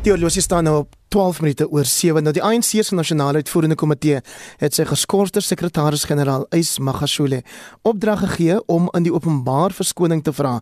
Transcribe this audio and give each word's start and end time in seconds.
Teolosie 0.00 0.40
staan 0.42 0.64
nou 0.64 0.76
op 0.76 0.94
12 1.08 1.40
minute 1.40 1.68
oor 1.68 1.84
7. 1.84 2.22
Nou 2.22 2.32
die 2.32 2.42
ANC 2.42 2.64
se 2.64 2.94
nasionale 2.94 3.42
uitvoerende 3.42 3.76
komitee 3.76 4.22
het 4.56 4.72
sy 4.72 4.86
geskorste 4.88 5.42
sekretaris-generaal 5.44 6.46
Ys 6.56 6.78
Magashule 6.80 7.42
opdrag 7.84 8.22
gegee 8.22 8.56
om 8.64 8.86
in 8.96 9.04
die 9.04 9.12
openbaar 9.12 9.74
verskoning 9.76 10.22
te 10.24 10.32
vra 10.32 10.54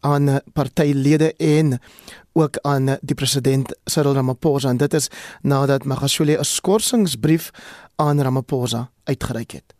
aan 0.00 0.38
partylede 0.56 1.34
en 1.36 1.76
ook 2.32 2.56
aan 2.62 2.94
die 3.02 3.14
president 3.14 3.74
Cyril 3.84 4.16
Ramaphosa 4.16 4.72
en 4.72 4.80
dit 4.80 4.96
is 4.96 5.10
nadat 5.42 5.84
Magashule 5.84 6.38
'n 6.38 6.44
skorsingsbrief 6.44 7.50
aan 7.96 8.22
Ramaphosa 8.22 8.88
uitgereik 9.04 9.50
het. 9.50 9.74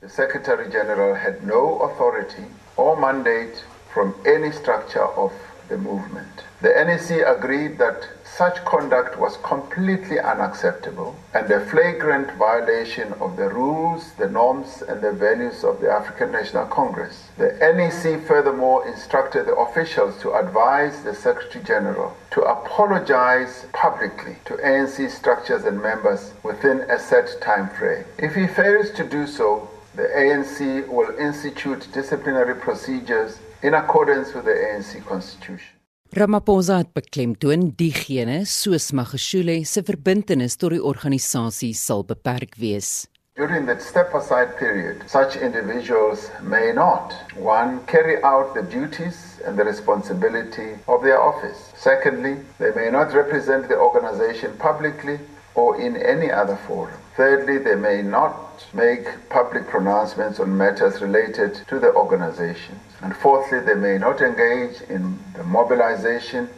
The 0.00 0.08
Secretary 0.08 0.70
General 0.70 1.14
had 1.16 1.44
no 1.44 1.80
authority 1.84 2.48
or 2.74 2.98
mandate 2.98 3.60
from 3.92 4.14
any 4.24 4.50
structure 4.50 5.16
of 5.16 5.32
the 5.68 5.76
movement. 5.76 6.51
The 6.62 6.68
NEC 6.68 7.26
agreed 7.26 7.78
that 7.78 8.06
such 8.24 8.64
conduct 8.64 9.18
was 9.18 9.36
completely 9.38 10.20
unacceptable 10.20 11.16
and 11.34 11.50
a 11.50 11.58
flagrant 11.58 12.30
violation 12.38 13.14
of 13.14 13.36
the 13.36 13.48
rules, 13.48 14.12
the 14.12 14.28
norms, 14.28 14.80
and 14.80 15.02
the 15.02 15.10
values 15.10 15.64
of 15.64 15.80
the 15.80 15.90
African 15.90 16.30
National 16.30 16.66
Congress. 16.66 17.30
The 17.36 17.58
NEC 17.58 18.22
furthermore 18.28 18.86
instructed 18.86 19.46
the 19.46 19.56
officials 19.56 20.20
to 20.22 20.34
advise 20.34 21.02
the 21.02 21.16
Secretary 21.16 21.64
General 21.64 22.16
to 22.30 22.42
apologize 22.42 23.66
publicly 23.72 24.36
to 24.44 24.54
ANC 24.58 25.10
structures 25.10 25.64
and 25.64 25.82
members 25.82 26.32
within 26.44 26.82
a 26.82 27.00
set 27.00 27.40
time 27.40 27.70
frame. 27.70 28.04
If 28.18 28.36
he 28.36 28.46
fails 28.46 28.92
to 28.92 29.02
do 29.02 29.26
so, 29.26 29.68
the 29.96 30.04
ANC 30.04 30.86
will 30.86 31.10
institute 31.18 31.88
disciplinary 31.92 32.54
procedures 32.54 33.40
in 33.62 33.74
accordance 33.74 34.32
with 34.32 34.44
the 34.44 34.52
ANC 34.52 35.04
constitution. 35.04 35.71
Ramaphosa 36.12 36.74
het 36.76 36.90
beklemtoon 36.92 37.70
diegene 37.80 38.42
soos 38.44 38.90
Magashule 38.92 39.54
se 39.64 39.80
verbintenis 39.88 40.58
tot 40.60 40.74
die 40.74 40.80
organisasie 40.84 41.70
sal 41.72 42.04
beperk 42.04 42.58
wees. 42.60 43.06
During 43.40 43.64
that 43.64 43.80
step 43.80 44.12
aside 44.12 44.58
period, 44.58 45.00
such 45.08 45.40
individuals 45.40 46.28
may 46.42 46.68
not 46.76 47.16
one 47.40 47.80
carry 47.86 48.20
out 48.22 48.52
the 48.52 48.60
duties 48.60 49.40
and 49.46 49.56
the 49.56 49.64
responsibility 49.64 50.76
of 50.84 51.00
their 51.00 51.16
office. 51.16 51.72
Secondly, 51.80 52.36
they 52.58 52.76
may 52.76 52.90
not 52.90 53.16
represent 53.16 53.68
the 53.68 53.80
organization 53.80 54.52
publicly 54.58 55.16
or 55.54 55.80
in 55.80 55.96
any 55.96 56.30
other 56.30 56.56
forum. 56.66 56.98
Thirdly, 57.16 57.58
they 57.58 57.74
may 57.74 58.02
not 58.02 58.64
make 58.72 59.04
public 59.28 59.68
pronouncements 59.68 60.40
on 60.40 60.56
matters 60.56 61.00
related 61.02 61.54
to 61.68 61.78
the 61.78 61.92
organization. 61.94 62.80
And 63.02 63.14
fourthly, 63.14 63.60
they 63.60 63.74
may 63.74 63.98
not 63.98 64.20
engage 64.20 64.80
in 64.88 65.18
the 65.36 65.44
mobilization 65.44 66.48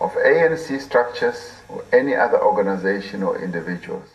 of 0.00 0.12
ANC 0.16 0.80
structures 0.80 1.52
or 1.68 1.84
any 1.92 2.14
other 2.14 2.42
organization 2.42 3.22
or 3.22 3.38
individuals. 3.42 4.08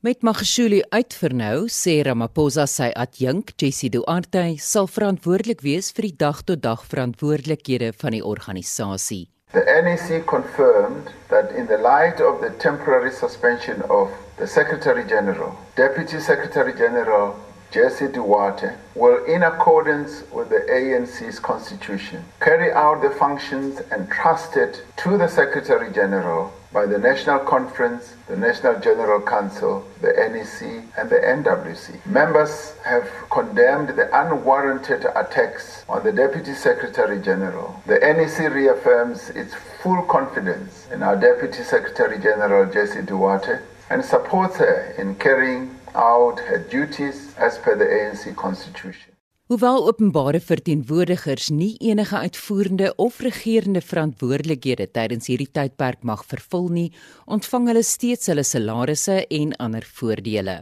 Met 0.00 0.22
Magashule 0.22 0.82
uitvernou, 0.92 1.66
sê 1.72 2.02
Ramaphosa 2.06 2.66
sy 2.70 2.92
adjunk, 2.94 3.54
Jessie 3.58 3.90
Duarte, 3.90 4.44
sal 4.62 4.86
verantwoordelik 4.86 5.64
wees 5.66 5.88
vir 5.96 6.10
die 6.10 6.16
dag-tot-dag 6.20 6.82
-dag 6.82 6.90
verantwoordelikhede 6.90 7.92
van 8.02 8.14
die 8.14 8.22
organisasie. 8.22 9.35
The 9.56 9.64
NEC 9.64 10.26
confirmed 10.26 11.12
that 11.30 11.50
in 11.52 11.66
the 11.66 11.78
light 11.78 12.20
of 12.20 12.42
the 12.42 12.50
temporary 12.50 13.10
suspension 13.10 13.80
of 13.88 14.12
the 14.36 14.46
Secretary 14.46 15.02
General, 15.02 15.56
Deputy 15.74 16.20
Secretary 16.20 16.74
General 16.74 17.34
Jesse 17.70 18.08
Duarte 18.08 18.74
will, 18.94 19.24
in 19.24 19.42
accordance 19.42 20.24
with 20.30 20.50
the 20.50 20.60
ANC's 20.70 21.38
constitution, 21.38 22.22
carry 22.38 22.70
out 22.70 23.00
the 23.00 23.08
functions 23.08 23.80
entrusted 23.90 24.80
to 24.98 25.16
the 25.16 25.26
Secretary 25.26 25.90
General 25.90 26.52
by 26.72 26.86
the 26.86 26.98
National 26.98 27.38
Conference, 27.38 28.14
the 28.28 28.36
National 28.36 28.78
General 28.80 29.20
Council, 29.20 29.86
the 30.00 30.12
NEC, 30.12 30.84
and 30.98 31.08
the 31.08 31.16
NWC. 31.16 32.04
Members 32.06 32.74
have 32.84 33.08
condemned 33.30 33.90
the 33.90 34.08
unwarranted 34.12 35.06
attacks 35.14 35.84
on 35.88 36.04
the 36.04 36.12
Deputy 36.12 36.54
Secretary 36.54 37.20
General. 37.20 37.80
The 37.86 37.98
NEC 37.98 38.52
reaffirms 38.52 39.30
its 39.30 39.54
full 39.82 40.02
confidence 40.02 40.86
in 40.92 41.02
our 41.02 41.16
Deputy 41.16 41.62
Secretary 41.62 42.18
General, 42.18 42.70
Jesse 42.70 43.02
Duarte, 43.02 43.60
and 43.90 44.04
supports 44.04 44.56
her 44.56 44.94
in 44.98 45.14
carrying 45.16 45.76
out 45.94 46.38
her 46.40 46.58
duties 46.58 47.34
as 47.38 47.58
per 47.58 47.74
the 47.74 47.84
ANC 47.84 48.36
constitution. 48.36 49.15
Hoewel 49.46 49.84
openbare 49.86 50.40
verteenwoordigers 50.42 51.52
nie 51.54 51.76
enige 51.78 52.18
uitvoerende 52.18 52.88
of 52.98 53.20
regerende 53.22 53.78
verantwoordelikhede 53.78 54.88
tydens 54.90 55.28
hierdie 55.30 55.46
tydperk 55.54 56.00
mag 56.02 56.24
vervul 56.26 56.66
nie, 56.74 56.88
ontvang 57.30 57.68
hulle 57.70 57.84
steeds 57.86 58.26
hulle 58.26 58.42
salarisse 58.42 59.20
en 59.38 59.52
ander 59.62 59.86
voordele. 59.86 60.56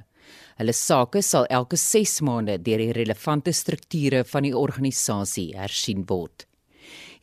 Hulle 0.61 0.75
sake 0.77 1.23
sal 1.25 1.49
elke 1.49 1.81
6 1.81 2.19
maande 2.29 2.59
deur 2.67 2.85
die 2.85 2.93
relevante 2.93 3.57
strukture 3.57 4.21
van 4.35 4.45
die 4.45 4.53
organisasie 4.53 5.55
hersien 5.57 6.05
word. 6.13 6.45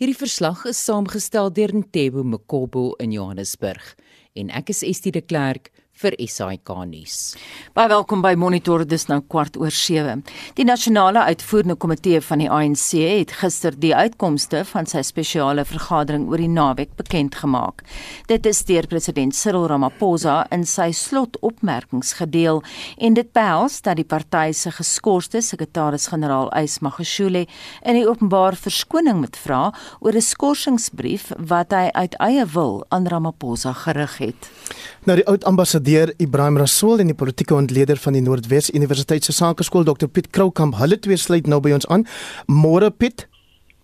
Hierdie 0.01 0.17
verslag 0.17 0.65
is 0.65 0.81
saamgestel 0.81 1.53
deur 1.53 1.75
Ntebo 1.77 2.25
Mokobo 2.25 2.95
in 2.97 3.13
Johannesburg 3.13 3.93
en 4.33 4.49
ek 4.49 4.73
is 4.73 4.81
Estie 4.81 5.13
de 5.13 5.21
Klerk 5.21 5.69
vir 6.01 6.15
SAK 6.17 6.71
nuus. 6.89 7.17
Baie 7.77 7.89
welkom 7.91 8.23
by 8.23 8.33
Monitor 8.39 8.83
dis 8.87 9.05
nou 9.09 9.19
kwart 9.29 9.57
oor 9.59 9.73
7. 9.73 10.23
Die 10.57 10.65
nasionale 10.65 11.23
uitvoerende 11.29 11.77
komitee 11.79 12.21
van 12.25 12.41
die 12.41 12.49
ANC 12.49 12.87
het 12.97 13.35
gister 13.41 13.75
die 13.77 13.93
uitkomste 13.93 14.63
van 14.71 14.89
sy 14.89 15.03
spesiale 15.05 15.65
vergadering 15.67 16.27
oor 16.31 16.41
die 16.41 16.49
naweek 16.51 16.95
bekend 16.99 17.37
gemaak. 17.41 17.83
Dit 18.31 18.49
is 18.49 18.63
deur 18.65 18.87
president 18.89 19.35
Cyril 19.37 19.67
Ramaphosa 19.69 20.41
in 20.51 20.65
sy 20.65 20.89
slotopmerkings 20.95 22.15
gedeel 22.21 22.63
en 22.97 23.17
dit 23.17 23.29
behels 23.35 23.79
dat 23.85 23.99
die 24.01 24.07
party 24.07 24.51
se 24.57 24.73
geskorste 24.73 25.43
sekretaris-generaal 25.45 26.49
Ys 26.57 26.79
Magashule 26.81 27.45
in 27.85 27.99
die 27.99 28.07
openbaar 28.07 28.57
verskoning 28.57 29.21
moet 29.21 29.37
vra 29.37 29.61
oor 29.99 30.15
'n 30.15 30.21
skorsingsbrief 30.21 31.31
wat 31.37 31.71
hy 31.71 31.89
uit 31.93 32.15
eie 32.19 32.45
wil 32.45 32.85
aan 32.89 33.07
Ramaphosa 33.07 33.73
gerig 33.73 34.17
het. 34.17 34.49
Nou 35.01 35.15
die 35.17 35.25
oud 35.25 35.41
ambassadeur 35.49 36.11
Ibrahim 36.21 36.59
Rasool 36.61 36.99
en 37.01 37.09
die 37.09 37.17
politieke 37.17 37.55
ontleder 37.57 37.97
van 37.97 38.13
die 38.13 38.21
Noordwes 38.21 38.67
Universiteit 38.69 39.25
se 39.25 39.33
Sakeskool 39.33 39.87
Dr 39.87 40.05
Piet 40.05 40.27
Kroukamp, 40.29 40.75
hulle 40.77 40.99
twee 41.01 41.17
sluit 41.17 41.49
nou 41.49 41.57
by 41.57 41.71
ons 41.73 41.87
aan. 41.89 42.03
Môre 42.45 42.91
Piet. 42.93 43.25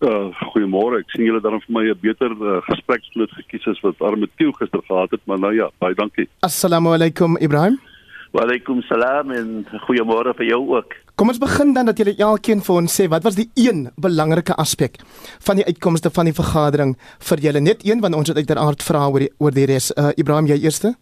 Uh, 0.06 0.29
Goeiemôre. 0.51 1.00
Ek 1.01 1.16
sien 1.16 1.25
julle 1.25 1.41
dan 1.41 1.57
vir 1.57 1.73
my 1.73 1.83
'n 1.89 1.97
beter 2.03 2.29
uh, 2.38 2.61
gespreksloot 2.69 3.33
gekies 3.33 3.66
as 3.66 3.81
wat 3.81 3.97
Armetieu 3.97 4.53
gister 4.59 4.85
gehad 4.85 5.09
het, 5.09 5.22
maar 5.25 5.39
nou 5.39 5.56
ja, 5.57 5.72
baie 5.81 5.97
dankie. 5.97 6.27
Assalamu 6.45 6.94
alaykum 6.94 7.38
Ibrahim. 7.41 7.79
Wa 8.31 8.45
alaykum 8.45 8.83
salaam 8.85 9.31
en 9.31 9.66
goeiemôre 9.88 10.35
vir 10.38 10.45
jou 10.53 10.61
ook. 10.77 10.94
Kom 11.16 11.29
ons 11.29 11.41
begin 11.41 11.73
dan 11.73 11.89
dat 11.89 11.97
julle 11.97 12.13
elkeen 12.13 12.61
vir 12.61 12.75
ons 12.75 12.94
sê 12.94 13.09
wat 13.09 13.23
was 13.23 13.33
die 13.33 13.50
een 13.56 13.89
belangrike 13.97 14.53
aspek 14.53 15.01
van 15.39 15.56
die 15.56 15.66
uitkomste 15.66 16.13
van 16.13 16.29
die 16.29 16.38
vergadering 16.38 16.94
vir 17.29 17.39
julle 17.39 17.59
net 17.59 17.81
een 17.81 18.01
want 18.06 18.13
ons 18.13 18.29
het 18.29 18.38
uiteraard 18.38 18.83
vra 18.83 19.09
oor 19.09 19.25
die 19.25 19.33
oor 19.39 19.51
die 19.51 19.66
res. 19.66 19.89
Uh, 19.97 20.13
Ibrahim, 20.13 20.45
jy 20.45 20.61
eerste? 20.61 20.94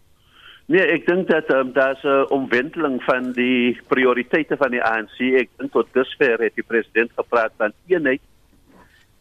Nee, 0.66 0.82
ek 0.82 1.04
dink 1.06 1.28
dat 1.30 1.50
um, 1.54 1.68
daar's 1.72 2.02
'n 2.02 2.26
omwenteling 2.34 2.98
van 3.06 3.30
die 3.32 3.78
prioriteite 3.86 4.56
van 4.56 4.70
die 4.74 4.82
ANC. 4.82 5.18
Ek 5.20 5.50
dink 5.56 5.70
tot 5.72 5.92
dusver 5.94 6.42
het 6.42 6.54
die 6.58 6.66
president 6.66 7.10
gepraat 7.14 7.52
van 7.56 7.72
eenheid 7.86 8.22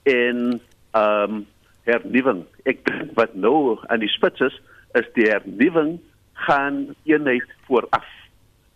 en 0.04 0.62
ehm 0.92 1.34
um, 1.34 1.46
hernuwing. 1.86 2.46
Ek 2.66 2.82
dink 2.86 3.14
wat 3.14 3.36
nou 3.38 3.78
aan 3.88 4.02
die 4.02 4.10
spits 4.10 4.42
is, 4.42 4.58
is 4.98 5.06
die 5.14 5.30
hernuwing 5.30 6.00
gaan 6.34 6.96
eenheid 7.06 7.46
vooraf. 7.68 8.10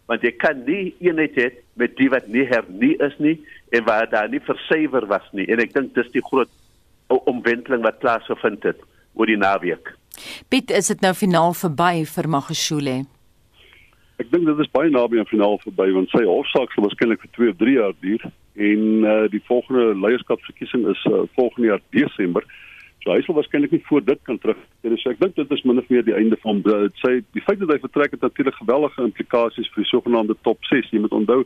Want 0.06 0.22
jy 0.22 0.32
kan 0.38 0.62
nie 0.66 0.94
eenheid 1.02 1.36
hê 1.42 1.50
met 1.74 1.98
die 1.98 2.10
wat 2.10 2.28
nie 2.28 2.46
hernie 2.46 2.96
is 3.02 3.18
nie 3.18 3.40
en 3.74 3.84
waar 3.84 4.10
daar 4.10 4.30
nie 4.30 4.42
versuiwer 4.46 5.06
was 5.10 5.26
nie. 5.32 5.48
En 5.50 5.58
ek 5.60 5.74
dink 5.74 5.96
dis 5.98 6.12
die 6.14 6.26
groot 6.26 6.50
omwenteling 7.10 7.82
wat 7.82 8.00
plaasgevind 8.00 8.64
het 8.64 8.82
oor 9.18 9.26
die 9.26 9.42
naweek. 9.42 9.90
Piet, 10.50 10.72
is 10.72 10.88
dit 10.88 11.02
nou 11.02 11.14
finaal 11.14 11.54
verby 11.54 12.06
vir 12.06 12.30
Magashule? 12.30 12.98
Ek 14.20 14.32
dink 14.32 14.46
dit 14.46 14.60
is 14.60 14.72
baie 14.76 14.92
naby 14.92 15.20
aan 15.22 15.30
finaal 15.30 15.60
verby 15.64 15.92
want 15.96 16.10
sy 16.12 16.26
hofsaak 16.28 16.74
sal 16.74 16.84
waarskynlik 16.84 17.22
vir 17.24 17.32
2 17.38 17.52
of 17.54 17.60
3 17.62 17.76
jaar 17.78 17.94
duur 18.04 18.26
en 18.60 18.82
uh, 19.08 19.28
die 19.32 19.44
volgende 19.48 19.94
leierskapsverkiesing 19.96 20.88
is 20.92 21.06
uh, 21.08 21.22
volgende 21.38 21.70
jaar 21.70 21.84
Desember. 21.96 22.44
So 23.00 23.14
hy 23.14 23.22
sal 23.24 23.38
waarskynlik 23.38 23.72
nie 23.72 23.86
voor 23.88 24.04
dit 24.04 24.20
kan 24.28 24.40
terug. 24.44 24.60
En 24.84 24.98
so 25.00 25.14
ek 25.14 25.22
dink 25.24 25.38
dit 25.40 25.54
is 25.56 25.64
min 25.64 25.80
of 25.80 25.88
meer 25.88 26.04
die 26.04 26.18
einde 26.18 26.36
van 26.44 26.60
dit. 26.66 27.00
Sy 27.00 27.22
die 27.38 27.44
feit 27.46 27.62
dat 27.64 27.72
hy 27.72 27.80
vertrek 27.86 28.18
het 28.18 28.26
natuurlik 28.26 28.60
geweldige 28.60 29.06
implikasies 29.08 29.72
vir 29.72 29.86
die 29.86 29.92
sogenaamde 29.94 30.36
top 30.48 30.68
6. 30.68 30.92
Jy 30.92 31.06
moet 31.06 31.16
onthou 31.16 31.46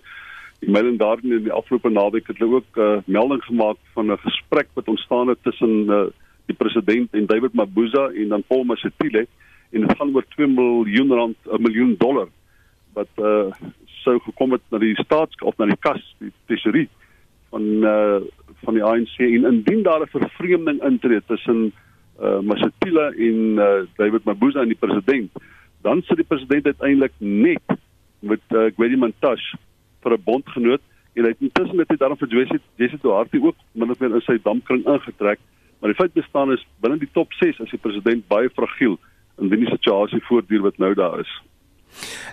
die 0.63 0.71
Melon 0.73 0.97
Garden 0.97 1.35
in 1.37 1.45
die 1.45 1.53
afgelope 1.53 1.91
naweek 1.93 2.31
het 2.31 2.41
hulle 2.41 2.63
ook 2.63 2.77
'n 2.77 2.81
uh, 2.81 3.05
melding 3.05 3.43
gemaak 3.45 3.77
van 3.93 4.11
'n 4.11 4.25
gesprek 4.25 4.69
wat 4.73 4.87
ontstaan 4.87 5.27
het 5.27 5.43
tussen 5.43 5.85
uh, 5.85 6.09
die 6.45 6.55
president 6.55 7.13
en 7.13 7.25
David 7.25 7.53
Mabuza 7.53 8.09
en 8.11 8.27
dan 8.35 8.43
Paul 8.47 8.63
Mashatile 8.63 9.27
en 9.71 9.81
dit 9.81 9.97
gaan 9.97 10.15
oor 10.15 10.25
2 10.35 10.47
miljoen 10.47 11.11
rand 11.11 11.37
'n 11.45 11.61
miljoen 11.61 11.95
dollar 11.97 12.27
wat 12.93 13.09
uh 13.17 13.51
sou 14.03 14.19
gekom 14.19 14.51
het 14.51 14.61
na 14.69 14.77
die 14.77 14.95
staats 14.99 15.35
of 15.41 15.57
na 15.57 15.65
die 15.65 15.79
kas 15.79 16.03
die 16.19 16.31
tesorie 16.45 16.89
van 17.49 17.63
uh 17.83 18.19
van 18.63 18.73
die 18.73 18.83
ANC 18.83 19.17
en 19.17 19.45
indien 19.51 19.83
daar 19.83 20.01
'n 20.01 20.15
vervreemding 20.17 20.83
intree 20.83 21.21
tussen 21.27 21.71
uh 22.19 22.39
Masatila 22.39 23.11
en 23.11 23.39
uh 23.57 23.83
David 23.97 24.23
Mabuza 24.23 24.61
en 24.61 24.67
die 24.73 24.83
president, 24.85 25.31
dan 25.81 26.01
sit 26.01 26.17
die 26.17 26.25
president 26.27 26.65
uiteindelik 26.65 27.13
net 27.17 27.77
met 28.19 28.43
uh 28.51 28.69
Gwedi 28.75 28.97
Mantashe 28.97 29.57
vir 30.01 30.13
'n 30.13 30.23
bondgenoot 30.23 30.81
en 31.13 31.23
hy 31.23 31.29
het 31.29 31.41
intussen 31.41 31.75
met 31.75 31.87
dit 31.87 31.99
daarom 31.99 32.17
vir 32.17 32.27
Jesse 32.27 32.59
Jesse 32.75 32.97
Duarte 33.01 33.41
ook 33.41 33.55
min 33.71 33.91
of 33.91 33.99
meer 33.99 34.15
in 34.15 34.21
sy 34.21 34.37
dampkring 34.43 34.85
ingetrek. 34.85 35.39
Maar 35.83 35.91
die 35.91 35.99
feit 35.99 36.13
bestaan 36.15 36.51
is 36.51 36.61
binne 36.79 36.95
die 36.95 37.09
top 37.11 37.33
6 37.35 37.57
is 37.59 37.71
die 37.75 37.77
president 37.83 38.21
baie 38.31 38.47
fragiel 38.55 38.93
in 39.43 39.49
die 39.51 39.67
situasie 39.67 40.21
voortduur 40.23 40.61
wat 40.63 40.77
nou 40.79 40.93
daar 40.95 41.17
is. 41.19 41.33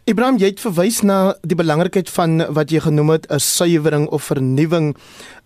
Ibrahim 0.06 0.38
jy 0.38 0.52
het 0.52 0.62
verwys 0.62 1.00
na 1.02 1.16
die 1.42 1.58
belangrikheid 1.58 2.12
van 2.14 2.44
wat 2.54 2.70
jy 2.70 2.78
genoem 2.84 3.10
het 3.16 3.26
'n 3.26 3.42
suiwering 3.42 4.06
of 4.14 4.30
vernuwing 4.30 4.94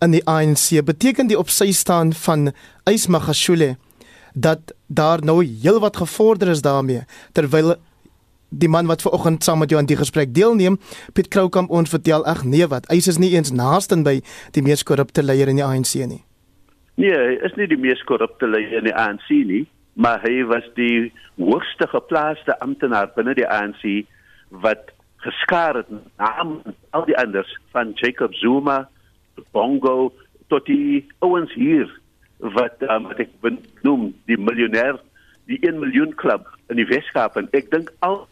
in 0.04 0.10
die 0.10 0.20
ANC. 0.28 0.84
Beteken 0.84 1.32
die 1.32 1.38
opsy 1.38 1.72
staan 1.72 2.12
van 2.12 2.52
Ysmagashule 2.84 3.78
dat 4.34 4.74
daar 4.86 5.24
nou 5.24 5.40
heelwat 5.44 5.96
gevorder 5.96 6.48
is 6.48 6.62
daarmee 6.62 7.06
terwyl 7.32 7.76
die 8.50 8.68
man 8.68 8.86
wat 8.86 9.02
ver 9.02 9.12
oggend 9.12 9.44
saam 9.44 9.58
met 9.58 9.70
jou 9.70 9.80
aan 9.80 9.86
die 9.86 9.96
gesprek 9.96 10.34
deelneem, 10.34 10.78
Piet 11.12 11.28
Kroukamp 11.28 11.70
ons 11.70 11.88
vertel 11.88 12.24
ag 12.24 12.44
nee 12.44 12.66
wat, 12.66 12.86
hy 12.88 12.96
is 12.96 13.18
nie 13.18 13.32
eens 13.32 13.50
naaste 13.50 13.96
by 14.02 14.20
die 14.52 14.62
mees 14.62 14.82
korrupte 14.82 15.22
leier 15.22 15.48
in 15.48 15.56
die 15.56 15.64
ANC 15.64 15.94
nie. 16.06 16.24
Nee, 16.94 17.14
hy 17.14 17.38
is 17.46 17.54
nie 17.58 17.66
die 17.70 17.80
mees 17.80 18.02
korrupte 18.06 18.46
leier 18.46 18.78
in 18.78 18.88
die 18.88 18.94
ANC 18.94 19.30
nie, 19.48 19.64
maar 19.98 20.22
hy 20.22 20.44
was 20.50 20.66
die 20.78 21.10
hoogste 21.38 21.88
geplaaste 21.90 22.54
amptenaar 22.62 23.10
binne 23.16 23.34
die 23.34 23.48
ANC 23.50 24.06
wat 24.64 24.92
geskaar 25.24 25.80
het 25.80 25.90
naam 26.20 26.60
al 26.94 27.06
die 27.08 27.16
anders 27.18 27.50
van 27.74 27.94
Jacob 27.98 28.34
Zuma, 28.38 28.84
Bongo 29.56 30.12
tot 30.52 30.66
die 30.70 31.02
ouens 31.24 31.52
hier 31.58 31.90
wat 32.54 32.82
um, 32.86 33.08
wat 33.10 33.24
ek 33.24 33.32
benoem 33.42 34.12
die 34.28 34.38
miljonair 34.38 35.00
die 35.50 35.58
1 35.64 35.80
miljoen 35.80 36.14
klub 36.20 36.46
in 36.70 36.78
die 36.78 36.88
Weskaap 36.88 37.38
en 37.40 37.48
ek 37.56 37.70
dink 37.72 37.90
al 38.06 38.24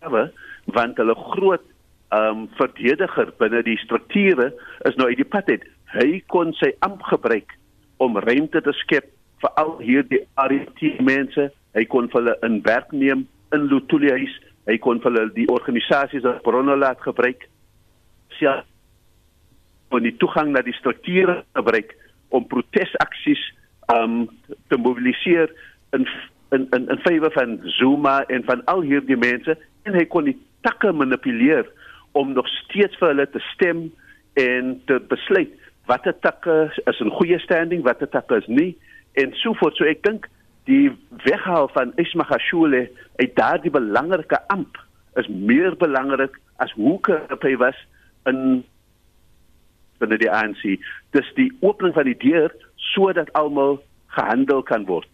want 0.00 1.00
hulle 1.00 1.16
groot 1.32 1.64
ehm 2.10 2.42
um, 2.42 2.46
verdediger 2.58 3.30
binne 3.38 3.62
die 3.62 3.78
strukture 3.78 4.50
is 4.88 4.96
nou 4.98 5.06
uit 5.06 5.20
die 5.20 5.28
pad 5.36 5.46
het. 5.52 5.62
Hy 5.90 6.20
kon 6.30 6.52
sy 6.58 6.70
amp 6.86 7.02
gebruik 7.08 7.56
om 7.98 8.18
ruimte 8.22 8.62
te 8.62 8.74
skep 8.78 9.08
vir 9.42 9.54
al 9.58 9.72
hierdie 9.82 10.22
RT 10.38 11.00
mense. 11.02 11.48
Hy 11.74 11.84
kon 11.90 12.10
hulle 12.12 12.36
in 12.46 12.60
werk 12.66 12.92
neem 12.94 13.26
in 13.54 13.66
Lutuli 13.70 14.12
huis. 14.14 14.36
Hy 14.70 14.76
kon 14.82 15.00
hulle 15.02 15.26
die 15.34 15.48
organisasies 15.50 16.26
as 16.28 16.42
bronne 16.46 16.76
laat 16.78 17.02
gebruik. 17.02 17.48
Ja. 18.40 18.60
En 19.90 20.06
die 20.06 20.14
toegang 20.22 20.54
na 20.54 20.62
die 20.64 20.76
strukture 20.78 21.40
gebruik 21.58 21.96
om 22.30 22.46
protesaksies 22.46 23.42
um 23.90 24.28
te 24.70 24.78
mobiliseer 24.78 25.50
in 25.96 26.06
in 26.54 26.68
in 26.76 26.86
in 26.94 27.02
favour 27.02 27.34
van 27.34 27.58
Zuma 27.78 28.20
en 28.30 28.46
van 28.46 28.62
al 28.70 28.84
hierdie 28.86 29.18
mense 29.18 29.56
en 29.82 29.98
hy 29.98 30.04
kon 30.06 30.28
die 30.30 30.38
takke 30.62 30.92
manipuleer 30.94 31.66
om 32.14 32.32
nog 32.36 32.46
steeds 32.62 32.94
vir 33.02 33.12
hulle 33.12 33.26
te 33.34 33.42
stem 33.50 33.88
en 34.38 34.76
te 34.86 35.00
besluit 35.10 35.50
watter 35.90 36.14
takke 36.22 36.56
is 36.86 37.00
in 37.02 37.10
goeie 37.18 37.38
standing, 37.42 37.82
watter 37.82 38.10
takke 38.10 38.38
is 38.42 38.48
nie 38.48 38.76
en 39.18 39.34
so 39.42 39.54
voort. 39.58 39.78
So 39.78 39.88
ek 39.90 40.04
dink 40.06 40.28
die 40.70 40.90
weghaal 41.26 41.70
van 41.74 41.94
Ismagashule 41.98 42.84
uit 43.18 43.32
daardie 43.38 43.72
belangrike 43.74 44.38
amp 44.54 44.78
is 45.18 45.28
meer 45.28 45.74
belangrik 45.80 46.36
as 46.62 46.72
hoe 46.78 46.98
hy 47.42 47.54
was 47.58 47.78
in 48.30 48.62
binne 50.00 50.18
die 50.20 50.30
ANC. 50.30 50.62
Dis 51.16 51.32
die 51.36 51.50
opening 51.60 51.96
van 51.96 52.08
die 52.08 52.18
deur 52.22 52.54
sodat 52.92 53.32
almal 53.38 53.80
gehandel 54.14 54.62
kan 54.66 54.86
word. 54.88 55.08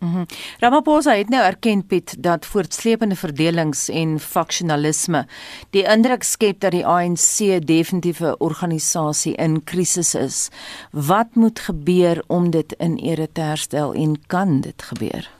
Mm 0.00 0.24
Ramaphosa 0.60 1.12
het 1.12 1.28
nou 1.28 1.42
erken 1.44 1.86
Piet 1.86 2.14
dat 2.22 2.46
voortsleepende 2.46 3.16
verdelings 3.16 3.88
en 3.88 4.18
faksionalisme 4.18 5.26
die 5.76 5.82
indruk 5.94 6.22
skep 6.24 6.60
dat 6.64 6.72
die 6.72 6.86
ANC 6.86 7.66
definitief 7.66 8.20
'n 8.20 8.34
organisasie 8.38 9.34
in 9.36 9.64
krisis 9.64 10.14
is. 10.14 10.50
Wat 10.90 11.34
moet 11.34 11.60
gebeur 11.60 12.22
om 12.26 12.50
dit 12.50 12.72
in 12.72 12.96
ere 12.96 13.28
te 13.32 13.40
herstel 13.40 13.92
en 13.94 14.16
kan 14.26 14.60
dit 14.60 14.82
gebeur? 14.82 15.30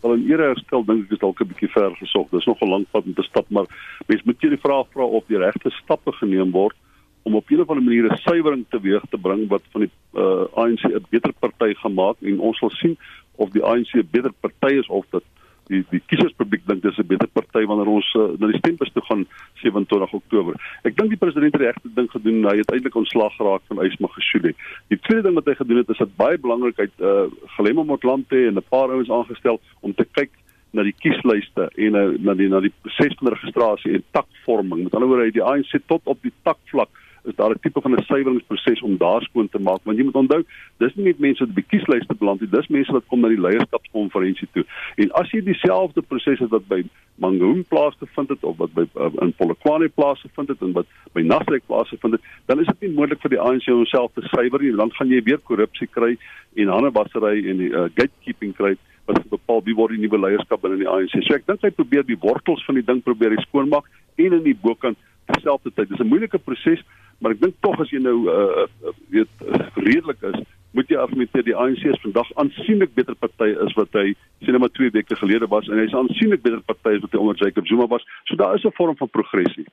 Wel 0.00 0.12
in 0.14 0.30
ere 0.30 0.42
herstel 0.42 0.84
dink 0.84 1.04
ek 1.04 1.12
is 1.12 1.18
dalk 1.18 1.40
'n 1.40 1.46
bietjie 1.46 1.70
ver 1.70 1.94
gesog. 1.96 2.26
Dis 2.30 2.46
nog 2.46 2.60
'n 2.60 2.68
lang 2.68 2.86
pad 2.90 3.04
om 3.04 3.14
te 3.14 3.22
stap, 3.22 3.46
maar 3.48 3.66
mens 4.06 4.22
moet 4.22 4.40
hier 4.40 4.50
die 4.50 4.66
vraag 4.66 4.86
vra 4.90 5.04
of 5.04 5.24
die 5.26 5.38
regte 5.38 5.70
stappe 5.70 6.12
geneem 6.12 6.50
word 6.50 6.76
om 7.22 7.34
op 7.34 7.50
'n 7.50 7.60
of 7.60 7.68
ander 7.68 7.84
manier 7.84 8.12
'n 8.12 8.16
suiwering 8.16 8.64
teweeg 8.68 9.02
te 9.10 9.18
bring 9.18 9.48
wat 9.48 9.62
van 9.72 9.80
die 9.80 9.90
uh, 10.14 10.44
ANC 10.54 10.82
'n 10.82 11.06
beter 11.10 11.32
party 11.38 11.74
gemaak 11.74 12.16
en 12.22 12.40
ons 12.40 12.58
sal 12.58 12.70
sien 12.70 12.96
of 13.38 13.50
die 13.54 13.64
ANC 13.64 13.94
'n 13.94 14.08
beter 14.10 14.32
party 14.40 14.74
is 14.82 14.88
of 14.88 15.06
dat 15.10 15.24
die 15.68 15.84
die 15.92 16.00
kieserspubliek 16.10 16.64
dink 16.68 16.82
dis 16.82 16.98
'n 16.98 17.06
beter 17.06 17.28
party 17.28 17.64
wanneer 17.66 17.90
ons 17.92 18.08
uh, 18.14 18.32
na 18.38 18.50
die 18.50 18.58
stembus 18.58 18.92
toe 18.92 19.04
gaan 19.08 19.26
27 19.62 20.12
Oktober. 20.12 20.54
Ek 20.82 20.96
dink 20.96 21.10
die 21.12 21.20
president 21.20 21.52
het 21.52 21.62
regte 21.62 21.92
ding 21.94 22.10
gedoen. 22.10 22.44
Hy 22.48 22.56
het 22.62 22.72
eintlik 22.72 22.96
ontslag 22.96 23.36
geraak 23.36 23.62
van 23.68 23.82
Ysma 23.84 24.08
Gesuli. 24.16 24.54
Die 24.88 25.00
tweede 25.06 25.28
ding 25.28 25.34
wat 25.34 25.46
hy 25.46 25.54
gedoen 25.54 25.82
het 25.82 25.88
is 25.88 26.02
dat 26.04 26.16
baie 26.16 26.38
belangrik 26.38 26.78
uit 26.78 26.94
uh, 27.00 27.26
Gelemo 27.56 27.84
Motlanthe 27.84 28.46
en 28.46 28.56
'n 28.56 28.68
paar 28.68 28.90
ouens 28.90 29.10
aangestel 29.10 29.60
om 29.80 29.94
te 29.94 30.06
kyk 30.12 30.30
na 30.72 30.82
die 30.82 30.96
kieslyste 30.96 31.70
en 31.76 31.94
uh, 31.96 32.08
na 32.20 32.34
die 32.34 32.48
na 32.48 32.60
die 32.60 32.72
proses 32.82 33.16
van 33.20 33.32
registrasie 33.32 33.94
en 33.94 34.04
takvorming. 34.12 34.84
Met 34.84 34.94
ander 34.94 35.08
woorde, 35.08 35.28
hy 35.28 35.36
die 35.36 35.44
ANC 35.44 35.80
tot 35.86 36.02
op 36.04 36.22
die 36.22 36.34
takvlak 36.42 36.90
is 37.24 37.34
daar 37.36 37.50
'n 37.50 37.60
tipe 37.60 37.80
van 37.80 37.94
'n 37.94 38.02
suiweringsproses 38.02 38.82
om 38.82 38.96
daar 38.96 39.22
skoon 39.22 39.48
te 39.48 39.58
maak 39.58 39.80
want 39.84 39.98
jy 39.98 40.04
moet 40.04 40.14
onthou 40.22 40.42
dis 40.78 40.94
nie 40.94 41.04
net 41.04 41.18
mense 41.18 41.44
wat 41.44 41.54
by 41.54 41.64
kieslyste 41.68 42.14
beland 42.14 42.40
nie 42.40 42.50
dis 42.50 42.68
mense 42.68 42.92
wat 42.92 43.06
kom 43.06 43.20
na 43.20 43.28
die 43.28 43.40
leierskapskonferensie 43.40 44.48
toe 44.52 44.64
en 44.96 45.12
as 45.12 45.30
jy 45.30 45.40
dieselfde 45.40 46.02
proses 46.02 46.38
het 46.38 46.50
wat 46.50 46.68
by 46.68 46.82
Mangaung 47.18 47.64
plaas 47.68 47.96
te 47.98 48.06
vind 48.06 48.28
het 48.28 48.44
of 48.44 48.56
wat 48.56 48.72
by 48.74 48.86
uh, 48.94 49.10
in 49.22 49.32
Polokwane 49.32 49.88
plaas 49.88 50.20
te 50.20 50.28
vind 50.34 50.48
het 50.48 50.60
en 50.62 50.72
wat 50.72 50.86
by 51.12 51.22
Nasrek 51.22 51.66
plaas 51.66 51.88
te 51.88 51.96
vind 52.00 52.12
het 52.12 52.22
dan 52.46 52.60
is 52.60 52.66
dit 52.66 52.80
nie 52.80 52.94
moontlik 52.94 53.20
vir 53.20 53.30
die 53.30 53.40
ANC 53.40 53.66
homself 53.66 54.12
te 54.14 54.22
suiwer 54.28 54.62
nie 54.62 54.76
dan 54.76 54.92
gaan 54.92 55.08
jy 55.08 55.22
weer 55.22 55.38
korrupsie 55.38 55.88
kry 55.90 56.16
en 56.54 56.68
hanebassery 56.68 57.48
en 57.50 57.56
die 57.56 57.72
uh, 57.72 57.88
gatekeeping 57.94 58.54
kry 58.54 58.76
wat 59.08 59.24
bepaal 59.32 59.62
wie 59.64 59.76
word 59.76 59.96
die 59.96 60.02
nuwe 60.04 60.20
leierskap 60.20 60.62
binne 60.62 60.80
die 60.82 60.88
ANC. 60.88 61.14
So 61.24 61.36
ek 61.36 61.46
dink 61.48 61.64
hy 61.64 61.72
probeer 61.74 62.04
die 62.06 62.18
wortels 62.20 62.64
van 62.68 62.78
die 62.78 62.84
ding 62.84 63.00
probeer 63.04 63.36
skoonmaak 63.46 63.88
en 64.20 64.36
in 64.40 64.44
die 64.44 64.56
bokant 64.66 64.98
terselfdertyd. 65.30 65.88
Dis 65.88 66.00
'n 66.00 66.10
moeilike 66.12 66.38
proses, 66.38 66.84
maar 67.18 67.34
ek 67.34 67.40
dink 67.40 67.54
tog 67.60 67.80
as 67.80 67.90
jy 67.90 68.00
nou 68.02 68.18
uh 68.30 68.66
weet 69.10 69.28
redelik 69.74 70.22
is, 70.32 70.38
moet 70.76 70.90
jy 70.92 70.98
argumenteer 71.00 71.44
die 71.46 71.56
ANC 71.56 71.84
is 71.88 72.00
vandag 72.02 72.28
aansienlik 72.42 72.94
beter 72.94 73.16
party 73.18 73.50
is 73.66 73.74
wat 73.78 73.94
hy 73.96 74.12
sien 74.44 74.54
nou 74.54 74.62
maar 74.64 74.74
2 74.76 74.92
weke 74.96 75.16
gelede 75.16 75.48
was 75.50 75.68
en 75.68 75.80
hy's 75.80 75.96
aansienlik 75.96 76.44
beter 76.44 76.60
party 76.68 76.96
as 76.96 77.04
wat 77.04 77.16
hy 77.16 77.22
onder 77.22 77.40
Jacob 77.40 77.66
Zuma 77.66 77.88
was. 77.90 78.04
So 78.28 78.36
daar 78.36 78.54
is 78.54 78.64
'n 78.64 78.76
vorm 78.76 78.96
van 78.96 79.10
progressie. 79.10 79.66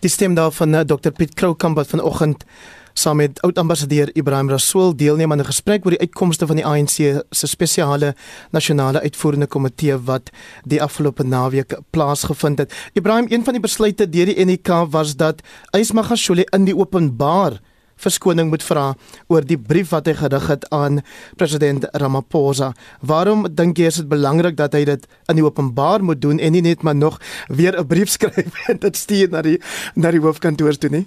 Die 0.00 0.10
stem 0.10 0.34
daar 0.34 0.50
van 0.52 0.74
uh, 0.74 0.80
Dr 0.80 1.10
Piet 1.10 1.34
Kroukamp 1.34 1.76
wat 1.76 1.88
vanoggend 1.88 2.44
saam 2.98 3.16
met 3.16 3.40
oud-ambassadeur 3.44 4.10
Ibrahim 4.16 4.48
Rasool 4.50 4.96
deelneem 4.96 5.32
aan 5.32 5.40
'n 5.40 5.52
gesprek 5.52 5.84
oor 5.84 5.90
die 5.90 6.00
uitkomste 6.00 6.46
van 6.46 6.56
die 6.56 6.66
ANC 6.66 6.96
se 7.30 7.46
spesiale 7.46 8.14
nasionale 8.50 9.00
uitvoerende 9.00 9.46
komitee 9.46 9.96
wat 9.98 10.30
die 10.64 10.82
afgelope 10.82 11.22
naweek 11.22 11.78
plaasgevind 11.90 12.58
het. 12.58 12.72
Ibrahim, 12.92 13.26
een 13.28 13.44
van 13.44 13.52
die 13.52 13.62
besluite 13.62 14.08
deur 14.08 14.26
die 14.26 14.44
NK 14.44 14.68
was 14.90 15.16
dat 15.16 15.42
Ysmagashule 15.70 16.44
in 16.50 16.64
die 16.64 16.76
openbaar 16.76 17.60
verskoning 17.96 18.50
moet 18.50 18.62
vra 18.62 18.94
oor 19.26 19.44
die 19.44 19.58
brief 19.58 19.90
wat 19.90 20.06
hy 20.06 20.14
gerig 20.14 20.46
het 20.46 20.68
aan 20.70 21.00
president 21.36 21.88
Ramaphosa. 21.92 22.72
Waarom 23.00 23.46
dink 23.54 23.78
jy 23.78 23.86
is 23.86 24.00
dit 24.02 24.08
belangrik 24.08 24.56
dat 24.56 24.72
hy 24.72 24.84
dit 24.84 25.06
in 25.28 25.36
die 25.36 25.44
openbaar 25.44 26.04
moet 26.04 26.20
doen 26.20 26.38
en 26.38 26.52
nie 26.52 26.62
net 26.62 26.82
maar 26.82 26.96
nog 26.96 27.20
weer 27.48 27.78
'n 27.78 27.86
brief 27.86 28.08
skryf 28.08 28.52
en 28.70 28.78
dit 28.78 28.96
stuur 28.96 29.28
na 29.30 29.42
die 29.42 29.60
na 29.94 30.10
die 30.10 30.20
hoofkantoor 30.20 30.78
toe 30.78 30.90
nie? 30.90 31.06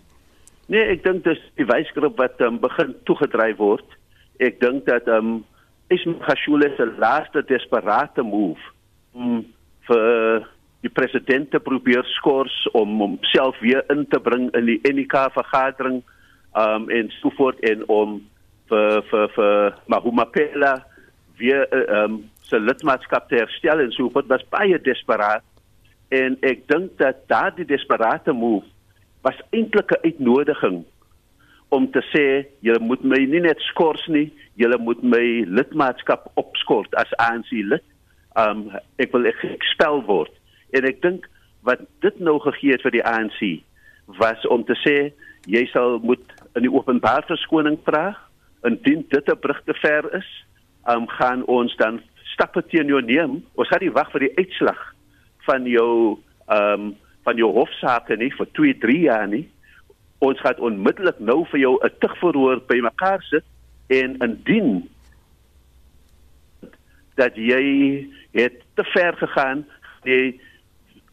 Nee, 0.70 0.86
ek 0.94 1.02
dink 1.02 1.24
dis 1.26 1.40
die 1.58 1.66
wysgroep 1.66 2.20
wat 2.22 2.42
um, 2.46 2.60
begin 2.62 2.94
toegedryf 3.10 3.58
word. 3.58 3.96
Ek 4.38 4.60
dink 4.62 4.86
dat 4.90 5.10
ehm 5.10 5.40
um, 5.40 5.40
Ismagashule 5.90 6.68
se 6.78 6.86
laaste 7.02 7.42
desperate 7.50 8.22
move 8.22 8.62
om 9.18 9.40
vir 9.88 10.44
die 10.86 10.92
president 10.94 11.50
te 11.50 11.58
probeer 11.60 12.06
skors 12.14 12.54
om 12.78 13.00
homself 13.02 13.58
weer 13.66 13.82
in 13.90 14.06
te 14.12 14.20
bring 14.22 14.52
in 14.54 14.70
die 14.70 14.78
NK 14.86 15.32
vergadering 15.34 16.04
ehm 16.54 16.86
um, 16.86 16.90
en 16.94 17.10
so 17.18 17.34
voort 17.40 17.58
en 17.66 17.82
om 17.90 18.20
vir 18.70 19.02
vir 19.10 19.34
vir 19.40 19.80
Mahumapela 19.90 20.76
weer 21.42 21.66
eh, 21.66 21.82
ehm 21.82 22.20
um, 22.20 22.24
se 22.46 22.62
lidmaatskap 22.62 23.30
te 23.30 23.42
herstel 23.42 23.82
en 23.82 23.92
so 23.98 24.14
voort 24.14 24.30
was 24.30 24.46
baie 24.54 24.78
desperaat 24.86 25.46
en 26.14 26.38
ek 26.46 26.68
dink 26.70 26.94
dat 27.02 27.26
daardie 27.30 27.66
desperate 27.66 28.34
move 28.34 28.66
was 29.22 29.40
eintlik 29.52 29.92
'n 29.92 30.04
uitnodiging 30.04 30.86
om 31.70 31.92
te 31.92 32.02
sê 32.14 32.48
julle 32.60 32.80
moet 32.80 33.04
my 33.04 33.20
nie 33.26 33.42
net 33.42 33.60
skors 33.60 34.08
nie, 34.08 34.34
julle 34.56 34.78
moet 34.78 35.04
my 35.04 35.46
lidmaatskap 35.46 36.32
opskort 36.34 36.96
as 36.96 37.14
ANC 37.18 37.52
lid. 37.52 37.84
Um 38.36 38.72
ek 38.98 39.12
wil 39.12 39.26
ekspel 39.26 40.02
word. 40.06 40.32
En 40.74 40.86
ek 40.86 41.02
dink 41.02 41.30
wat 41.62 41.80
dit 42.02 42.20
nou 42.20 42.40
gegee 42.40 42.72
het 42.72 42.82
vir 42.82 42.92
die 42.92 43.06
ANC 43.06 43.62
was 44.20 44.46
om 44.48 44.64
te 44.66 44.76
sê 44.86 45.12
jy 45.46 45.66
sal 45.74 46.00
moet 46.00 46.24
in 46.56 46.66
die 46.66 46.74
openbaar 46.74 47.26
verskoning 47.28 47.78
vra 47.86 48.18
indien 48.68 49.06
dit 49.10 49.30
'n 49.30 49.40
brug 49.40 49.62
te 49.66 49.74
ver 49.74 50.10
is 50.16 50.30
um, 50.88 51.08
gaan 51.08 51.46
ons 51.46 51.76
dan 51.76 52.02
stappe 52.24 52.64
teen 52.68 52.88
jou 52.88 53.02
neem. 53.02 53.44
Ons 53.56 53.68
gaan 53.68 53.82
nie 53.82 53.94
wag 53.94 54.12
vir 54.12 54.20
die 54.20 54.36
uitslag 54.38 54.80
van 55.48 55.66
jou 55.66 56.20
um, 56.48 56.96
van 57.24 57.38
jou 57.38 57.52
hofsaake 57.54 58.18
nie 58.18 58.32
vir 58.36 58.48
2, 58.58 58.78
3 58.84 59.00
jaar 59.00 59.28
nie. 59.28 59.46
Ons 60.20 60.40
gaan 60.40 60.60
onmiddellik 60.60 61.20
nou 61.20 61.46
vir 61.52 61.60
jou 61.60 61.80
'n 61.84 61.98
tugverhoor 62.00 62.62
bymekaar 62.68 63.22
sit 63.22 63.46
en 63.88 64.18
indien 64.18 64.90
dat 67.16 67.36
jy 67.36 68.08
het 68.32 68.62
te 68.74 68.84
ver 68.84 69.18
gegaan, 69.18 69.66
jy 70.04 70.40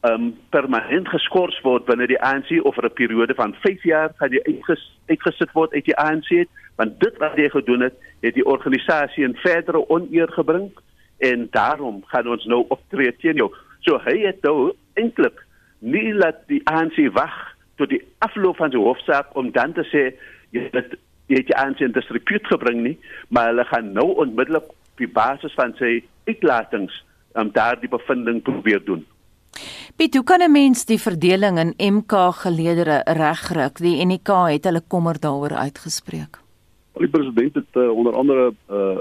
um, 0.06 0.34
permanent 0.50 1.08
geskort 1.08 1.56
word 1.62 1.86
binne 1.88 2.06
die 2.06 2.20
ANC 2.22 2.50
of 2.62 2.74
vir 2.74 2.86
'n 2.86 2.98
periode 3.00 3.34
van 3.34 3.54
5 3.62 3.82
jaar 3.82 4.12
gaan 4.16 4.30
jy 4.30 4.42
uitges, 4.44 4.82
uitgesit 5.08 5.52
word 5.52 5.72
uit 5.72 5.84
die 5.84 5.96
ANC 5.96 6.28
het, 6.28 6.48
want 6.76 7.00
dit 7.00 7.16
wat 7.18 7.36
jy 7.36 7.48
gedoen 7.48 7.80
het, 7.80 7.94
het 8.20 8.34
die 8.34 8.46
organisasie 8.46 9.24
in 9.24 9.34
verdere 9.34 9.88
oneer 9.88 10.28
gebring 10.32 10.70
en 11.18 11.48
daarom 11.50 12.02
gaan 12.06 12.28
ons 12.28 12.44
nou 12.44 12.64
optree 12.68 13.16
teen 13.16 13.36
jou. 13.36 13.50
So 13.80 13.98
hy 14.04 14.18
het 14.26 14.42
nou 14.42 14.72
eintlik 14.94 15.45
nie 15.78 16.12
laat 16.14 16.46
die 16.48 16.62
ANC 16.64 16.98
wag 17.12 17.34
tot 17.76 17.90
die 17.92 18.02
afloop 18.18 18.56
van 18.56 18.70
die 18.70 18.80
hofsaak 18.80 19.36
om 19.36 19.52
dan 19.52 19.72
te 19.72 19.84
sê 19.90 20.04
jy 20.50 20.68
het 20.72 20.96
jy 21.26 21.40
het 21.40 21.48
die 21.50 21.58
ANC 21.58 21.82
in 21.82 21.94
disrepute 21.94 22.46
gebring 22.46 22.82
nie, 22.84 22.94
maar 23.28 23.50
hulle 23.50 23.64
gaan 23.66 23.92
nou 23.96 24.12
onmiddellik 24.22 24.68
op 24.70 25.02
die 25.02 25.10
basis 25.10 25.54
van 25.58 25.74
sy 25.80 25.98
uitlatings 26.28 27.02
om 27.36 27.48
um, 27.48 27.52
daardie 27.52 27.90
bevinding 27.90 28.40
probeer 28.42 28.80
doen. 28.84 29.02
Piet, 29.96 30.14
hoe 30.14 30.24
kan 30.24 30.40
'n 30.42 30.52
mens 30.52 30.84
die 30.84 31.00
verdeling 31.00 31.58
in 31.58 31.74
MK 31.94 32.12
geleedere 32.44 33.02
regryk? 33.04 33.76
Die 33.78 34.04
NK 34.04 34.28
het 34.52 34.64
hulle 34.64 34.82
kommer 34.88 35.20
daaroor 35.20 35.52
uitgespreek. 35.52 36.38
Die 36.96 37.08
president 37.08 37.54
het 37.54 37.72
uh, 37.74 37.90
onder 37.90 38.14
andere 38.14 38.50
'n 38.50 38.74
uh, 38.74 38.98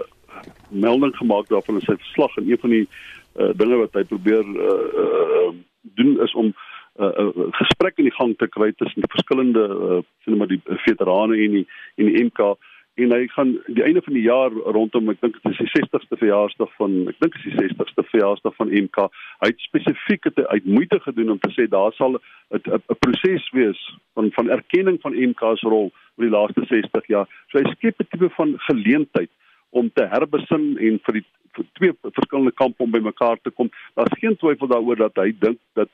melding 0.70 1.15
gemaak 1.15 1.48
daarvan 1.48 1.75
in 1.75 1.82
sy 1.82 1.96
verslag 1.96 2.38
en 2.38 2.51
een 2.51 2.60
van 2.60 2.70
die 2.70 2.88
uh, 3.36 3.50
dinge 3.55 3.75
wat 3.75 3.94
hy 3.94 4.03
probeer 4.03 4.44
uh, 4.44 4.67
uh, 5.03 5.50
doen 5.82 6.22
is 6.22 6.34
om 6.34 6.53
'n 7.00 7.04
uh, 7.04 7.32
uh, 7.36 7.50
gesprek 7.60 7.98
in 7.98 8.10
die 8.10 8.18
gang 8.20 8.38
te 8.38 8.48
kry 8.48 8.72
tussen 8.72 9.02
die 9.02 9.12
verskillende 9.16 9.66
uh, 9.68 10.00
sien 10.24 10.38
maar 10.38 10.48
die 10.48 10.62
veterane 10.88 11.36
en 11.46 11.52
die 11.60 11.68
en 11.96 12.06
die 12.12 12.24
MK 12.24 12.56
en 12.96 13.12
hy 13.12 13.28
gaan 13.28 13.52
die 13.68 13.84
einde 13.84 14.02
van 14.02 14.14
die 14.14 14.24
jaar 14.24 14.52
rondom 14.78 15.10
ek 15.12 15.20
dink 15.22 15.36
dit 15.44 15.52
is 15.52 15.58
die 15.60 15.74
60ste 15.74 16.20
verjaarsdag 16.22 16.72
van 16.80 16.96
ek 17.12 17.20
dink 17.20 17.36
is 17.36 17.48
die 17.50 17.58
60ste 17.60 18.08
verjaarsdag 18.14 18.56
van 18.56 18.72
MK 18.72 19.10
hy 19.44 19.52
het 19.52 19.68
spesifiek 19.68 20.30
het 20.30 20.40
uit 20.48 20.66
moeite 20.78 21.00
gedoen 21.04 21.36
om 21.36 21.40
te 21.44 21.52
sê 21.58 21.68
daar 21.68 21.92
sal 22.00 22.16
'n 22.52 23.00
proses 23.04 23.50
wees 23.52 23.82
van 24.14 24.32
van 24.32 24.50
erkenning 24.50 25.02
van 25.02 25.20
MK 25.30 25.58
se 25.60 25.68
rol 25.68 25.92
oor 26.16 26.25
die 26.25 26.32
laaste 26.32 26.66
60 26.70 27.08
jaar. 27.12 27.28
So 27.50 27.60
hy 27.60 27.72
skep 27.75 28.00
'n 28.00 28.08
tipe 28.12 28.30
van 28.38 28.56
geleentheid 28.68 29.32
om 29.70 29.92
te 29.94 30.08
herbesin 30.08 30.78
en 30.80 31.00
vir 31.06 31.14
die 31.20 31.25
vir 31.56 31.66
twee 31.80 31.94
verskillende 32.02 32.52
kampe 32.52 32.84
om 32.84 32.92
bymekaar 32.92 33.38
te 33.42 33.50
kom. 33.50 33.70
Daar's 33.96 34.20
geen 34.20 34.36
twyfel 34.36 34.68
daaroor 34.68 34.96
dat 34.96 35.16
hy 35.16 35.32
dink 35.40 35.60
dat 35.74 35.90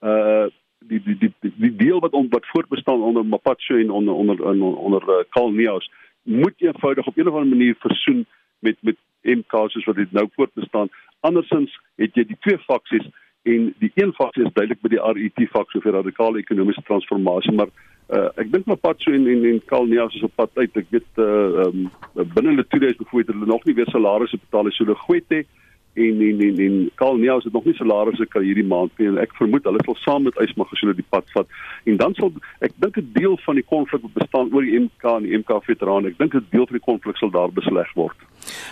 uh 0.00 0.48
die 0.88 1.02
die 1.04 1.16
die 1.18 1.52
die 1.56 1.76
deel 1.76 2.00
wat 2.00 2.12
on, 2.12 2.28
wat 2.30 2.46
voortbestaan 2.46 3.02
onder 3.02 3.26
Mapacho 3.26 3.76
en 3.76 3.90
onder 3.90 4.14
onder 4.14 4.44
onder, 4.76 5.02
uh, 5.02 5.24
Karl 5.28 5.50
Neus 5.50 5.90
moet 6.22 6.54
eenvoudig 6.56 7.06
op 7.06 7.16
'n 7.16 7.28
of 7.28 7.34
ander 7.34 7.56
manier 7.56 7.76
versoen 7.78 8.26
met 8.58 8.76
met 8.80 8.96
MK 9.22 9.52
soos 9.70 9.84
wat 9.84 9.96
dit 9.96 10.12
nou 10.12 10.28
voortbestaan. 10.32 10.88
Andersins 11.20 11.80
het 11.94 12.14
jy 12.14 12.24
die 12.24 12.36
twee 12.40 12.58
faksies 12.58 13.06
en 13.42 13.74
die 13.78 13.92
een 13.94 14.12
faksie 14.12 14.44
is 14.44 14.52
duidelik 14.52 14.80
by 14.80 14.88
die 14.88 15.00
RET 15.00 15.48
faksie 15.50 15.80
vir 15.80 15.96
radikale 15.96 16.38
ekonomiese 16.38 16.82
transformasie, 16.84 17.52
maar 17.56 17.70
uh, 18.12 18.28
ek 18.36 18.50
dink 18.52 18.66
so 18.98 19.12
in 19.12 19.26
in 19.26 19.44
in 19.44 19.62
Kalnias 19.64 20.14
is 20.14 20.22
op 20.22 20.34
pad 20.34 20.50
uit. 20.54 20.76
Ek 20.76 20.86
weet 20.90 21.08
uh 21.16 21.64
um, 21.66 21.90
binne 22.14 22.50
hulle 22.52 22.66
twee 22.68 22.80
dae 22.80 22.94
bevoer 22.98 23.24
hulle 23.26 23.46
nog 23.46 23.64
nie 23.64 23.74
weer 23.74 23.88
salarisse 23.88 24.36
betaal 24.36 24.66
as 24.66 24.78
hulle 24.78 24.94
goed 24.94 25.24
het 25.28 25.46
en 25.92 26.20
en 26.20 26.40
en 26.40 26.58
en 26.58 26.90
Karl 26.94 27.16
Neus 27.16 27.44
het 27.44 27.52
nog 27.52 27.64
nie 27.64 27.74
salarisse 27.74 28.26
kry 28.26 28.44
hierdie 28.44 28.66
maand 28.66 28.90
nie. 28.98 29.08
En 29.10 29.18
ek 29.18 29.34
vermoed 29.38 29.64
hulle 29.64 29.82
sal 29.84 29.96
saam 30.04 30.26
met 30.28 30.38
Ysmagasule 30.44 30.94
die 30.94 31.06
pad 31.08 31.26
vat. 31.34 31.48
En 31.90 31.96
dan 31.96 32.14
sal 32.14 32.32
ek 32.60 32.72
dink 32.76 32.96
'n 32.96 33.10
deel 33.12 33.38
van 33.44 33.54
die 33.54 33.64
konflik 33.64 34.02
bestaan 34.14 34.52
oor 34.54 34.62
die 34.62 34.78
MK 34.78 35.04
en 35.16 35.22
die 35.22 35.38
MK 35.38 35.60
veterane 35.64 36.08
ek 36.08 36.18
dink 36.18 36.34
'n 36.34 36.46
deel 36.50 36.66
van 36.66 36.78
die 36.78 36.86
konflik 36.86 37.16
sal 37.16 37.30
daar 37.30 37.52
besleg 37.52 37.92
word. 37.94 38.16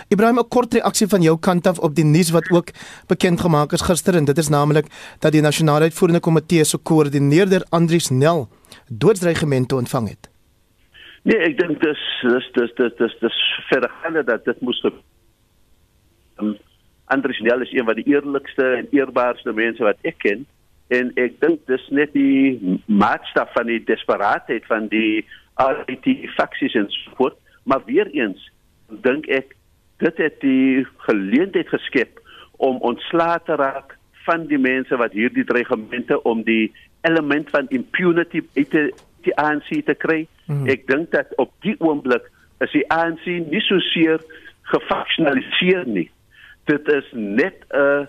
Ibrahim 0.09 0.39
'n 0.39 0.47
kort 0.47 0.73
reaksie 0.73 1.07
van 1.07 1.21
jou 1.21 1.37
kant 1.39 1.67
af 1.67 1.79
op 1.79 1.95
die 1.95 2.05
nuus 2.05 2.31
wat 2.31 2.51
ook 2.51 2.71
bekend 3.07 3.41
gemaak 3.41 3.71
is 3.73 3.81
gister 3.81 4.15
en 4.15 4.25
dit 4.25 4.37
is 4.37 4.49
naamlik 4.49 4.87
dat 5.19 5.31
die 5.31 5.41
nasionale 5.41 5.83
uitvoerende 5.83 6.19
komitee 6.19 6.63
se 6.63 6.77
koördineerder 6.77 7.65
Andrius 7.69 8.09
Nel 8.09 8.47
doodsdreigemente 8.87 9.75
ontvang 9.75 10.09
het. 10.09 10.29
Nee, 11.23 11.37
ek 11.37 11.57
dink 11.57 11.81
dis 11.81 12.01
dis 12.21 12.47
dis 12.55 12.71
dis 12.75 12.95
dis 12.97 13.15
dis 13.19 13.37
vergaande 13.69 14.23
dat 14.23 14.45
dit 14.45 14.61
moes. 14.61 14.83
Um, 16.39 16.55
Andries 17.13 17.39
Nel 17.45 17.61
is 17.65 17.73
een 17.73 17.85
van 17.85 17.97
die 17.97 18.07
eerlikste 18.07 18.65
en 18.79 18.87
eerbaarste 18.95 19.53
mense 19.53 19.83
wat 19.83 19.97
ek 20.07 20.19
ken 20.25 20.45
en 20.93 21.11
ek 21.21 21.37
dink 21.41 21.65
dis 21.69 21.85
net 21.93 22.13
die 22.13 22.79
maatstaf 22.85 23.51
van 23.57 23.69
die 23.69 23.81
desperaatheid 23.85 24.65
van 24.69 24.89
die 24.93 25.25
RT 25.61 26.15
faksies 26.37 26.77
en 26.79 26.89
so 26.93 27.15
voort 27.17 27.37
maar 27.69 27.81
weer 27.85 28.09
eens 28.13 28.45
dink 29.05 29.29
ek 29.29 29.55
dit 30.03 30.21
het 30.23 30.39
die 30.41 30.85
geleentheid 31.09 31.69
geskep 31.69 32.21
om 32.57 32.81
ontslae 32.91 33.39
te 33.45 33.57
raak 33.59 33.97
van 34.27 34.45
die 34.51 34.61
mense 34.61 34.97
wat 35.01 35.15
hierdie 35.17 35.45
dreigemente 35.47 36.21
om 36.29 36.43
die 36.47 36.71
element 37.07 37.49
van 37.49 37.69
impunity 37.69 38.43
te 38.53 38.89
die 39.27 39.35
ANC 39.35 39.67
te 39.85 39.95
kry. 39.99 40.21
Mm. 40.47 40.67
Ek 40.71 40.85
dink 40.87 41.11
dat 41.11 41.33
op 41.43 41.51
die 41.65 41.75
oomblik 41.83 42.29
is 42.63 42.71
die 42.71 42.85
ANC 42.91 43.25
nie 43.27 43.61
so 43.65 43.79
seer 43.91 44.23
gefaksionaliseer 44.71 45.87
nie 45.87 46.07
dit 46.69 46.87
is 46.93 47.11
net 47.13 47.65
'n 47.73 48.07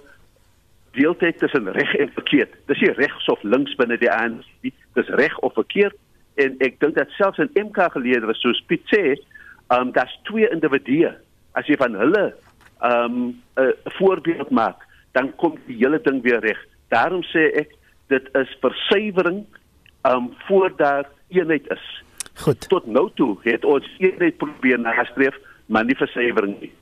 deeltyd 0.93 1.39
tussen 1.39 1.73
reg 1.73 1.95
en 1.95 2.11
verkeerd. 2.13 2.53
Dis 2.67 2.81
nie 2.81 2.93
regs 2.93 3.27
of 3.27 3.43
links 3.43 3.75
binne 3.75 3.99
die 3.99 4.11
ANC 4.11 4.45
nie. 4.61 4.75
Dis 4.95 5.09
reg 5.09 5.39
of 5.39 5.55
verkeerd 5.55 5.97
en 6.35 6.57
ek 6.59 6.81
dink 6.81 6.95
dat 6.97 7.11
selfs 7.11 7.39
in 7.39 7.51
MK 7.55 7.91
geleedere 7.93 8.35
soos 8.35 8.63
Piet 8.67 8.83
sê, 8.93 9.15
ehm 9.71 9.81
um, 9.81 9.93
daar's 9.93 10.19
twee 10.29 10.49
individue. 10.51 11.13
As 11.53 11.67
jy 11.67 11.77
van 11.77 11.95
hulle 11.95 12.35
ehm 12.81 13.05
um, 13.05 13.43
'n 13.57 13.73
voorbeeld 13.99 14.51
maak, 14.51 14.87
dan 15.13 15.35
kom 15.37 15.59
die 15.67 15.77
hele 15.77 16.01
ding 16.03 16.23
weer 16.23 16.41
reg. 16.41 16.59
Daarom 16.89 17.23
sê 17.23 17.51
ek 17.55 17.75
dit 18.09 18.29
is 18.35 18.57
versuiwering 18.61 19.45
ehm 20.03 20.17
um, 20.17 20.35
voor 20.47 20.73
daar 20.77 21.09
eenheid 21.29 21.71
is. 21.71 22.03
Goed. 22.35 22.69
Tot 22.69 22.87
nou 22.87 23.11
toe 23.15 23.37
het 23.43 23.65
ons 23.65 23.87
eenheid 23.99 24.37
probeer 24.37 24.79
nastreef, 24.79 25.37
maar 25.67 25.85
nie 25.85 25.97
versuiwering 25.97 26.61
nie. 26.61 26.73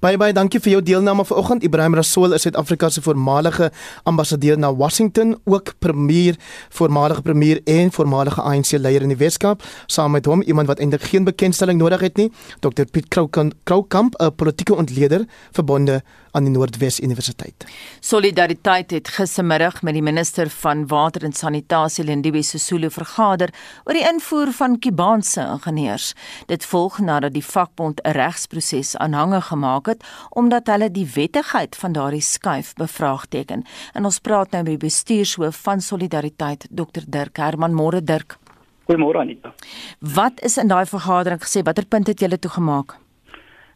Baie 0.00 0.16
baie 0.16 0.32
dankie 0.32 0.60
vir 0.60 0.72
jou 0.72 0.82
deelname 0.82 1.24
vanoggend. 1.24 1.64
Ibrahim 1.66 1.94
Rasool 1.94 2.32
is 2.32 2.42
Suid-Afrika 2.42 2.88
se 2.88 3.02
voormalige 3.02 3.70
ambassadeur 4.04 4.58
na 4.58 4.72
Washington, 4.74 5.36
ook 5.44 5.74
premier, 5.78 6.36
voormalige 6.68 7.22
premier 7.22 7.60
en 7.64 7.92
voormalige 7.92 8.42
ANC 8.42 8.72
leier 8.78 9.02
in 9.02 9.08
die 9.08 9.18
Weskaap. 9.20 9.62
Saam 9.86 10.10
met 10.10 10.26
hom 10.26 10.42
iemand 10.42 10.66
wat 10.66 10.78
eintlik 10.78 11.02
geen 11.02 11.24
bekendstelling 11.24 11.78
nodig 11.78 12.00
het 12.00 12.16
nie, 12.16 12.30
Dr 12.60 12.84
Piet 12.90 13.08
Kroukamp, 13.64 14.14
'n 14.20 14.34
politieke 14.34 14.74
ontleder 14.74 15.26
verbonde 15.52 16.02
aan 16.30 16.44
die 16.46 16.52
Noordwes 16.52 17.00
Universiteit. 17.00 17.64
Solidariteit 18.00 18.90
het 18.90 19.08
gistermiddag 19.08 19.82
met 19.82 19.94
die 19.94 20.02
minister 20.02 20.50
van 20.50 20.86
water 20.86 21.24
en 21.24 21.32
sanitasie 21.32 22.04
Lindiwe 22.04 22.42
Sisulu 22.42 22.90
vergader 22.90 23.50
oor 23.84 23.94
die 23.94 24.06
invoer 24.06 24.52
van 24.52 24.78
Kubaanse 24.78 25.40
ingenieurs. 25.40 26.12
Dit 26.46 26.64
volg 26.64 26.98
nadat 26.98 27.32
die 27.32 27.44
vakbond 27.44 28.00
'n 28.04 28.10
regsproses 28.10 28.96
aanhangig 28.96 29.46
gemaak 29.46 29.59
het 29.62 30.04
omdat 30.30 30.66
hulle 30.66 30.90
die 30.90 31.06
wettigheid 31.14 31.76
van 31.76 31.92
daardie 31.92 32.20
skuif 32.20 32.74
bevraagteken. 32.74 33.64
En 33.92 34.04
ons 34.04 34.18
praat 34.18 34.50
nou 34.50 34.62
met 34.62 34.72
die 34.72 34.86
bestuurshoof 34.86 35.56
van 35.62 35.80
Solidariteit, 35.80 36.66
Dr 36.70 37.04
Dirk 37.06 37.36
Herman 37.36 37.74
Môre 37.74 38.02
Dirk. 38.02 38.38
Goeiemôre 38.88 39.20
Anita. 39.20 39.54
Wat 39.98 40.40
is 40.42 40.58
in 40.58 40.68
daai 40.68 40.86
vergadering 40.86 41.42
gesê? 41.42 41.62
Watter 41.62 41.86
punt 41.86 42.06
het 42.06 42.20
julle 42.20 42.38
toegemaak? 42.38 42.96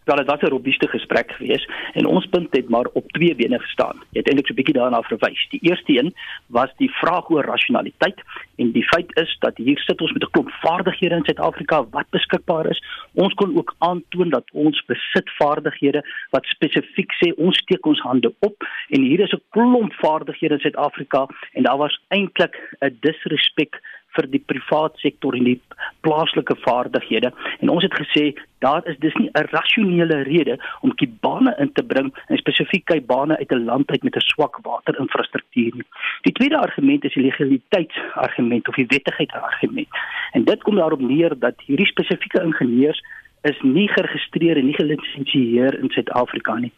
Wel 0.04 0.16
dit 0.16 0.26
was 0.26 0.40
'n 0.40 0.46
robuuste 0.46 0.88
gesprek 0.88 1.32
geweest 1.32 1.70
en 1.92 2.06
ons 2.06 2.26
punt 2.26 2.49
het 2.50 2.68
maar 2.68 2.87
op 2.92 3.12
twee 3.12 3.34
bene 3.34 3.58
gestaan. 3.58 3.96
Jy 4.11 4.18
het 4.18 4.26
eintlik 4.28 4.46
so 4.46 4.52
'n 4.52 4.56
bietjie 4.56 4.75
daarna 4.75 5.02
verwys. 5.02 5.46
Die 5.49 5.61
eerste 5.62 5.99
een 5.99 6.14
was 6.46 6.70
die 6.76 6.90
vraag 6.90 7.30
oor 7.30 7.44
rasionaliteit 7.44 8.20
en 8.56 8.73
die 8.73 8.84
feit 8.84 9.11
is 9.16 9.37
dat 9.38 9.56
hier 9.56 9.78
sit 9.78 10.00
ons 10.00 10.12
met 10.12 10.23
'n 10.23 10.30
klomp 10.30 10.50
vaardighede 10.50 11.14
in 11.14 11.25
Suid-Afrika 11.25 11.84
wat 11.90 12.11
beskikbaar 12.11 12.66
is. 12.66 12.82
Ons 13.14 13.34
kon 13.34 13.56
ook 13.56 13.75
aantoon 13.78 14.28
dat 14.28 14.44
ons 14.52 14.84
besit 14.87 15.30
vaardighede 15.38 16.04
wat 16.30 16.44
spesifiek 16.44 17.12
sê 17.12 17.34
ons 17.37 17.56
steek 17.56 17.87
ons 17.87 18.00
hande 18.00 18.34
op 18.38 18.66
en 18.88 19.00
hier 19.02 19.20
is 19.20 19.32
'n 19.32 19.42
klomp 19.50 19.92
vaardighede 19.92 20.54
in 20.54 20.61
Suid-Afrika 20.61 21.26
en 21.52 21.62
daar 21.62 21.76
was 21.76 22.00
eintlik 22.08 22.76
'n 22.80 22.99
disrespek 23.00 23.80
vir 24.16 24.28
die 24.30 24.42
privaat 24.52 24.99
sektor 25.02 25.37
en 25.37 25.44
die 25.44 25.61
plaaslike 26.06 26.56
vaardighede 26.64 27.33
en 27.61 27.73
ons 27.75 27.83
het 27.87 27.94
gesê 27.99 28.25
daar 28.64 28.87
is 28.90 28.99
dis 28.99 29.14
nie 29.21 29.30
'n 29.35 29.49
rasionele 29.52 30.23
rede 30.23 30.59
om 30.80 30.94
kibane 30.94 31.54
in 31.59 31.73
te 31.73 31.83
bring 31.83 32.12
en 32.28 32.37
spesifiek 32.37 32.85
kibane 32.85 33.37
uit 33.38 33.52
'n 33.52 33.64
land 33.64 33.90
uit 33.90 34.02
met 34.02 34.16
'n 34.16 34.28
swak 34.33 34.59
waterinfrastruktuur 34.62 35.73
nie. 35.75 35.88
Die 36.23 36.33
tweede 36.33 36.59
argument 36.59 37.04
is 37.04 37.14
die 37.14 37.25
legaliteitsargument 37.25 38.68
of 38.68 38.75
die 38.75 38.87
wettigheidsargument. 38.87 39.88
En 40.33 40.44
dit 40.44 40.62
kom 40.62 40.76
daarop 40.76 41.00
neer 41.00 41.38
dat 41.38 41.54
hierdie 41.66 41.87
spesifieke 41.87 42.42
ingenieurs 42.42 43.02
is 43.44 43.60
nie 43.62 43.88
geregistreer 43.92 44.56
en 44.56 44.66
nie 44.70 44.76
gelisensieer 44.76 45.76
in 45.80 45.90
Suid-Afrika 45.92 46.56
nie. 46.56 46.72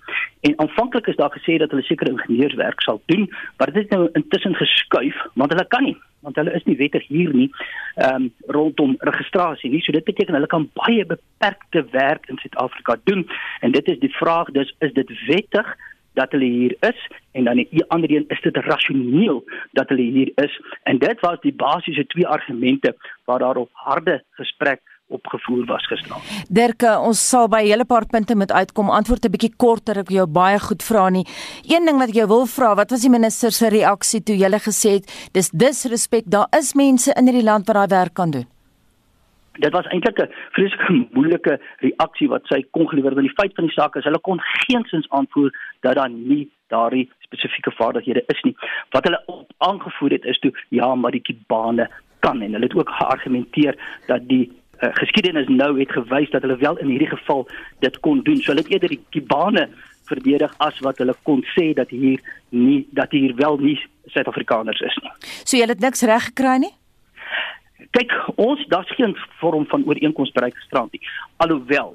En 0.46 0.56
aanvanklik 0.64 1.06
is 1.06 1.18
daar 1.20 1.30
gesê 1.34 1.58
dat 1.62 1.70
hulle 1.70 1.86
sekere 1.86 2.10
ingenieurswerk 2.10 2.82
sal 2.82 3.00
doen, 3.12 3.28
maar 3.56 3.70
dit 3.72 3.82
het 3.84 3.94
nou 3.94 4.08
intussen 4.18 4.54
geskuif 4.58 5.22
want 5.34 5.54
hulle 5.54 5.66
kan 5.74 5.86
nie 5.86 5.96
want 6.26 6.38
hulle 6.40 6.54
is 6.58 6.64
nie 6.66 6.78
wettig 6.80 7.06
hier 7.06 7.34
nie 7.34 7.50
ehm 7.94 8.26
um, 8.26 8.30
rondom 8.58 8.96
registrasie 9.10 9.70
nie. 9.70 9.82
So 9.84 9.94
dit 9.94 10.04
beteken 10.04 10.34
hulle 10.34 10.50
kan 10.50 10.66
baie 10.80 11.04
beperkte 11.06 11.84
werk 11.92 12.26
in 12.32 12.40
Suid-Afrika 12.42 12.98
doen 13.04 13.28
en 13.60 13.76
dit 13.76 13.92
is 13.94 14.00
die 14.02 14.14
vraag 14.18 14.50
dus 14.56 14.74
is 14.78 14.92
dit 14.98 15.12
wettig 15.28 15.76
dat 16.18 16.32
hulle 16.32 16.48
hier 16.50 16.74
is 16.88 17.06
en 17.32 17.44
dan 17.44 17.62
die 17.62 17.84
ander 17.94 18.10
een 18.10 18.24
is 18.34 18.40
dit 18.40 18.56
rasioneel 18.56 19.44
dat 19.78 19.88
hulle 19.88 20.10
hier 20.18 20.32
is 20.34 20.60
en 20.82 20.98
dit 20.98 21.20
was 21.20 21.40
die 21.40 21.54
basiese 21.54 22.06
twee 22.06 22.26
argumente 22.26 22.96
waar 23.24 23.38
daar 23.38 23.56
op 23.56 23.70
harde 23.86 24.22
gesprek 24.40 24.80
opgevoer 25.08 25.64
was 25.66 25.86
gister. 25.86 26.16
Dirk, 26.48 26.82
ons 26.82 27.20
sal 27.28 27.48
by 27.48 27.62
'n 27.62 27.70
hele 27.70 27.84
paar 27.84 28.06
punte 28.06 28.34
met 28.34 28.52
uitkom. 28.52 28.90
Antwoord 28.90 29.24
'n 29.24 29.30
bietjie 29.30 29.56
korter, 29.56 29.98
ek 29.98 30.10
jou 30.10 30.26
baie 30.26 30.58
goed 30.58 30.82
vra 30.82 31.08
nie. 31.08 31.26
Een 31.62 31.84
ding 31.86 31.98
wat 31.98 32.08
ek 32.08 32.14
jou 32.14 32.28
wil 32.28 32.46
vra, 32.46 32.74
wat 32.74 32.90
was 32.90 33.02
die 33.02 33.10
minister 33.10 33.50
se 33.52 33.68
reaksie 33.68 34.22
toe 34.22 34.36
jy 34.36 34.50
gesê 34.58 34.90
het 34.98 35.30
dis 35.32 35.50
disrespek, 35.50 36.24
daar 36.26 36.46
is 36.58 36.74
mense 36.74 37.12
in 37.16 37.26
hierdie 37.26 37.44
land 37.44 37.66
wat 37.66 37.76
daai 37.76 37.88
werk 37.88 38.14
kan 38.14 38.30
doen? 38.30 38.46
Dit 39.58 39.72
was 39.72 39.86
eintlik 39.86 40.18
'n 40.18 40.32
vreeslike 40.52 41.08
moeilike 41.16 41.60
reaksie 41.78 42.28
wat 42.28 42.42
sy 42.46 42.62
kon 42.70 42.88
gelewer 42.88 43.14
want 43.14 43.26
die 43.26 43.40
feit 43.40 43.54
van 43.54 43.64
die 43.64 43.74
saak 43.74 43.96
is 43.96 44.04
hulle 44.04 44.18
kon 44.18 44.40
geensins 44.40 45.08
aanvoer 45.10 45.50
dat 45.80 45.94
daar 45.94 46.10
nie 46.10 46.50
daardie 46.68 47.10
spesifieke 47.20 47.70
vaardighede 47.70 48.22
is 48.26 48.42
nie. 48.42 48.56
Wat 48.90 49.04
hulle 49.04 49.22
aangevoer 49.58 50.10
het 50.10 50.24
is 50.24 50.38
toe 50.38 50.52
ja, 50.68 50.94
maar 50.94 51.10
die 51.10 51.22
kibane 51.22 51.88
kan 52.20 52.42
en 52.42 52.52
hulle 52.52 52.64
het 52.64 52.74
ook 52.74 52.90
geargumenteer 52.90 53.76
dat 54.06 54.28
die 54.28 54.52
uh, 54.80 54.88
geskiedenis 55.00 55.48
nou 55.48 55.78
het 55.78 55.92
gewys 55.92 56.30
dat 56.30 56.42
hulle 56.42 56.56
wel 56.56 56.78
in 56.78 56.88
hierdie 56.92 57.12
geval 57.12 57.46
dit 57.84 58.00
kon 58.00 58.22
doen. 58.22 58.40
So 58.40 58.52
hulle 58.52 58.64
het 58.64 58.72
eerder 58.72 58.94
die 58.94 59.02
Kibane 59.10 59.68
verdedig 60.06 60.54
as 60.62 60.78
wat 60.86 60.98
hulle 61.02 61.14
kon 61.22 61.42
sê 61.54 61.72
dat 61.74 61.90
hier 61.90 62.20
nie 62.48 62.86
dat 62.90 63.10
hier 63.10 63.34
wel 63.34 63.58
nie 63.58 63.78
Suid-Afrikaners 64.06 64.80
is 64.80 64.98
nie. 65.02 65.12
So 65.44 65.56
jy 65.58 65.66
het 65.66 65.82
niks 65.82 66.04
reg 66.06 66.30
gekry 66.30 66.58
nie? 66.62 66.74
Kyk, 67.96 68.12
ons 68.36 68.62
daar's 68.70 68.90
geen 68.96 69.16
vorm 69.40 69.66
van 69.70 69.84
ooreenkoms 69.86 70.32
bereik 70.36 70.56
gisterand 70.58 70.92
nie. 70.92 71.02
Alhoewel 71.42 71.94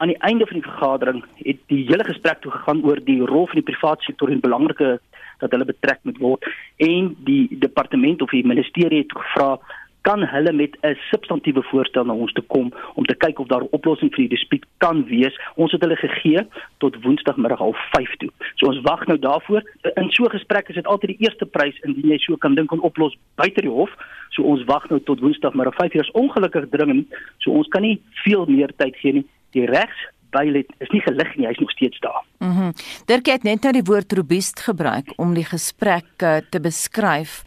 aan 0.00 0.08
die 0.08 0.20
einde 0.24 0.46
van 0.46 0.60
die 0.60 0.64
vergadering 0.64 1.24
het 1.44 1.58
die 1.68 1.84
hele 1.90 2.04
gesprek 2.04 2.40
toe 2.40 2.52
gegaan 2.52 2.80
oor 2.84 3.00
die 3.04 3.20
rol 3.20 3.46
van 3.46 3.60
die 3.60 3.68
private 3.68 4.06
sektor 4.08 4.30
en 4.32 4.40
belangrike 4.40 4.98
dat 5.40 5.52
hulle 5.52 5.68
betrek 5.68 6.00
moet 6.08 6.20
word 6.20 6.46
en 6.76 7.10
die 7.26 7.58
departement 7.64 8.22
of 8.22 8.32
die 8.32 8.46
ministerie 8.46 9.02
het 9.02 9.12
gevra 9.16 9.58
kan 10.02 10.24
hulle 10.26 10.52
met 10.52 10.76
'n 10.82 10.96
substantiëre 11.10 11.62
voorstel 11.62 12.04
na 12.04 12.12
ons 12.12 12.32
toe 12.32 12.44
kom 12.46 12.72
om 12.94 13.04
te 13.04 13.14
kyk 13.14 13.38
of 13.38 13.48
daar 13.48 13.62
'n 13.62 13.74
oplossing 13.78 14.10
vir 14.14 14.28
die 14.28 14.36
dispuut 14.36 14.64
kan 14.78 15.04
wees. 15.04 15.34
Ons 15.54 15.72
het 15.72 15.80
hulle 15.80 15.96
gegee 15.96 16.46
tot 16.78 17.02
Woensdagmiddag 17.02 17.58
half 17.58 17.78
5 17.90 18.16
toe. 18.16 18.30
So 18.54 18.66
ons 18.66 18.80
wag 18.80 19.06
nou 19.06 19.18
daarvoor. 19.18 19.62
In 19.94 20.10
so 20.10 20.24
'n 20.24 20.30
gesprek 20.30 20.68
is 20.68 20.74
dit 20.74 20.86
altyd 20.86 21.10
die 21.10 21.26
eerste 21.26 21.46
prys 21.46 21.80
indien 21.80 22.10
jy 22.10 22.18
so 22.18 22.36
kan 22.36 22.54
dink 22.54 22.72
om 22.72 22.80
oplos 22.80 23.18
buite 23.34 23.60
die 23.60 23.70
hof. 23.70 23.90
So 24.28 24.42
ons 24.42 24.64
wag 24.64 24.88
nou 24.88 25.00
tot 25.00 25.20
Woensdagmiddag 25.20 25.74
5 25.74 25.94
uur. 25.94 26.00
Is 26.00 26.10
ongelukkig 26.10 26.68
dringend. 26.70 27.06
So 27.38 27.50
ons 27.50 27.68
kan 27.68 27.82
nie 27.82 28.00
veel 28.12 28.46
meer 28.46 28.70
tyd 28.76 28.96
gee 28.96 29.12
nie. 29.12 29.26
Die 29.50 29.66
regs 29.66 30.08
Bylet 30.30 30.70
is 30.78 30.90
nie 30.94 31.00
gelig 31.00 31.36
nie, 31.36 31.46
hy's 31.46 31.58
nog 31.58 31.70
steeds 31.70 31.98
daar. 32.00 32.24
Mhm. 32.38 32.50
Mm 32.50 32.72
Dirk 33.06 33.26
het 33.26 33.42
net 33.42 33.62
nou 33.62 33.72
die 33.72 33.86
woord 33.86 34.12
robuust 34.12 34.60
gebruik 34.60 35.12
om 35.16 35.34
die 35.34 35.44
gesprek 35.44 36.22
uh, 36.22 36.36
te 36.50 36.60
beskryf. 36.60 37.42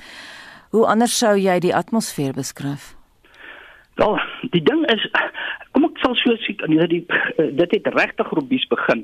Hoe 0.74 0.88
anders 0.90 1.14
sou 1.14 1.36
jy 1.38 1.60
die 1.62 1.76
atmosfeer 1.76 2.32
beskryf? 2.34 2.96
Wel, 4.02 4.16
die 4.56 4.62
ding 4.66 4.82
is 4.90 5.04
kom 5.74 5.86
ek 5.86 6.00
sal 6.02 6.16
so 6.18 6.34
sê 6.42 6.56
nee, 6.66 6.88
die 6.90 7.04
eh, 7.14 7.52
dit 7.60 7.76
het 7.78 7.90
regtig 7.94 8.32
robies 8.34 8.66
begin. 8.72 9.04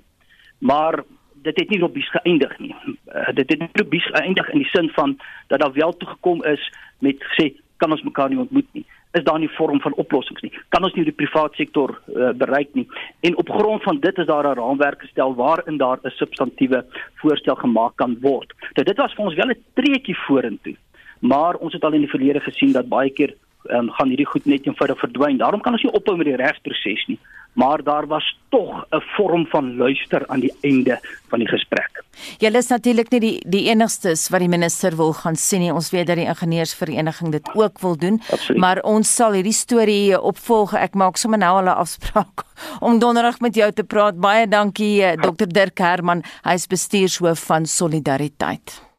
Maar 0.65 1.03
dit 1.45 1.59
het 1.61 1.69
nie 1.69 1.79
robies 1.83 2.09
geëindig 2.15 2.55
nie. 2.59 2.73
Uh, 2.73 3.29
dit 3.37 3.53
het 3.53 3.61
nie 3.61 3.69
robies 3.83 4.07
geëindig 4.09 4.49
in 4.49 4.63
die 4.63 4.71
sin 4.71 4.89
van 4.97 5.13
dat 5.53 5.61
daar 5.61 5.77
wel 5.77 5.93
toe 6.01 6.09
gekom 6.15 6.41
is 6.49 6.65
met 7.05 7.21
sê 7.37 7.51
kan 7.77 7.93
ons 7.93 8.03
mekaar 8.03 8.33
nie 8.33 8.41
ontmoet 8.41 8.73
nie. 8.73 8.83
Is 9.13 9.23
daar 9.29 9.39
nie 9.39 9.53
vorm 9.53 9.77
van 9.85 9.93
oplossings 10.01 10.41
nie? 10.41 10.51
Kan 10.73 10.83
ons 10.83 10.97
nie 10.97 11.05
die 11.05 11.15
private 11.21 11.61
sektor 11.61 11.95
uh, 12.09 12.33
bereik 12.33 12.73
nie? 12.73 12.87
En 13.29 13.37
op 13.37 13.53
grond 13.53 13.85
van 13.85 14.01
dit 14.01 14.17
is 14.17 14.27
daar 14.27 14.49
'n 14.49 14.57
raamwerk 14.57 15.05
gestel 15.05 15.37
waarin 15.37 15.77
daar 15.77 16.01
'n 16.01 16.17
substantiëre 16.17 16.85
voorstel 17.21 17.55
gemaak 17.55 17.95
kan 17.95 18.17
word. 18.21 18.53
Nou 18.73 18.89
dit 18.89 18.97
was 18.97 19.13
vir 19.13 19.25
ons 19.25 19.37
wel 19.37 19.53
'n 19.53 19.63
treetjie 19.77 20.17
vorentoe 20.25 20.77
maar 21.19 21.55
ons 21.55 21.73
het 21.73 21.83
al 21.83 21.93
in 21.93 22.05
die 22.05 22.09
verlede 22.09 22.39
gesien 22.39 22.71
dat 22.71 22.87
baie 22.87 23.09
keer 23.09 23.35
um, 23.67 23.89
gaan 23.91 24.07
hierdie 24.07 24.29
goed 24.29 24.45
net 24.45 24.65
eenvoudig 24.67 24.99
verdwyn. 24.99 25.37
Daarom 25.37 25.61
kan 25.61 25.75
ons 25.75 25.83
nie 25.83 25.93
ophou 25.93 26.17
met 26.17 26.29
die 26.29 26.39
regsproses 26.39 27.05
nie. 27.07 27.19
Maar 27.57 27.83
daar 27.83 28.07
was 28.07 28.37
tog 28.49 28.85
'n 28.89 29.01
vorm 29.17 29.45
van 29.45 29.75
luister 29.77 30.27
aan 30.27 30.39
die 30.39 30.53
einde 30.61 30.99
van 31.27 31.39
die 31.39 31.47
gesprek. 31.47 32.03
Julle 32.37 32.57
is 32.57 32.67
natuurlik 32.67 33.09
nie 33.11 33.19
die 33.19 33.49
die 33.49 33.69
enigstes 33.69 34.29
wat 34.29 34.39
die 34.39 34.49
minister 34.49 34.95
wil 34.95 35.13
gaan 35.13 35.35
sien 35.35 35.59
nie. 35.59 35.73
Ons 35.73 35.89
weet 35.89 36.07
dat 36.07 36.15
die 36.15 36.25
ingenieursvereniging 36.25 37.31
dit 37.31 37.49
ook 37.53 37.79
wil 37.79 37.97
doen. 37.97 38.21
Absoluut. 38.31 38.61
Maar 38.61 38.81
ons 38.81 39.15
sal 39.15 39.33
hierdie 39.33 39.53
storie 39.53 40.21
opvolg. 40.21 40.73
Ek 40.73 40.93
maak 40.93 41.17
sommer 41.17 41.39
nou 41.39 41.57
al 41.57 41.65
'n 41.65 41.79
afspraak 41.79 42.43
om 42.87 42.99
donderdag 42.99 43.39
met 43.39 43.55
jou 43.55 43.71
te 43.71 43.83
praat. 43.83 44.19
Baie 44.19 44.47
dankie 44.47 45.03
eh, 45.03 45.17
Dr 45.21 45.47
Dirk 45.47 45.77
Herman. 45.77 46.23
Hy 46.43 46.53
is 46.53 46.67
bestuurshoof 46.67 47.39
van 47.39 47.65
Solidariteit. 47.65 48.89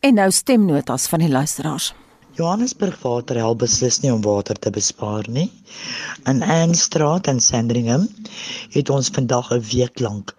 En 0.00 0.14
nou 0.14 0.30
stemnotas 0.30 1.06
van 1.10 1.18
die 1.18 1.28
luisteraars. 1.28 1.94
Johannesburg 2.38 3.00
Water 3.02 3.40
help 3.42 3.58
beslis 3.64 3.96
nie 4.04 4.12
om 4.14 4.20
water 4.22 4.54
te 4.54 4.70
bespaar 4.70 5.26
nie. 5.26 5.48
In 6.30 6.42
Anstraat 6.42 7.26
en 7.26 7.40
Sandringham 7.42 8.04
het 8.76 8.92
ons 8.94 9.10
vandag 9.16 9.50
'n 9.56 9.64
week 9.72 9.98
lank 9.98 10.34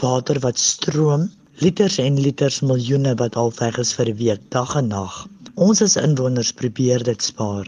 water 0.00 0.38
wat 0.46 0.58
stroom, 0.58 1.26
liters 1.58 1.98
en 1.98 2.20
liters 2.20 2.60
miljoene 2.60 3.16
wat 3.18 3.36
al 3.36 3.52
weg 3.58 3.78
is 3.78 3.92
vir 3.98 4.14
'n 4.14 4.16
week, 4.22 4.40
dag 4.48 4.76
en 4.76 4.88
nag. 4.94 5.26
Ons 5.54 5.82
as 5.82 5.96
inwoners 5.96 6.52
probeer 6.52 7.02
dit 7.02 7.22
spaar 7.22 7.66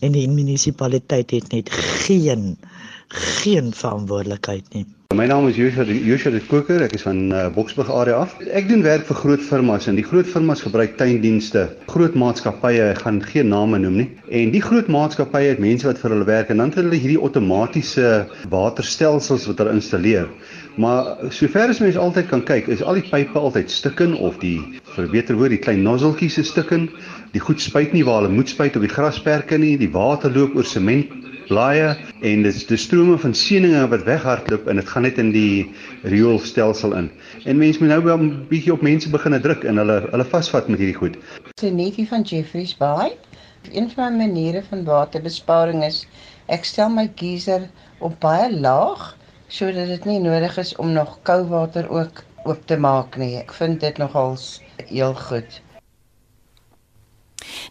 en 0.00 0.12
die 0.12 0.28
munisipaliteit 0.28 1.30
het 1.30 1.52
net 1.52 1.68
geen 2.06 2.56
geen 3.08 3.72
verantwoordelikheid 3.72 4.72
nie. 4.74 4.86
My 5.14 5.24
naam 5.26 5.48
is 5.48 5.56
Joshua 5.56 5.86
Joshua 5.86 6.38
Koker, 6.38 6.82
ek 6.84 6.92
is 6.98 7.04
van 7.06 7.30
uh, 7.32 7.46
Boksburg 7.48 7.88
area 7.88 8.18
af. 8.26 8.34
Ek 8.52 8.66
doen 8.68 8.82
werk 8.84 9.06
vir 9.08 9.16
groot 9.16 9.40
firmas 9.40 9.86
en 9.88 9.96
die 9.96 10.04
groot 10.04 10.28
firmas 10.28 10.60
gebruik 10.60 10.98
tuindienste. 10.98 11.62
Groot 11.88 12.12
maatskappye, 12.12 12.90
ek 12.92 13.00
gaan 13.06 13.22
geen 13.24 13.48
name 13.48 13.80
noem 13.80 13.94
nie. 14.02 14.06
En 14.28 14.52
die 14.52 14.60
groot 14.60 14.90
maatskappye 14.92 15.54
het 15.54 15.62
mense 15.64 15.88
wat 15.88 15.96
vir 16.02 16.12
hulle 16.12 16.26
werk 16.28 16.52
en 16.52 16.60
dan 16.60 16.74
het 16.74 16.82
hulle 16.82 17.00
hierdie 17.00 17.16
outomatiese 17.24 18.10
waterstelsels 18.52 19.46
wat 19.48 19.62
hulle 19.64 19.78
installeer. 19.78 20.28
Maar 20.76 21.08
sover 21.32 21.72
as 21.72 21.80
mens 21.80 21.96
altyd 21.96 22.28
kan 22.28 22.44
kyk, 22.52 22.68
is 22.76 22.84
al 22.84 23.00
die 23.00 23.06
pype 23.08 23.40
altyd 23.40 23.72
stukken 23.72 24.12
of 24.12 24.36
die 24.44 24.58
vir 24.92 25.08
beter 25.08 25.40
woord 25.40 25.56
die 25.56 25.62
klein 25.64 25.80
nozzeltjies 25.88 26.36
is 26.44 26.52
stukken. 26.52 26.90
Die 27.32 27.40
goed 27.40 27.64
spuit 27.64 27.96
nie 27.96 28.04
waar 28.04 28.26
hulle 28.26 28.36
moet 28.36 28.52
spuit 28.52 28.76
op 28.76 28.84
die 28.84 28.92
grasperke 28.92 29.56
nie. 29.56 29.78
Die 29.80 29.88
water 29.88 30.28
loop 30.36 30.60
oor 30.60 30.68
sement 30.68 31.16
blaaie 31.48 31.94
en 32.28 32.42
dis 32.46 32.60
die 32.68 32.78
strome 32.80 33.16
van 33.20 33.34
seëninge 33.34 33.86
wat 33.92 34.04
weghardloop 34.06 34.68
en 34.68 34.80
dit 34.80 34.88
gaan 34.92 35.06
net 35.06 35.18
in 35.22 35.32
die 35.34 35.66
rioolstelsel 36.04 36.94
in. 36.98 37.10
En 37.44 37.60
mense 37.60 37.80
moet 37.82 37.92
nou 37.94 38.02
wel 38.04 38.18
'n 38.18 38.46
bietjie 38.50 38.72
op 38.72 38.82
mense 38.82 39.10
begine 39.10 39.40
druk 39.40 39.64
en 39.64 39.80
hulle 39.82 39.98
hulle 40.10 40.28
vasvat 40.34 40.68
met 40.68 40.78
hierdie 40.78 41.00
goed. 41.00 41.16
Dis 41.60 41.70
neefie 41.70 42.08
van 42.08 42.22
Jeffreys 42.22 42.76
Bay. 42.76 43.12
Een 43.72 43.90
van 43.90 44.16
my 44.16 44.26
maniere 44.26 44.62
van 44.70 44.84
waterbesparing 44.84 45.84
is 45.84 46.06
ek 46.46 46.64
stel 46.64 46.88
my 46.88 47.10
geyser 47.14 47.68
op 47.98 48.20
baie 48.20 48.48
laag 48.60 49.16
sodat 49.48 49.88
dit 49.88 50.04
nie 50.04 50.18
nodig 50.20 50.56
is 50.58 50.76
om 50.76 50.92
nog 50.92 51.18
koue 51.22 51.46
water 51.48 51.88
ook 51.90 52.22
oop 52.44 52.66
te 52.66 52.76
maak 52.76 53.16
nie. 53.16 53.36
Ek 53.36 53.52
vind 53.52 53.80
dit 53.80 53.98
nogals 53.98 54.60
heel 54.88 55.14
goed. 55.14 55.60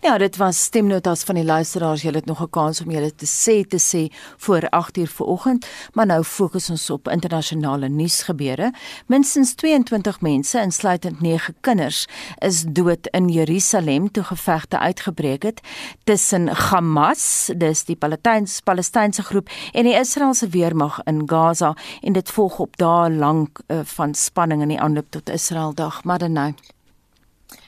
Ja, 0.01 0.17
dit 0.17 0.37
was 0.37 0.63
stemnotas 0.63 1.23
van 1.23 1.35
die 1.35 1.43
luisteraars. 1.43 2.01
Julle 2.01 2.17
het 2.17 2.25
nog 2.25 2.41
'n 2.41 2.49
kans 2.49 2.81
om 2.81 2.91
julle 2.91 3.15
te 3.15 3.25
sê 3.25 3.67
te 3.67 3.79
sê 3.79 4.13
voor 4.37 4.61
8uur 4.69 5.09
vanoggend, 5.09 5.67
maar 5.93 6.05
nou 6.05 6.23
fokus 6.23 6.69
ons 6.69 6.89
op 6.89 7.07
internasionale 7.07 7.89
nuusgebeure. 7.89 8.73
Minstens 9.05 9.53
22 9.55 10.21
mense, 10.21 10.61
insluitend 10.61 11.21
9 11.21 11.55
kinders, 11.61 12.07
is 12.37 12.63
dood 12.63 13.07
in 13.07 13.27
Jerusalem 13.27 14.11
toe 14.11 14.23
gevegte 14.23 14.79
uitgebreek 14.79 15.43
het 15.43 15.61
tussen 16.03 16.47
Hamas, 16.47 17.49
dis 17.57 17.83
die 17.83 17.95
Palestynse 17.95 18.61
Palestynse 18.63 19.23
groep, 19.23 19.49
en 19.71 19.83
die 19.83 19.99
Israeliese 19.99 20.47
weermag 20.47 20.99
in 21.03 21.21
Gaza 21.25 21.75
en 22.01 22.13
dit 22.13 22.29
volg 22.29 22.59
op 22.59 22.77
dae 22.77 23.09
lank 23.09 23.59
uh, 23.67 23.79
van 23.83 24.13
spanning 24.13 24.61
in 24.61 24.67
die 24.67 24.79
aanloop 24.79 25.09
tot 25.09 25.29
Israel 25.29 25.73
dag. 25.73 26.03
Nou 26.03 26.53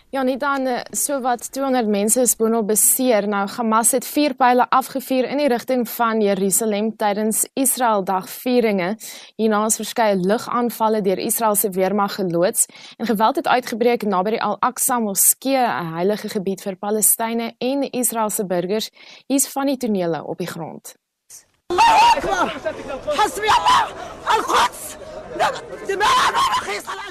Ja, 0.10 0.24
nie 0.26 0.40
dan 0.42 0.66
eh, 0.66 0.80
so 0.92 1.20
wat 1.22 1.52
200 1.54 1.88
mense 1.88 2.22
is 2.26 2.32
boonop 2.36 2.68
beseer. 2.72 3.28
Nou 3.30 3.44
Hamas 3.54 3.92
het 3.94 4.08
vier 4.10 4.34
pile 4.34 4.66
afgevuur 4.74 5.28
in 5.30 5.38
die 5.38 5.50
rigting 5.52 5.84
van 5.90 6.22
Jerusalem 6.22 6.96
tydens 6.98 7.44
Israel 7.54 8.02
dagvieringe. 8.04 8.96
Hierna 9.38 9.60
is 9.70 9.78
verskeie 9.78 10.16
lugaanvalle 10.18 11.04
deur 11.06 11.22
Israel 11.22 11.54
se 11.56 11.70
weermag 11.70 12.16
geloods 12.18 12.66
en 12.98 13.06
geweld 13.06 13.36
het 13.36 13.48
uitgebreek 13.48 14.08
naby 14.10 14.34
die 14.40 14.42
Al-Aqsa 14.44 14.98
Moskee, 15.00 15.62
'n 15.62 15.94
heilige 15.94 16.30
gebied 16.30 16.62
vir 16.66 16.76
Palestynë 16.76 17.54
en 17.60 17.92
Israeliese 17.92 18.46
burgers. 18.46 18.90
Hier's 19.28 19.48
van 19.48 19.66
die 19.66 19.78
tonele 19.78 20.26
op 20.26 20.38
die 20.38 20.48
grond. 20.48 20.99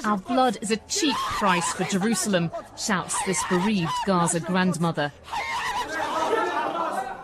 Our 0.05 0.17
blood 0.17 0.57
is 0.61 0.71
a 0.71 0.77
cheap 0.87 1.15
price 1.15 1.71
for 1.73 1.83
Jerusalem, 1.83 2.51
shouts 2.77 3.15
this 3.25 3.43
bereaved 3.49 3.91
Gaza 4.05 4.39
grandmother. 4.39 5.09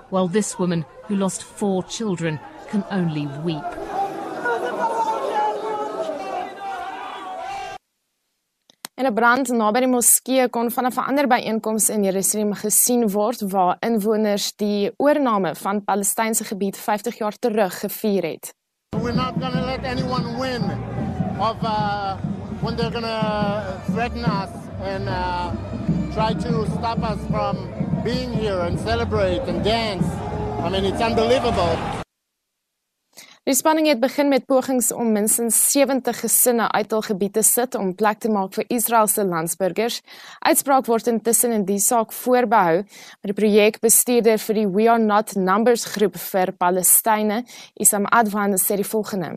While 0.09 0.27
this 0.27 0.59
woman, 0.59 0.85
who 1.05 1.15
lost 1.15 1.43
four 1.43 1.83
children, 1.83 2.39
can 2.69 2.83
only 2.91 3.27
weep. 3.43 3.63
En 8.95 9.05
'n 9.05 9.13
brand 9.13 9.47
naby 9.51 9.79
die 9.83 9.89
moskee 9.91 10.49
kon 10.49 10.69
van 10.71 10.85
'n 10.85 10.91
verander 10.91 11.27
byeenkoms 11.27 11.89
in 11.89 12.03
Jerusalem 12.03 12.53
gesien 12.53 13.09
word 13.11 13.41
waar 13.51 13.75
inwoners 13.79 14.55
die 14.55 14.91
oorneem 14.97 15.55
van 15.55 15.83
Palestynse 15.83 16.43
gebied 16.43 16.77
50 16.77 17.17
jaar 17.17 17.35
terug 17.39 17.79
gevier 17.79 18.23
het. 18.23 18.53
We're 19.01 19.13
not 19.13 19.33
going 19.39 19.53
to 19.53 19.65
let 19.65 19.83
anyone 19.83 20.39
win 20.39 20.63
of 21.39 21.55
uh, 21.63 22.15
when 22.61 22.75
they're 22.75 22.91
going 22.91 23.05
to 23.05 23.21
threaten 23.91 24.23
us 24.23 24.51
and 24.93 25.07
uh, 25.07 25.51
try 26.13 26.33
to 26.33 26.65
stop 26.77 27.03
us 27.03 27.19
from 27.29 27.57
being 28.03 28.33
here 28.33 28.61
and 28.61 28.79
celebrate 28.79 29.41
and 29.47 29.63
dance. 29.63 30.07
I 30.65 30.69
mean, 30.69 30.85
it's 30.85 31.01
unbelievable. 31.01 32.04
Die 33.45 33.53
spanning 33.53 33.85
het 33.85 33.99
begin 34.01 34.31
met 34.33 34.47
pogings 34.49 34.87
om 34.91 35.11
minstens 35.13 35.57
70 35.71 36.17
gesinne 36.19 36.65
uit 36.71 36.93
hul 36.95 37.03
gebied 37.05 37.35
te 37.37 37.43
sit 37.45 37.75
om 37.77 37.91
plek 37.93 38.23
te 38.23 38.31
maak 38.33 38.55
vir 38.57 38.65
Israeliese 38.73 39.21
landsburgers. 39.29 39.99
Uitspraak 40.39 40.89
word 40.89 41.11
intussen 41.11 41.53
in 41.53 41.67
die 41.67 41.77
saak 41.77 42.15
voorbehou, 42.23 42.81
maar 42.81 43.33
die 43.33 43.37
projekbestuurder 43.37 44.41
vir 44.47 44.59
die 44.63 44.65
We 44.65 44.89
Are 44.89 44.97
Not 45.03 45.35
Numbers 45.37 45.85
groep 45.93 46.17
vir 46.23 46.55
Palestynë, 46.57 47.43
Isam 47.77 48.09
Advan, 48.09 48.57
sê 48.57 48.81
die 48.81 48.89
volgende: 48.95 49.35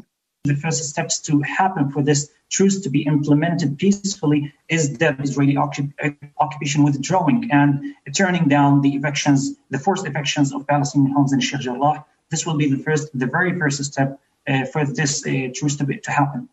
The 0.48 0.56
first 0.56 0.88
steps 0.88 1.20
to 1.28 1.42
happen 1.44 1.92
for 1.92 2.00
this 2.02 2.30
truce 2.48 2.80
to 2.80 2.88
be 2.88 3.04
implemented 3.04 3.76
peacefully 3.76 4.54
is 4.72 4.94
the 4.96 5.16
Israeli 5.20 5.60
occupation 5.60 6.88
withdrawing 6.88 7.50
and 7.52 7.92
turning 8.16 8.48
down 8.48 8.80
the 8.80 8.96
evictions, 8.96 9.52
the 9.68 9.78
forced 9.78 10.08
evictions 10.08 10.54
of 10.54 10.64
Palestinian 10.64 11.12
homes 11.12 11.32
in 11.32 11.40
Sheikh 11.40 11.60
Jarrah 11.60 12.06
this 12.30 12.44
will 12.44 12.56
be 12.56 12.68
the 12.68 12.82
first, 12.82 13.10
the 13.18 13.26
very 13.26 13.58
first 13.58 13.84
step 13.84 14.18
uh, 14.46 14.64
for 14.72 14.84
this 14.84 15.26
uh, 15.26 15.48
truce 15.54 15.76
to, 15.76 15.84
be, 15.84 15.98
to 15.98 16.10
happen. 16.10 16.48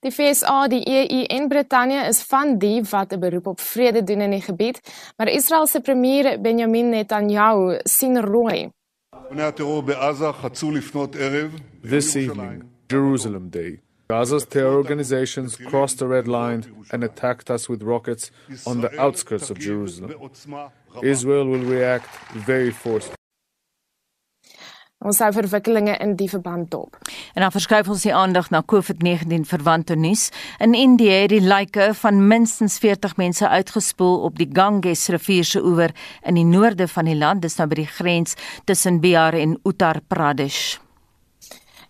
Die 0.00 0.10
FSA, 0.10 0.68
die 0.68 0.84
EU 0.86 1.24
en 1.26 1.48
Brittanje 1.48 2.04
is 2.06 2.22
van 2.22 2.58
die 2.58 2.82
wat 2.90 3.12
'n 3.12 3.18
beroep 3.18 3.46
op 3.46 3.60
vrede 3.60 4.04
doen 4.04 4.20
in 4.20 4.30
die 4.30 4.40
gebied, 4.40 4.80
maar 5.16 5.28
Israel 5.28 5.66
se 5.66 5.80
premier 5.80 6.40
Benjamin 6.40 6.88
Netanyahu 6.88 7.80
sien 7.82 8.20
rooi. 8.20 8.70
This 11.82 12.14
evening, 12.14 12.62
Jerusalem 12.86 13.50
Day. 13.50 13.80
Gaza's 14.06 14.46
terror 14.46 14.76
organizations 14.76 15.56
crossed 15.56 15.98
the 15.98 16.06
red 16.06 16.26
line 16.26 16.62
and 16.92 17.04
attacked 17.04 17.50
us 17.50 17.68
with 17.68 17.82
rockets 17.82 18.30
on 18.64 18.80
the 18.80 19.00
outskirts 19.00 19.50
of 19.50 19.58
Jerusalem. 19.58 20.30
Israel 21.02 21.46
will 21.46 21.64
react 21.64 22.08
very 22.46 22.70
forcefully. 22.70 23.17
Ons 24.98 25.20
hou 25.22 25.28
verwikkelinge 25.30 25.92
in 26.02 26.16
die 26.18 26.26
verband 26.26 26.72
dop. 26.72 26.96
En 27.38 27.44
dan 27.44 27.52
verskuif 27.54 27.86
ons 27.86 28.02
die 28.02 28.14
aandag 28.14 28.48
na 28.50 28.64
COVID-19 28.66 29.44
verwante 29.46 29.94
nuus. 29.94 30.24
In 30.58 30.74
Indië 30.74 31.20
het 31.20 31.30
die 31.30 31.44
lyke 31.44 31.92
van 32.00 32.18
minstens 32.26 32.80
40 32.82 33.14
mense 33.16 33.48
uitgespoel 33.48 34.18
op 34.26 34.42
die 34.42 34.48
Ganges 34.52 35.06
rivier 35.14 35.46
se 35.46 35.62
oewer 35.62 35.94
in 36.26 36.34
die 36.34 36.46
noorde 36.48 36.88
van 36.90 37.06
die 37.06 37.14
land, 37.14 37.46
dis 37.46 37.60
nou 37.62 37.68
by 37.70 37.84
die 37.84 37.92
grens 37.94 38.34
tussen 38.66 38.98
Bihar 38.98 39.38
en 39.38 39.54
Uttar 39.62 40.02
Pradesh. 40.02 40.80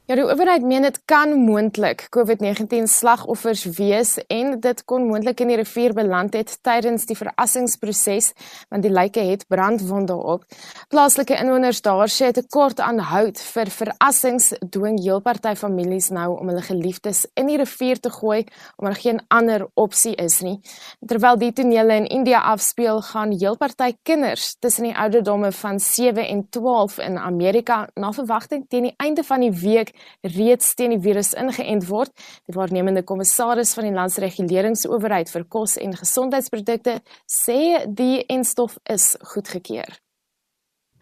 Ja, 0.08 0.14
die 0.16 0.24
owerheid 0.24 0.62
meen 0.64 0.86
dit 0.86 0.94
kan 1.04 1.34
moontlik 1.36 2.06
COVID-19 2.16 2.86
slagoffers 2.88 3.66
wees 3.76 4.14
en 4.32 4.54
dit 4.64 4.78
kon 4.88 5.02
moontlik 5.04 5.42
in 5.44 5.50
die 5.52 5.58
rivier 5.60 5.92
beland 5.92 6.32
het 6.32 6.54
tydens 6.64 7.02
die 7.10 7.16
verassingsproses 7.18 8.30
want 8.70 8.86
die 8.86 8.92
lyke 8.92 9.20
het 9.20 9.44
brandwonde 9.52 10.16
op. 10.16 10.46
Plaaslike 10.88 11.36
inwoners 11.36 11.82
daar 11.84 12.08
sê 12.08 12.30
'n 12.30 12.38
tekort 12.38 12.80
aan 12.80 12.98
hout 12.98 13.38
vir 13.38 13.70
verassings 13.80 14.54
dwing 14.70 14.96
heel 14.98 15.20
party 15.20 15.54
families 15.54 16.08
nou 16.08 16.38
om 16.40 16.48
hulle 16.48 16.62
geliefdes 16.62 17.26
in 17.34 17.46
die 17.46 17.58
rivier 17.58 18.00
te 18.00 18.10
gooi 18.10 18.46
omdat 18.76 18.96
er 18.96 19.00
geen 19.02 19.20
ander 19.28 19.66
opsie 19.74 20.14
is 20.14 20.40
nie. 20.40 20.60
Terwyl 21.06 21.36
die 21.36 21.52
tonele 21.52 21.94
in 21.94 22.06
India 22.06 22.40
afspeel, 22.40 23.02
gaan 23.02 23.32
heel 23.32 23.56
party 23.56 23.92
kinders 24.02 24.56
tussen 24.58 24.84
die 24.84 24.96
ouderdomme 24.96 25.52
van 25.52 25.80
7 25.80 26.26
en 26.28 26.48
12 26.48 26.98
in 26.98 27.18
Amerika 27.18 27.88
na 27.94 28.12
verwagting 28.12 28.68
teen 28.68 28.82
die 28.82 28.94
einde 28.96 29.22
van 29.22 29.40
die 29.40 29.52
week 29.52 29.96
reeds 30.22 30.74
teen 30.74 30.94
die 30.96 31.02
virus 31.02 31.34
ingeënt 31.38 31.88
word. 31.88 32.12
Die 32.46 32.56
waarnemende 32.56 33.02
kommissaris 33.02 33.74
van 33.78 33.88
die 33.88 33.96
landsreguleringsowerheid 33.96 35.30
vir 35.30 35.46
kos 35.48 35.78
en 35.80 35.96
gesondheidsprodukte 35.96 37.00
sê 37.28 37.86
die 37.86 38.24
enstof 38.26 38.78
is 38.84 39.16
goedgekeur. 39.34 39.98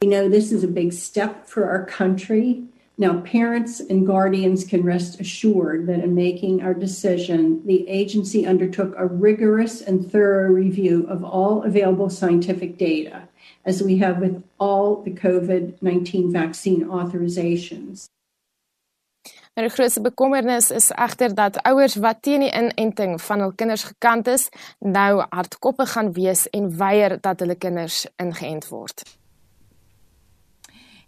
We 0.01 0.09
know 0.09 0.29
this 0.29 0.53
is 0.53 0.63
a 0.63 0.69
big 0.69 0.93
step 0.93 1.47
for 1.47 1.65
our 1.65 1.87
country. 1.87 2.63
Now, 2.99 3.21
parents 3.21 3.81
and 3.81 4.07
guardians 4.07 4.65
can 4.65 4.83
rest 4.83 5.21
assured 5.21 5.87
that 5.87 6.01
in 6.01 6.15
making 6.15 6.63
our 6.63 6.73
decision, 6.73 7.61
the 7.67 7.87
agency 7.89 8.47
undertook 8.47 8.95
a 8.97 9.07
rigorous 9.07 9.83
and 9.83 10.11
thorough 10.11 10.49
review 10.51 11.07
of 11.07 11.23
all 11.23 11.63
available 11.63 12.09
scientific 12.09 12.79
data, 12.79 13.29
as 13.67 13.83
we 13.83 13.99
have 13.99 14.19
with 14.19 14.43
all 14.59 15.03
the 15.03 15.11
COVID 15.11 15.83
19 15.83 16.33
vaccine 16.33 16.87
authorizations. 16.87 18.09
Maar 19.57 19.65
die 19.65 19.75
grootste 19.75 20.01
bekommernis 20.01 20.71
is 20.71 20.91
egter 20.91 21.35
dat 21.35 21.63
ouers 21.63 21.95
wat 22.05 22.19
teen 22.21 22.43
die 22.45 22.53
inenting 22.53 23.15
van 23.25 23.41
hul 23.41 23.55
kinders 23.57 23.87
gekant 23.89 24.27
is, 24.29 24.51
nou 24.85 25.25
hardkoppig 25.31 25.95
gaan 25.95 26.13
wees 26.13 26.43
en 26.53 26.67
weier 26.77 27.17
dat 27.25 27.41
hulle 27.41 27.57
kinders 27.57 28.03
ingeënt 28.21 28.69
word. 28.69 29.01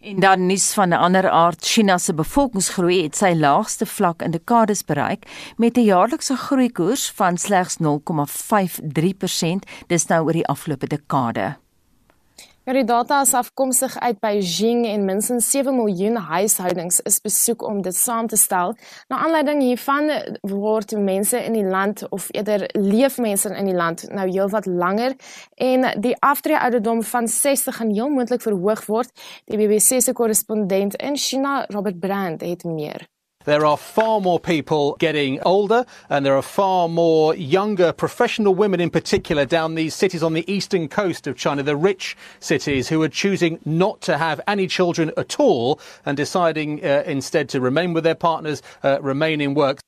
En 0.01 0.21
dan 0.25 0.47
nuus 0.47 0.73
van 0.73 0.89
'n 0.89 1.03
ander 1.09 1.29
aard, 1.29 1.65
China 1.65 1.99
se 1.99 2.15
bevolkingsgroei 2.15 3.03
het 3.03 3.17
sy 3.17 3.35
laagste 3.37 3.87
vlak 3.87 4.23
in 4.23 4.31
dekades 4.31 4.85
bereik 4.85 5.53
met 5.57 5.77
'n 5.77 5.85
jaarlikse 5.85 6.37
groeikoers 6.37 7.11
van 7.11 7.37
slegs 7.37 7.77
0,53%, 7.77 9.65
dis 9.87 10.07
nou 10.07 10.25
oor 10.25 10.33
die 10.33 10.47
afgelope 10.47 10.87
dekade. 10.87 11.57
Ja, 12.69 12.75
die 12.75 12.85
data 12.85 13.23
is 13.25 13.31
afkomstig 13.33 13.95
uit 13.99 14.19
Beijing 14.21 14.83
en 14.87 15.05
minstens 15.05 15.47
7 15.51 15.73
miljoen 15.77 16.17
huishoudings 16.17 17.01
is 17.01 17.17
besoek 17.25 17.63
om 17.65 17.81
dit 17.83 17.97
saam 17.97 18.27
te 18.29 18.37
stel. 18.37 18.75
Na 19.09 19.23
aanleiding 19.25 19.63
hiervan 19.65 20.11
word 20.43 20.93
mense 20.93 21.41
in 21.41 21.57
die 21.57 21.65
land 21.65 22.05
of 22.13 22.29
eerder 22.37 22.69
leef 22.77 23.17
mense 23.17 23.49
in 23.49 23.73
die 23.73 23.79
land 23.81 24.05
nou 24.13 24.29
heelwat 24.29 24.69
langer 24.69 25.17
en 25.57 25.89
die 25.97 26.17
aftree 26.21 26.61
ouderdom 26.61 27.01
van 27.03 27.29
60 27.41 27.81
gaan 27.81 27.97
heel 27.97 28.13
moontlik 28.13 28.45
verhoog 28.45 28.85
word. 28.87 29.17
Die 29.49 29.57
BBC 29.57 30.03
se 30.05 30.13
korrespondent 30.13 31.01
in 31.01 31.17
China, 31.17 31.63
Robert 31.73 32.01
Brand, 32.01 32.45
het 32.45 32.69
meer. 32.69 33.09
There 33.49 33.65
are 33.65 33.79
far 33.79 34.21
more 34.21 34.39
people 34.39 34.95
getting 34.99 35.41
older, 35.41 35.87
and 36.11 36.27
there 36.27 36.37
are 36.37 36.43
far 36.43 36.87
more 36.87 37.35
younger 37.35 37.95
professional 37.95 38.55
women 38.55 38.79
in 38.79 38.91
particular 38.91 39.47
down 39.47 39.75
these 39.75 39.95
cities 39.95 40.23
on 40.23 40.35
the 40.35 40.45
eastern 40.53 40.87
coast 40.87 41.27
of 41.27 41.35
China, 41.35 41.63
the 41.63 41.75
rich 41.75 42.15
cities, 42.41 42.91
who 42.91 43.03
are 43.03 43.09
choosing 43.09 43.59
not 43.65 44.03
to 44.03 44.19
have 44.19 44.39
any 44.47 44.67
children 44.67 45.13
at 45.17 45.41
all 45.41 45.81
and 46.05 46.15
deciding 46.15 46.85
uh, 46.85 47.05
instead 47.07 47.49
to 47.49 47.59
remain 47.63 47.95
with 47.95 48.05
their 48.05 48.15
partners, 48.15 48.61
uh, 48.83 49.01
remain 49.01 49.41
in 49.41 49.55
work. 49.55 49.79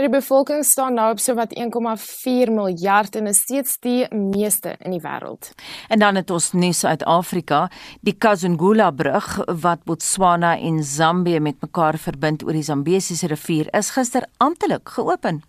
Die 0.00 0.08
bevolking 0.08 0.64
staan 0.64 0.94
nou 0.96 1.10
op 1.12 1.18
sowat 1.20 1.50
1,4 1.52 2.48
miljard 2.48 3.16
en 3.16 3.26
is 3.28 3.42
steeds 3.44 3.74
die 3.84 4.06
meeste 4.14 4.72
in 4.78 4.94
die 4.96 5.00
wêreld. 5.04 5.50
En 5.92 6.00
dan 6.00 6.16
het 6.16 6.30
ons 6.30 6.52
nuus 6.52 6.84
uit 6.84 7.04
Afrika, 7.04 7.66
die 8.00 8.16
Kazungula 8.16 8.90
brug 8.96 9.28
wat 9.60 9.84
Botswana 9.84 10.56
en 10.56 10.80
Zambië 10.84 11.40
met 11.40 11.60
mekaar 11.60 12.00
verbind 12.00 12.46
oor 12.48 12.56
die 12.56 12.64
Zambesiese 12.64 13.28
rivier 13.28 13.68
is 13.76 13.92
gister 13.92 14.24
amptelik 14.38 14.88
geopen. 14.88 15.42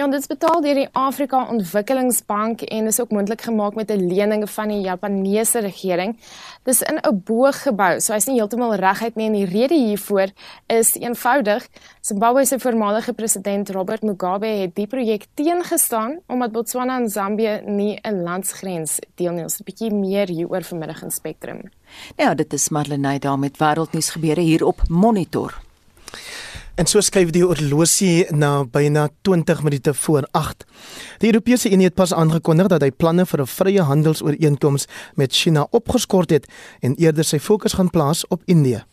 Ja, 0.00 0.06
dit 0.08 0.22
is 0.22 0.30
betaal 0.30 0.62
deur 0.64 0.78
die 0.78 0.88
Afrika 0.96 1.42
Ontwikkelingsbank 1.52 2.62
en 2.72 2.86
is 2.88 3.00
ook 3.02 3.10
moontlik 3.12 3.42
gemaak 3.44 3.74
met 3.76 3.90
'n 3.90 4.06
lening 4.08 4.50
van 4.50 4.68
die 4.68 4.80
Japaneese 4.80 5.58
regering. 5.58 6.16
Dis 6.62 6.80
in 6.80 6.96
'n 6.96 7.22
booggebou, 7.24 8.00
so 8.00 8.12
hy's 8.12 8.26
nie 8.26 8.36
heeltemal 8.36 8.74
reguit 8.74 9.14
nie 9.14 9.26
en 9.26 9.32
die 9.32 9.44
rede 9.44 9.74
hiervoor 9.74 10.28
is 10.66 10.94
eenvoudig. 10.94 11.68
Zimbabwe 12.00 12.44
se 12.44 12.58
voormalige 12.58 13.12
president 13.12 13.70
Robert 13.70 14.02
Mugabe 14.02 14.46
het 14.46 14.74
die 14.74 14.86
projek 14.86 15.26
teengestaan 15.34 16.20
omdat 16.26 16.52
Botswana 16.52 16.98
en 16.98 17.08
Zambië 17.08 17.60
nie 17.64 17.98
'n 18.02 18.22
landsgrens 18.22 18.98
deel 19.14 19.32
nie. 19.32 19.42
Ons 19.42 19.60
'n 19.60 19.64
bietjie 19.64 19.94
meer 19.94 20.28
hieroor 20.28 20.62
vanmiddag 20.62 21.02
in 21.02 21.10
Spectrum. 21.10 21.60
Ja, 22.16 22.34
dit 22.34 22.52
is 22.52 22.68
Marlenae 22.68 23.18
daar 23.18 23.38
met 23.38 23.58
wêreldnuus 23.58 24.10
gebeure 24.10 24.40
hier 24.40 24.64
op 24.64 24.80
Monitor. 24.88 25.54
En 26.74 26.86
so 26.86 27.00
skuif 27.00 27.30
die 27.34 27.42
oorlosie 27.46 28.26
na 28.30 28.64
byna 28.64 29.08
20 29.22 29.62
minute 29.62 29.94
voor 29.94 30.28
8. 30.30 30.64
Die 31.18 31.28
Europese 31.32 31.70
Unie 31.70 31.86
het 31.90 31.94
pas 31.94 32.14
aangekondig 32.14 32.66
dat 32.66 32.82
hy 32.82 32.90
planne 32.90 33.26
vir 33.26 33.40
'n 33.40 33.46
vrye 33.46 33.82
handelsooreenkoms 33.82 34.86
met 35.14 35.32
China 35.32 35.66
opgeskort 35.70 36.30
het 36.30 36.46
en 36.80 36.94
eerder 36.94 37.24
sy 37.24 37.38
fokus 37.38 37.72
gaan 37.72 37.90
plaas 37.90 38.26
op 38.26 38.42
Indië. 38.44 38.84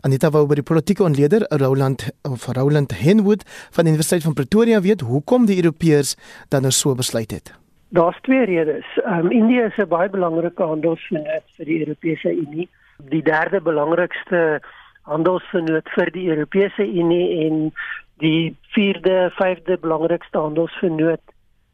Anita 0.00 0.30
wou 0.30 0.46
by 0.46 0.54
die 0.54 0.66
politieke 0.66 1.02
ontleder 1.02 1.46
Roland 1.48 2.08
of 2.22 2.46
Roland 2.56 2.92
Henwood 2.98 3.42
van 3.70 3.84
die 3.84 3.92
Universiteit 3.92 4.22
van 4.22 4.34
Pretoria 4.34 4.80
weet 4.80 5.00
hoekom 5.00 5.46
die 5.46 5.56
Europeërs 5.62 6.16
dan 6.48 6.62
nou 6.62 6.72
so 6.72 6.94
besluit 6.94 7.30
het. 7.30 7.54
Daar's 7.90 8.18
twee 8.22 8.44
redes. 8.44 8.86
Um, 9.06 9.30
Indië 9.30 9.60
is 9.60 9.76
'n 9.76 9.88
baie 9.88 10.10
belangrike 10.10 10.62
handelsvennoot 10.62 11.46
vir 11.56 11.64
die 11.64 11.80
Europese 11.80 12.30
Unie. 12.32 12.68
Die 13.08 13.22
derde 13.22 13.60
belangrikste 13.60 14.60
handelsvennoot 15.10 15.90
vir 15.96 16.12
die 16.14 16.28
Europese 16.30 16.86
Unie 16.86 17.46
en 17.46 17.60
die 18.22 18.54
vierde, 18.74 19.30
vyfde 19.38 19.78
belangrikste 19.82 20.38
handelsvennoot 20.38 21.22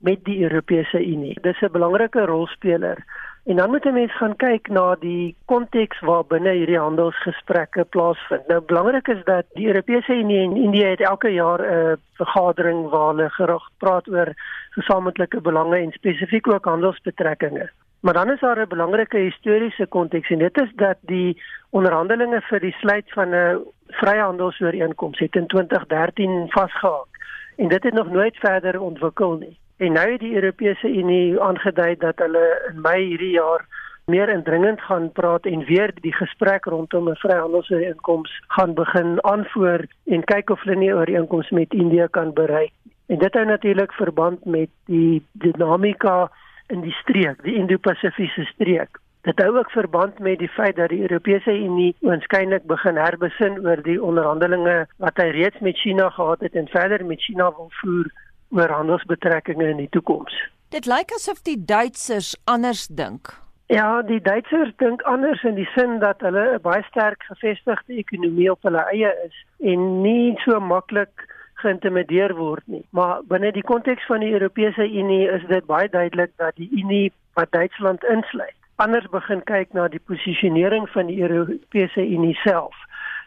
met 0.07 0.25
die 0.25 0.43
Europese 0.43 1.01
Unie. 1.03 1.37
Dis 1.43 1.61
'n 1.63 1.73
belangrike 1.73 2.27
rolspeler. 2.27 3.05
En 3.47 3.57
dan 3.57 3.71
moet 3.71 3.85
'n 3.85 3.93
mens 3.93 4.17
gaan 4.17 4.37
kyk 4.37 4.69
na 4.69 4.97
die 5.01 5.37
konteks 5.45 6.01
waarbinne 6.01 6.51
hierdie 6.51 6.79
handelsgesprekke 6.79 7.85
plaasvind. 7.85 8.47
Nou 8.49 8.61
belangrik 8.61 9.09
is 9.09 9.25
dat 9.25 9.45
die 9.55 9.67
Europese 9.67 10.13
Unie 10.15 10.43
en 10.43 10.57
Indië 10.57 10.85
het 10.85 11.01
elke 11.01 11.29
jaar 11.29 11.61
'n 11.61 11.97
vergadering 12.13 12.89
waar 12.89 13.09
hulle 13.09 13.31
gerig 13.31 13.71
praat 13.79 14.09
oor 14.09 14.35
gesamentlike 14.71 15.41
belange 15.41 15.77
en 15.77 15.93
spesifiek 15.93 16.49
ook 16.49 16.65
handelsbetrekkinge. 16.65 17.71
Maar 18.07 18.15
dan 18.15 18.31
is 18.31 18.41
daar 18.41 18.61
'n 18.61 18.69
belangrike 18.69 19.17
historiese 19.17 19.87
konteks 19.87 20.31
en 20.31 20.39
dit 20.39 20.61
is 20.61 20.73
dat 20.75 20.97
die 21.01 21.43
onderhandelinge 21.71 22.41
vir 22.41 22.61
die 22.61 22.77
sluit 22.79 23.13
van 23.13 23.35
'n 23.35 23.65
vryhandelsooreenkoms 23.87 25.19
het 25.19 25.35
in 25.35 25.47
2013 25.47 26.47
vasgehaak 26.49 27.11
en 27.57 27.69
dit 27.69 27.83
het 27.83 27.93
nog 27.93 28.11
nooit 28.11 28.37
verder 28.37 28.81
ontwikkel 28.81 29.33
nie. 29.37 29.59
En 29.77 29.93
nou 29.93 30.11
het 30.11 30.21
die 30.21 30.35
Europese 30.35 30.89
Unie 30.89 31.41
aangedui 31.41 31.97
dat 31.97 32.19
hulle 32.19 32.71
in 32.71 32.81
Mei 32.81 33.05
hierdie 33.05 33.31
jaar 33.31 33.67
meer 34.05 34.29
indringend 34.29 34.81
gaan 34.81 35.13
praat 35.13 35.47
en 35.47 35.65
weer 35.65 35.91
die 36.01 36.15
gesprek 36.15 36.65
rondom 36.65 37.09
'n 37.09 37.17
vryhandelsooreenkoms 37.17 38.43
gaan 38.47 38.75
begin 38.75 39.25
aanvoer 39.25 39.87
en 40.05 40.25
kyk 40.25 40.51
of 40.51 40.63
hulle 40.63 40.77
nie 40.77 40.91
'n 40.91 40.97
ooreenkoms 40.97 41.51
met 41.51 41.73
Indië 41.75 42.07
kan 42.11 42.33
bereik. 42.33 42.73
En 43.07 43.19
dit 43.19 43.35
hou 43.35 43.45
natuurlik 43.45 43.93
verband 43.93 44.45
met 44.45 44.69
die 44.85 45.27
dinamika 45.33 46.31
in 46.69 46.81
die 46.81 46.95
streek, 47.03 47.43
die 47.43 47.55
Indo-Pasifiese 47.55 48.45
streek. 48.45 48.99
Dit 49.27 49.41
hou 49.43 49.57
ook 49.59 49.71
verband 49.71 50.19
met 50.19 50.39
die 50.39 50.49
feit 50.49 50.77
dat 50.77 50.93
die 50.95 51.01
Europese 51.03 51.51
Unie 51.51 51.97
waarskynlik 52.01 52.67
begin 52.71 52.97
herbesin 52.97 53.59
oor 53.67 53.83
die 53.83 53.99
onderhandelinge 54.03 54.77
wat 55.03 55.19
hy 55.19 55.33
reeds 55.35 55.59
met 55.67 55.79
China 55.83 56.11
gehad 56.15 56.45
het 56.47 56.55
en 56.55 56.69
verder 56.71 57.05
met 57.05 57.23
China 57.23 57.51
wil 57.57 57.73
voer 57.81 58.13
oor 58.55 58.71
handelsbetrekkinge 58.71 59.67
in 59.69 59.83
die 59.83 59.91
toekoms. 59.91 60.37
Dit 60.71 60.87
lyk 60.87 61.11
asof 61.19 61.43
die 61.43 61.59
Duitsers 61.59 62.37
anders 62.45 62.87
dink. 62.87 63.35
Ja, 63.67 64.03
die 64.07 64.21
Duitsers 64.23 64.71
dink 64.79 65.03
anders 65.03 65.43
in 65.43 65.59
die 65.59 65.69
sin 65.75 65.99
dat 65.99 66.23
hulle 66.23 66.55
'n 66.55 66.63
baie 66.63 66.83
sterk 66.87 67.23
gevestigde 67.27 67.99
ekonomie 67.99 68.51
op 68.51 68.63
hulle 68.63 68.83
eie 68.95 69.11
is 69.27 69.35
en 69.59 70.03
nie 70.03 70.39
so 70.45 70.61
maklik 70.61 71.27
geïntimideer 71.63 72.35
word 72.35 72.63
nie. 72.67 72.85
Maar 72.91 73.21
binne 73.29 73.53
die 73.53 73.65
konteks 73.65 74.07
van 74.07 74.21
die 74.21 74.33
Europese 74.33 74.87
Unie 74.87 75.29
is 75.29 75.45
dit 75.49 75.67
baie 75.67 75.89
duidelik 75.89 76.33
dat 76.37 76.57
die 76.57 76.69
Unie 76.73 77.13
wat 77.35 77.53
Duitsland 77.53 78.05
insluit, 78.05 78.57
anders 78.77 79.09
begin 79.13 79.43
kyk 79.45 79.73
na 79.73 79.89
die 79.89 80.03
posisionering 80.05 80.89
van 80.91 81.07
die 81.07 81.21
Europese 81.23 82.05
Unie 82.07 82.35
self. 82.45 82.77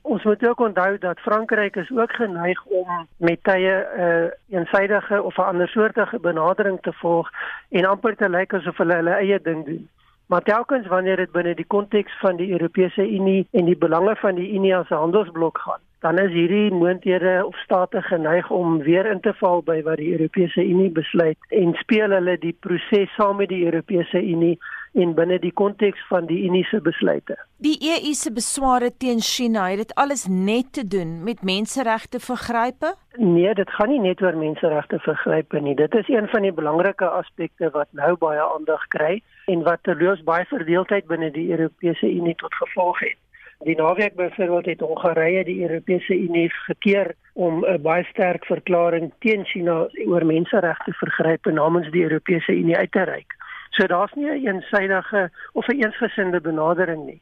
Ons 0.02 0.24
moet 0.24 0.48
ook 0.48 0.60
onthou 0.60 0.98
dat 0.98 1.20
Frankryk 1.20 1.76
is 1.76 1.92
ook 1.92 2.12
geneig 2.12 2.66
om 2.66 3.08
met 3.18 3.44
tye 3.44 3.74
'n 3.76 4.02
uh, 4.02 4.58
eensidedige 4.58 5.24
of 5.24 5.38
'n 5.38 5.50
andersoortige 5.52 6.20
benadering 6.20 6.82
te 6.82 6.94
volg 6.94 7.30
en 7.70 7.86
amper 7.86 8.16
te 8.16 8.30
lyk 8.30 8.54
asof 8.54 8.78
hulle 8.78 8.94
hulle 8.94 9.12
eie 9.12 9.40
ding 9.42 9.66
doen. 9.66 9.90
Maar 10.26 10.42
telkens 10.42 10.88
wanneer 10.88 11.16
dit 11.16 11.32
binne 11.32 11.56
die 11.56 11.66
konteks 11.66 12.20
van 12.20 12.36
die 12.36 12.52
Europese 12.52 13.10
Unie 13.12 13.48
en 13.52 13.66
die 13.66 13.78
belange 13.78 14.16
van 14.16 14.36
die 14.36 14.54
Unie 14.54 14.76
as 14.76 14.90
'n 14.90 14.94
handelsblok 14.94 15.58
gaan, 15.58 15.82
dan 16.00 16.20
is 16.20 16.32
hierdie 16.32 16.72
moonthede 16.72 17.46
of 17.46 17.56
state 17.56 18.02
geneig 18.02 18.50
om 18.50 18.78
weer 18.84 19.06
in 19.06 19.20
te 19.20 19.34
val 19.40 19.64
by 19.64 19.82
wat 19.84 20.00
die 20.00 20.12
Europese 20.12 20.64
Unie 20.64 20.92
besluit 20.92 21.38
en 21.50 21.74
speel 21.82 22.16
hulle 22.16 22.38
die 22.40 22.56
proses 22.60 23.12
saam 23.16 23.42
met 23.42 23.52
die 23.52 23.66
Europese 23.66 24.22
Unie 24.24 24.58
en 24.94 25.14
binne 25.14 25.38
die 25.40 25.52
konteks 25.54 26.02
van 26.10 26.26
die 26.26 26.40
Unie 26.48 26.64
se 26.66 26.80
besluite. 26.82 27.36
Die 27.62 27.78
EU 27.92 28.14
se 28.18 28.32
besware 28.34 28.90
teen 28.98 29.22
China, 29.22 29.68
het 29.70 29.84
dit 29.84 29.94
alles 29.96 30.26
net 30.30 30.74
te 30.74 30.88
doen 30.88 31.24
met 31.24 31.44
menseregte 31.44 32.20
vergrype? 32.20 32.96
Nee, 33.18 33.54
dit 33.54 33.70
gaan 33.70 33.90
nie 33.94 34.02
net 34.02 34.22
oor 34.22 34.38
menseregte 34.38 35.00
vergrype 35.06 35.62
nie. 35.62 35.76
Dit 35.76 35.94
is 35.94 36.10
een 36.10 36.28
van 36.28 36.48
die 36.48 36.54
belangrike 36.56 37.06
aspekte 37.06 37.70
wat 37.76 37.88
nou 37.92 38.16
baie 38.18 38.42
aandag 38.42 38.88
kry 38.88 39.22
en 39.46 39.64
wat 39.68 39.84
terloops 39.84 40.24
baie 40.24 40.46
verdeeldheid 40.50 41.06
binne 41.08 41.32
die 41.32 41.50
Europese 41.52 42.10
Unie 42.10 42.36
tot 42.36 42.54
gevolg 42.64 43.00
het. 43.06 43.18
Die 43.68 43.76
naweek 43.76 44.16
byvoorbeeld 44.16 44.66
het 44.66 44.80
Hongarye 44.80 45.44
die 45.44 45.62
Europese 45.62 46.16
Unie 46.16 46.50
gekeer 46.50 47.16
om 47.34 47.66
'n 47.66 47.82
baie 47.82 48.04
sterk 48.04 48.46
verklaring 48.46 49.12
teen 49.20 49.44
China 49.46 49.90
oor 50.06 50.26
menseregte 50.26 50.94
vergrype 50.94 51.52
namens 51.52 51.92
die 51.92 52.04
Europese 52.04 52.52
Unie 52.52 52.78
uit 52.78 52.92
te 52.92 53.04
reik. 53.04 53.36
So 53.70 53.88
daar's 53.88 54.14
nie 54.14 54.30
'n 54.30 54.48
eensidedige 54.48 55.32
of 55.54 55.68
'n 55.68 55.84
eensgesinde 55.84 56.42
benadering 56.42 57.06
nie. 57.06 57.22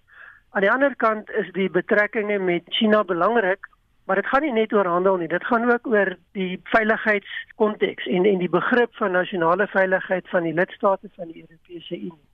Aan 0.51 0.61
die 0.61 0.71
ander 0.71 0.95
kant 0.95 1.29
is 1.29 1.51
die 1.51 1.69
betrekkinge 1.69 2.39
met 2.39 2.63
China 2.69 3.03
belangrik, 3.03 3.67
maar 4.05 4.15
dit 4.15 4.27
gaan 4.27 4.41
nie 4.41 4.53
net 4.53 4.73
oor 4.73 4.85
handel 4.85 5.17
nie, 5.17 5.27
dit 5.27 5.45
gaan 5.45 5.71
ook 5.71 5.87
oor 5.87 6.17
die 6.31 6.59
veiligheidskonteks 6.63 8.05
en 8.05 8.25
en 8.25 8.37
die 8.37 8.49
begrip 8.49 8.95
van 8.95 9.11
nasionale 9.11 9.67
veiligheid 9.67 10.29
van 10.29 10.43
die 10.43 10.53
lidstate 10.53 11.09
van 11.15 11.27
die 11.27 11.41
Europese 11.41 11.95
Unie. 11.95 12.26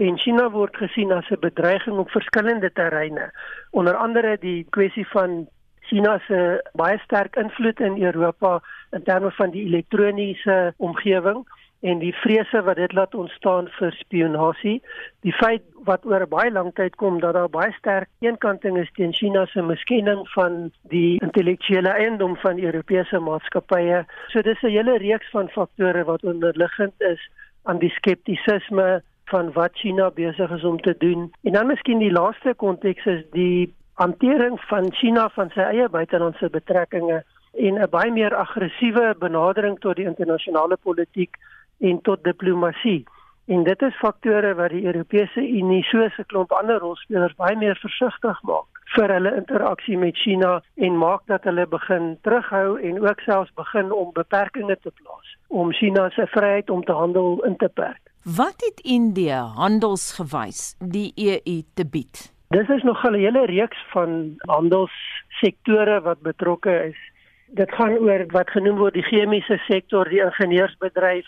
En 0.00 0.16
China 0.16 0.46
word 0.48 0.76
gesien 0.80 1.10
as 1.12 1.28
'n 1.30 1.40
bedreiging 1.40 1.98
op 1.98 2.10
verskillende 2.10 2.72
terreine, 2.72 3.30
onder 3.70 3.96
andere 3.96 4.38
die 4.40 4.66
kwessie 4.70 5.06
van 5.08 5.48
China 5.80 6.18
se 6.26 6.62
baie 6.72 6.98
sterk 6.98 7.36
invloed 7.36 7.80
in 7.80 8.02
Europa 8.02 8.62
in 8.90 9.02
terme 9.02 9.30
van 9.30 9.50
die 9.50 9.64
elektroniese 9.66 10.72
omgewing 10.76 11.44
en 11.80 11.98
die 11.98 12.14
vrese 12.14 12.62
wat 12.62 12.76
dit 12.76 12.92
laat 12.92 13.14
ontstaan 13.14 13.68
vir 13.68 13.92
spionasie, 13.92 14.82
die 15.20 15.32
feit 15.32 15.62
wat 15.84 16.06
oor 16.06 16.24
'n 16.24 16.28
baie 16.28 16.50
lang 16.50 16.72
tyd 16.74 16.96
kom 16.96 17.20
dat 17.20 17.34
daar 17.34 17.50
baie 17.50 17.72
sterk 17.72 18.08
teenkanting 18.20 18.78
is 18.78 18.90
teen 18.92 19.12
China 19.12 19.46
se 19.46 19.62
miskenning 19.62 20.28
van 20.28 20.72
die 20.82 21.20
intellektuele 21.20 21.88
eiendom 21.88 22.36
van 22.36 22.58
Europese 22.58 23.18
maatskappye. 23.18 24.04
So 24.28 24.42
dis 24.42 24.62
'n 24.62 24.76
hele 24.76 24.96
reeks 24.98 25.30
van 25.30 25.48
faktore 25.48 26.04
wat 26.04 26.24
onderliggend 26.24 26.94
is 26.98 27.30
aan 27.64 27.78
die 27.78 27.90
skeptisisme 27.90 29.02
van 29.30 29.52
wat 29.52 29.76
China 29.78 30.10
besig 30.10 30.50
is 30.50 30.64
om 30.64 30.80
te 30.80 30.94
doen. 30.98 31.30
En 31.42 31.52
dan 31.52 31.66
miskien 31.66 31.98
die 31.98 32.12
laaste 32.12 32.54
konteks 32.56 33.06
is 33.06 33.22
die 33.36 33.74
hantering 34.00 34.60
van 34.70 34.92
China 34.92 35.28
van 35.36 35.50
sy 35.54 35.60
eie 35.60 35.88
buitelandse 35.88 36.50
betrekkinge 36.50 37.22
en 37.66 37.78
'n 37.78 37.90
baie 37.90 38.10
meer 38.10 38.34
aggressiewe 38.34 39.14
benadering 39.18 39.78
tot 39.80 39.96
die 39.96 40.08
internasionale 40.12 40.76
politiek 40.76 41.36
en 41.78 42.00
tot 42.00 42.24
diplomatie. 42.24 43.04
En 43.46 43.64
dit 43.64 43.82
is 43.82 43.98
faktore 43.98 44.54
wat 44.54 44.70
die 44.70 44.84
Europese 44.86 45.40
Unie 45.40 45.82
soos 45.82 46.18
'n 46.18 46.26
klomp 46.26 46.52
ander 46.52 46.78
rolspelers 46.78 47.34
baie 47.34 47.56
meer 47.56 47.76
versigtig 47.76 48.42
maak 48.42 48.68
vir 48.94 49.12
hulle 49.14 49.36
interaksie 49.36 49.98
met 49.98 50.16
China 50.16 50.60
en 50.76 50.98
maak 50.98 51.20
dat 51.26 51.44
hulle 51.44 51.66
begin 51.66 52.18
terughou 52.22 52.80
en 52.80 53.00
ook 53.08 53.20
selfs 53.20 53.52
begin 53.54 53.92
om 53.92 54.12
beperkings 54.12 54.82
te 54.82 54.90
plaas 55.02 55.36
om 55.48 55.72
China 55.72 56.10
se 56.10 56.26
vryheid 56.26 56.70
om 56.70 56.84
te 56.84 56.92
handel 56.92 57.44
in 57.44 57.56
te 57.56 57.68
perk. 57.68 58.09
Wat 58.22 58.54
het 58.56 58.80
Indië 58.80 59.40
handelsgewys 59.56 60.74
die 60.78 61.12
EU 61.16 61.62
te 61.74 61.86
bied? 61.88 62.32
Dis 62.52 62.68
is 62.68 62.82
nog 62.82 63.04
'n 63.04 63.14
hele 63.14 63.46
reeks 63.46 63.84
van 63.90 64.34
handelssektore 64.38 66.00
wat 66.00 66.20
betrokke 66.20 66.84
is. 66.84 66.98
Dit 67.46 67.72
gaan 67.72 67.96
oor 67.98 68.26
wat 68.26 68.50
genoem 68.50 68.76
word 68.76 68.94
die 68.94 69.02
chemiese 69.02 69.56
sektor, 69.56 70.08
die 70.08 70.20
ingenieursbedryf, 70.20 71.26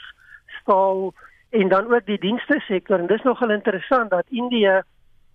staal 0.61 1.15
en 1.51 1.69
dan 1.69 1.95
ook 1.95 2.07
die 2.07 2.19
dienste 2.19 2.61
sektor 2.61 2.99
en 2.99 3.07
dis 3.07 3.23
nogal 3.23 3.51
interessant 3.51 4.11
dat 4.11 4.25
Indië 4.29 4.83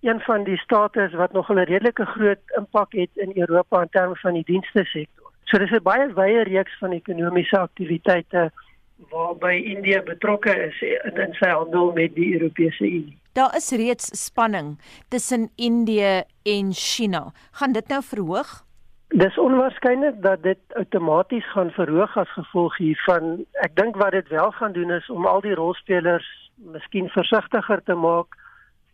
een 0.01 0.19
van 0.19 0.43
die 0.43 0.57
state 0.57 1.01
is 1.01 1.13
wat 1.13 1.31
nogal 1.31 1.55
'n 1.55 1.65
redelike 1.65 2.05
groot 2.05 2.41
impak 2.57 2.91
het 2.91 3.09
in 3.13 3.31
Europa 3.35 3.81
in 3.81 3.89
terme 3.89 4.15
van 4.15 4.33
die 4.33 4.45
dienste 4.45 4.83
sektor. 4.83 5.31
So 5.43 5.57
dis 5.57 5.71
'n 5.71 5.83
baie 5.83 6.13
wye 6.13 6.43
reeks 6.43 6.77
van 6.77 6.91
ekonomiese 6.91 7.59
aktiwiteite 7.59 8.51
waarby 9.11 9.53
Indië 9.75 10.01
betrokke 10.05 10.53
is 10.67 10.81
in, 10.81 11.21
in 11.21 11.33
sy 11.37 11.49
handel 11.49 11.91
met 11.95 12.15
die 12.15 12.33
Europese 12.33 12.85
Unie. 12.85 13.17
Daar 13.37 13.55
is 13.55 13.69
reeds 13.71 14.09
spanning 14.25 14.79
tussen 15.09 15.49
Indië 15.55 16.23
en 16.43 16.73
China. 16.73 17.31
Gaan 17.51 17.71
dit 17.71 17.87
nou 17.87 18.01
verhoog? 18.03 18.63
Dis 19.07 19.37
onwaarskynlik 19.37 20.21
dat 20.21 20.41
dit 20.43 20.59
outomaties 20.75 21.51
gaan 21.51 21.69
verhoog 21.71 22.17
as 22.17 22.31
gevolg 22.33 22.77
hiervan. 22.77 23.45
Ek 23.63 23.75
dink 23.77 23.95
wat 23.95 24.11
dit 24.11 24.27
wel 24.27 24.51
gaan 24.51 24.73
doen 24.73 24.91
is 24.91 25.09
om 25.09 25.25
al 25.25 25.41
die 25.41 25.55
rolspelers 25.55 26.27
miskien 26.57 27.07
versigtiger 27.13 27.83
te 27.85 27.95
maak 27.95 28.35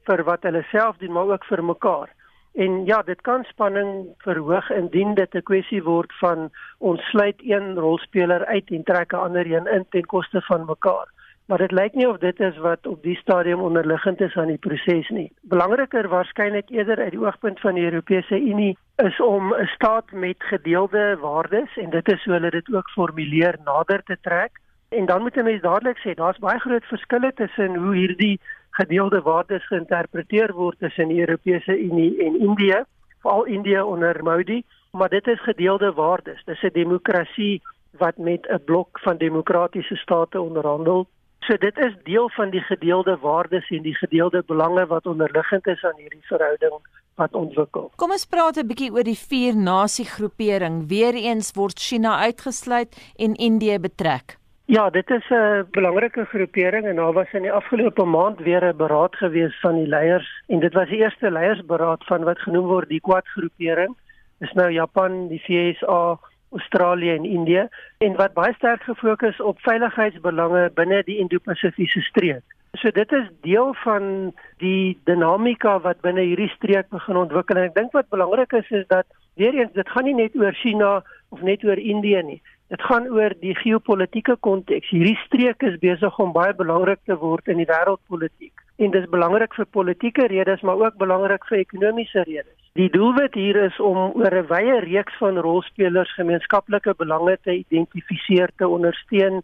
vir 0.06 0.24
wat 0.28 0.44
hulle 0.44 0.62
self 0.70 1.00
doen, 1.00 1.16
maar 1.16 1.32
ook 1.32 1.48
vir 1.48 1.64
mekaar. 1.64 2.12
En 2.54 2.86
ja, 2.86 3.02
dit 3.02 3.22
kan 3.22 3.44
spanning 3.44 4.14
verhoog 4.18 4.70
indien 4.70 5.14
dit 5.14 5.34
'n 5.34 5.44
kwessie 5.44 5.84
word 5.84 6.14
van 6.18 6.50
ons 6.78 7.02
sluit 7.10 7.40
een 7.42 7.76
rolspeler 7.76 8.46
uit 8.46 8.70
en 8.70 8.84
trek 8.84 9.12
'n 9.12 9.16
ander 9.16 9.46
een 9.52 9.68
in 9.68 9.86
ten 9.90 10.06
koste 10.06 10.42
van 10.42 10.66
mekaar. 10.66 11.08
Maar 11.46 11.58
dit 11.58 11.72
lyk 11.72 11.94
nie 11.94 12.10
of 12.10 12.18
dit 12.18 12.40
is 12.40 12.58
wat 12.58 12.88
op 12.88 13.04
die 13.04 13.16
stadium 13.16 13.60
onderliggend 13.60 14.22
is 14.22 14.36
aan 14.36 14.48
die 14.48 14.58
proses 14.58 15.10
nie. 15.10 15.32
Belangriker 15.42 16.08
waarskynlik 16.08 16.70
eerder 16.70 16.98
uit 16.98 17.12
die 17.12 17.26
oogpunt 17.26 17.60
van 17.60 17.74
die 17.74 17.84
Europese 17.84 18.40
Unie 18.40 18.78
is 18.96 19.22
om 19.22 19.54
'n 19.54 19.66
staat 19.66 20.12
met 20.12 20.36
gedeelde 20.38 21.18
waardes 21.22 21.78
en 21.78 21.90
dit 21.90 22.08
is 22.12 22.24
hoe 22.24 22.34
hulle 22.34 22.50
dit 22.50 22.74
ook 22.74 22.90
formuleer 22.90 23.58
nader 23.64 24.04
te 24.04 24.18
trek. 24.22 24.52
En 24.90 25.06
dan 25.06 25.22
moet 25.22 25.36
'n 25.36 25.44
mens 25.44 25.62
dadelik 25.62 25.98
sê 25.98 26.14
daar's 26.14 26.40
baie 26.40 26.60
groot 26.60 26.86
verskille 26.86 27.34
tussen 27.34 27.76
hoe 27.76 27.96
hierdie 27.96 28.40
gedeelde 28.78 29.22
waardes 29.22 29.68
geïnterpreteer 29.68 30.54
word 30.54 30.80
tussen 30.80 31.12
die 31.14 31.20
Europese 31.20 31.78
Unie 31.80 32.12
en 32.26 32.40
Indië, 32.40 32.84
veral 33.22 33.46
Indië 33.46 33.82
onder 33.82 34.24
Modi, 34.24 34.64
maar 34.92 35.10
dit 35.10 35.28
is 35.28 35.42
gedeelde 35.42 35.94
waardes. 35.94 36.44
Dis 36.46 36.64
'n 36.64 36.74
demokrasie 36.74 37.62
wat 37.98 38.18
met 38.18 38.48
'n 38.50 38.64
blok 38.66 39.00
van 39.00 39.18
demokratiese 39.18 39.96
state 39.96 40.42
onderhandel. 40.42 41.08
So 41.40 41.58
dit 41.58 41.78
is 41.78 41.94
deel 42.04 42.30
van 42.30 42.50
die 42.50 42.62
gedeelde 42.62 43.18
waardes 43.22 43.70
en 43.70 43.82
die 43.82 43.96
gedeelde 43.96 44.44
belange 44.46 44.86
wat 44.86 45.06
onderliggend 45.06 45.68
is 45.68 45.84
aan 45.84 45.98
hierdie 45.98 46.26
verhouding 46.26 46.80
wat 47.16 47.34
ontwikkel. 47.34 47.92
Kom 47.96 48.12
ons 48.12 48.26
praat 48.26 48.58
'n 48.58 48.68
bietjie 48.68 48.92
oor 48.92 49.04
die 49.04 49.18
vier 49.30 49.56
nasie 49.56 50.06
groepering. 50.06 50.88
Weereens 50.88 51.52
word 51.52 51.80
China 51.80 52.18
uitgesluit 52.18 53.14
en 53.16 53.34
Indië 53.34 53.80
betrek. 53.80 54.43
Ja, 54.66 54.90
dit 54.90 55.10
is 55.10 55.30
'n 55.30 55.68
belangrike 55.72 56.26
groepering 56.26 56.86
en 56.86 56.96
daar 56.96 57.14
was 57.14 57.32
in 57.32 57.42
die 57.42 57.52
afgelope 57.52 58.06
maand 58.06 58.40
weer 58.40 58.64
'n 58.64 58.78
beraad 58.78 59.16
gewees 59.16 59.60
van 59.60 59.76
die 59.76 59.88
leiers 59.88 60.44
en 60.48 60.60
dit 60.60 60.74
was 60.74 60.90
die 60.90 60.98
eerste 60.98 61.32
leiersberaad 61.32 62.06
van 62.06 62.24
wat 62.24 62.40
genoem 62.40 62.66
word 62.66 62.90
die 62.90 63.02
Quad 63.02 63.28
groepering. 63.28 63.96
Dis 64.38 64.54
nou 64.54 64.70
Japan, 64.72 65.28
die 65.28 65.42
VSA, 65.42 66.20
Australië 66.52 67.16
en 67.16 67.26
Indië 67.26 67.68
en 67.98 68.16
wat 68.16 68.34
baie 68.34 68.54
sterk 68.54 68.84
gefokus 68.84 69.42
op 69.42 69.60
veiligheidsbelange 69.60 70.72
binne 70.74 71.04
die 71.04 71.18
Indo-Pasifiese 71.18 72.02
streek. 72.02 72.44
So 72.72 72.92
dit 72.92 73.12
is 73.12 73.28
deel 73.42 73.74
van 73.74 74.34
die 74.58 74.98
dinamika 75.04 75.80
wat 75.80 76.02
binne 76.02 76.22
hierdie 76.22 76.54
streek 76.56 76.90
begin 76.90 77.16
ontwikkel 77.16 77.58
en 77.58 77.64
ek 77.64 77.76
dink 77.76 77.92
wat 77.92 78.10
belangrik 78.10 78.52
is 78.52 78.70
is 78.70 78.88
dat 78.88 79.06
weer 79.36 79.54
eens 79.54 79.74
dit 79.74 79.90
gaan 79.90 80.04
nie 80.04 80.16
net 80.16 80.36
oor 80.36 80.54
China 80.54 81.04
of 81.30 81.42
net 81.42 81.64
oor 81.64 81.78
Indië 81.78 82.22
nie. 82.24 82.42
Dit 82.68 82.82
gaan 82.82 83.08
oor 83.12 83.34
die 83.40 83.56
geopolitiese 83.56 84.36
konteks. 84.40 84.90
Hierdie 84.90 85.20
streek 85.26 85.62
is 85.62 85.80
besig 85.80 86.20
om 86.20 86.32
baie 86.32 86.54
belangrik 86.54 87.00
te 87.06 87.18
word 87.20 87.48
in 87.48 87.58
die 87.58 87.70
wêreldpolitiek. 87.70 88.54
En 88.78 88.92
dit 88.92 89.04
is 89.04 89.10
belangrik 89.10 89.54
vir 89.54 89.66
politieke 89.66 90.28
redes, 90.28 90.62
maar 90.62 90.80
ook 90.82 90.98
belangrik 90.98 91.46
vir 91.46 91.58
ekonomiese 91.58 92.24
redes. 92.24 92.56
Die 92.74 92.90
doelwit 92.90 93.36
hier 93.38 93.56
is 93.66 93.80
om 93.80 93.98
oor 94.18 94.34
'n 94.34 94.48
wye 94.50 94.80
reeks 94.80 95.18
van 95.18 95.38
rolspelers 95.38 96.14
gemeenskaplike 96.14 96.94
belange 96.98 97.38
te 97.44 97.54
identifiseer, 97.54 98.50
te 98.58 98.68
ondersteun 98.68 99.44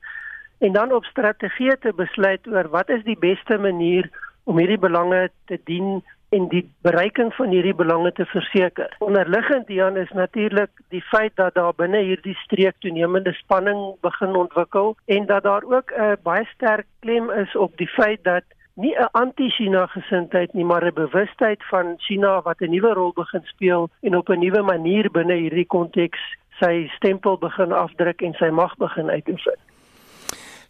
en 0.59 0.71
dan 0.73 0.91
op 0.91 1.05
strategieë 1.05 1.77
te 1.79 1.93
besluit 1.93 2.47
oor 2.47 2.67
wat 2.69 2.89
is 2.89 3.03
die 3.03 3.19
beste 3.19 3.57
manier 3.57 4.09
om 4.43 4.57
hierdie 4.57 4.79
belange 4.79 5.29
te 5.45 5.59
dien 5.63 6.01
en 6.29 6.47
die 6.47 6.63
bereiking 6.81 7.33
van 7.33 7.49
hierdie 7.49 7.73
belange 7.73 8.11
te 8.11 8.25
verseker. 8.25 8.95
Onderliggend 8.99 9.67
hieraan 9.67 9.97
is 9.97 10.11
natuurlik 10.11 10.69
die 10.89 11.01
feit 11.01 11.35
dat 11.35 11.53
daar 11.53 11.73
binne 11.75 12.01
hierdie 12.05 12.37
streek 12.43 12.75
toenemende 12.79 13.33
spanning 13.33 13.95
begin 14.01 14.35
ontwikkel 14.35 14.95
en 15.05 15.25
dat 15.25 15.43
daar 15.43 15.63
ook 15.63 15.91
'n 15.91 16.17
baie 16.23 16.45
sterk 16.53 16.85
klem 16.99 17.29
is 17.31 17.55
op 17.55 17.77
die 17.77 17.87
feit 17.87 18.23
dat 18.23 18.43
nie 18.73 18.95
'n 18.95 19.09
anti-China 19.11 19.85
gesindheid 19.85 20.53
nie, 20.53 20.65
maar 20.65 20.85
'n 20.85 20.93
bewustheid 20.93 21.63
van 21.69 21.95
China 21.97 22.41
wat 22.41 22.59
'n 22.61 22.69
nuwe 22.69 22.93
rol 22.93 23.11
begin 23.13 23.41
speel 23.43 23.89
en 24.01 24.17
op 24.17 24.29
'n 24.29 24.39
nuwe 24.39 24.61
manier 24.61 25.11
binne 25.11 25.33
hierdie 25.33 25.67
konteks 25.67 26.19
sy 26.59 26.89
stempel 26.95 27.37
begin 27.37 27.71
afdruk 27.71 28.21
en 28.21 28.33
sy 28.33 28.49
mag 28.49 28.77
begin 28.77 29.09
uitoefen. 29.09 29.57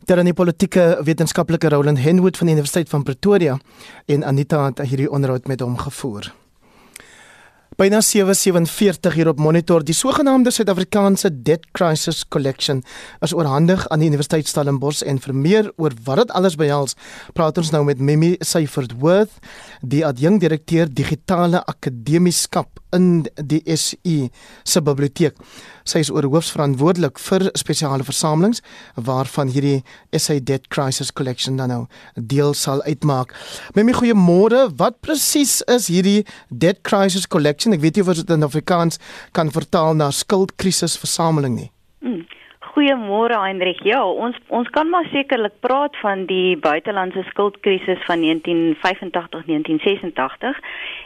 In 0.05 0.25
die 0.25 0.33
politieke 0.33 0.99
wetenskaplike 1.03 1.69
Roland 1.69 1.99
Henwood 1.99 2.37
van 2.37 2.47
die 2.47 2.55
Universiteit 2.55 2.89
van 2.89 3.03
Pretoria 3.03 3.59
en 4.05 4.23
Anita 4.23 4.65
het 4.65 4.79
hierdie 4.81 5.09
onderhoud 5.11 5.47
met 5.47 5.59
hom 5.59 5.77
gevoer. 5.77 6.31
Byna 7.79 8.01
747 8.03 9.13
hier 9.15 9.29
op 9.31 9.39
monitor 9.39 9.83
die 9.87 9.93
sogenaamde 9.95 10.51
Suid-Afrikaanse 10.51 11.29
Debt 11.47 11.69
Crisis 11.71 12.25
Collection 12.27 12.81
is 13.23 13.31
oorhandig 13.31 13.85
aan 13.87 14.01
die 14.03 14.09
Universiteit 14.11 14.49
Stellenbosch 14.51 14.99
en 15.07 15.21
vir 15.23 15.35
meer 15.35 15.69
oor 15.77 15.95
wat 16.03 16.19
dit 16.19 16.33
alles 16.35 16.57
behels, 16.59 16.97
praat 17.37 17.61
ons 17.61 17.71
nou 17.71 17.85
met 17.87 18.01
Mimi 18.03 18.33
Seifert 18.43 18.97
Worth, 18.99 19.37
die 19.79 20.01
adjunkdirekteur 20.03 20.91
digitale 20.91 21.61
akademieskap 21.71 22.81
in 22.97 23.29
die 23.39 23.61
SU 23.77 24.27
se 24.67 24.83
biblioteek. 24.83 25.39
Sy 25.89 26.03
is 26.03 26.11
oor 26.13 26.27
hoofsverantwoordelik 26.29 27.17
vir 27.23 27.47
spesiale 27.57 28.05
versamelings 28.05 28.61
waarvan 29.09 29.49
hierdie 29.49 29.79
SA 30.13 30.37
Debt 30.39 30.67
Crisis 30.73 31.09
Collection 31.11 31.57
dan 31.57 31.73
nou 31.73 31.81
deel 32.13 32.53
sal 32.53 32.83
uitmaak. 32.85 33.33
My 33.73 33.85
goeiemôre, 33.97 34.67
wat 34.77 34.99
presies 35.01 35.59
is 35.67 35.89
hierdie 35.89 36.25
Debt 36.49 36.83
Crisis 36.85 37.25
Collection? 37.27 37.73
Ek 37.73 37.81
weet 37.81 37.97
nie 37.97 38.05
of 38.05 38.13
dit 38.21 38.35
in 38.35 38.45
Afrikaans 38.45 39.01
kan 39.33 39.49
vertaal 39.49 39.97
na 39.97 40.11
skuldkrisis 40.13 40.97
versameling 41.01 41.57
nie. 41.57 41.71
Hmm. 42.05 42.27
Goeiemôre 42.79 43.35
Hendrik. 43.43 43.81
Ja, 43.83 44.05
ons 44.07 44.37
ons 44.47 44.69
kan 44.71 44.87
maar 44.87 45.03
sekerlik 45.11 45.57
praat 45.59 45.97
van 45.99 46.21
die 46.29 46.55
buitelandse 46.57 47.25
skuldkrisis 47.27 48.05
van 48.07 48.21
1985-1986. 48.23 48.29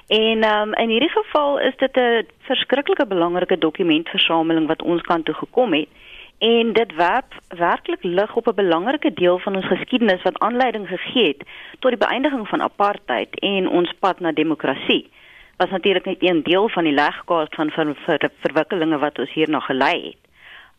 En 0.08 0.44
ehm 0.44 0.70
um, 0.70 0.74
in 0.84 0.90
hierdie 0.94 1.10
geval 1.10 1.60
is 1.60 1.76
dit 1.78 1.98
'n 1.98 2.28
verskriklike 2.50 3.08
belangrike 3.08 3.58
dokumentversameling 3.58 4.68
wat 4.68 4.82
ons 4.82 5.02
kant 5.02 5.26
toe 5.26 5.34
gekom 5.36 5.74
het. 5.74 5.90
En 6.38 6.74
dit 6.74 6.96
werp 6.96 7.34
werklik 7.48 8.04
lig 8.04 8.36
op 8.36 8.48
'n 8.48 8.56
belangrike 8.56 9.14
deel 9.14 9.40
van 9.40 9.56
ons 9.56 9.66
geskiedenis 9.66 10.22
wat 10.22 10.40
aanleiding 10.40 10.88
gegee 10.88 11.28
het 11.28 11.42
tot 11.80 11.92
die 11.92 12.06
beëindiging 12.08 12.48
van 12.48 12.62
apartheid 12.62 13.40
en 13.40 13.70
ons 13.70 13.94
pad 14.00 14.20
na 14.20 14.32
demokrasie. 14.32 15.10
Was 15.58 15.70
natuurlik 15.70 16.06
net 16.06 16.18
een 16.20 16.44
deel 16.44 16.70
van 16.70 16.84
die 16.84 16.94
legkaart 16.94 17.56
van 17.56 17.70
ver, 17.70 17.96
ver, 17.96 18.30
verwikkelinge 18.40 18.98
wat 18.98 19.20
ons 19.20 19.34
hierna 19.34 19.60
gelei 19.60 20.04
het. 20.04 20.33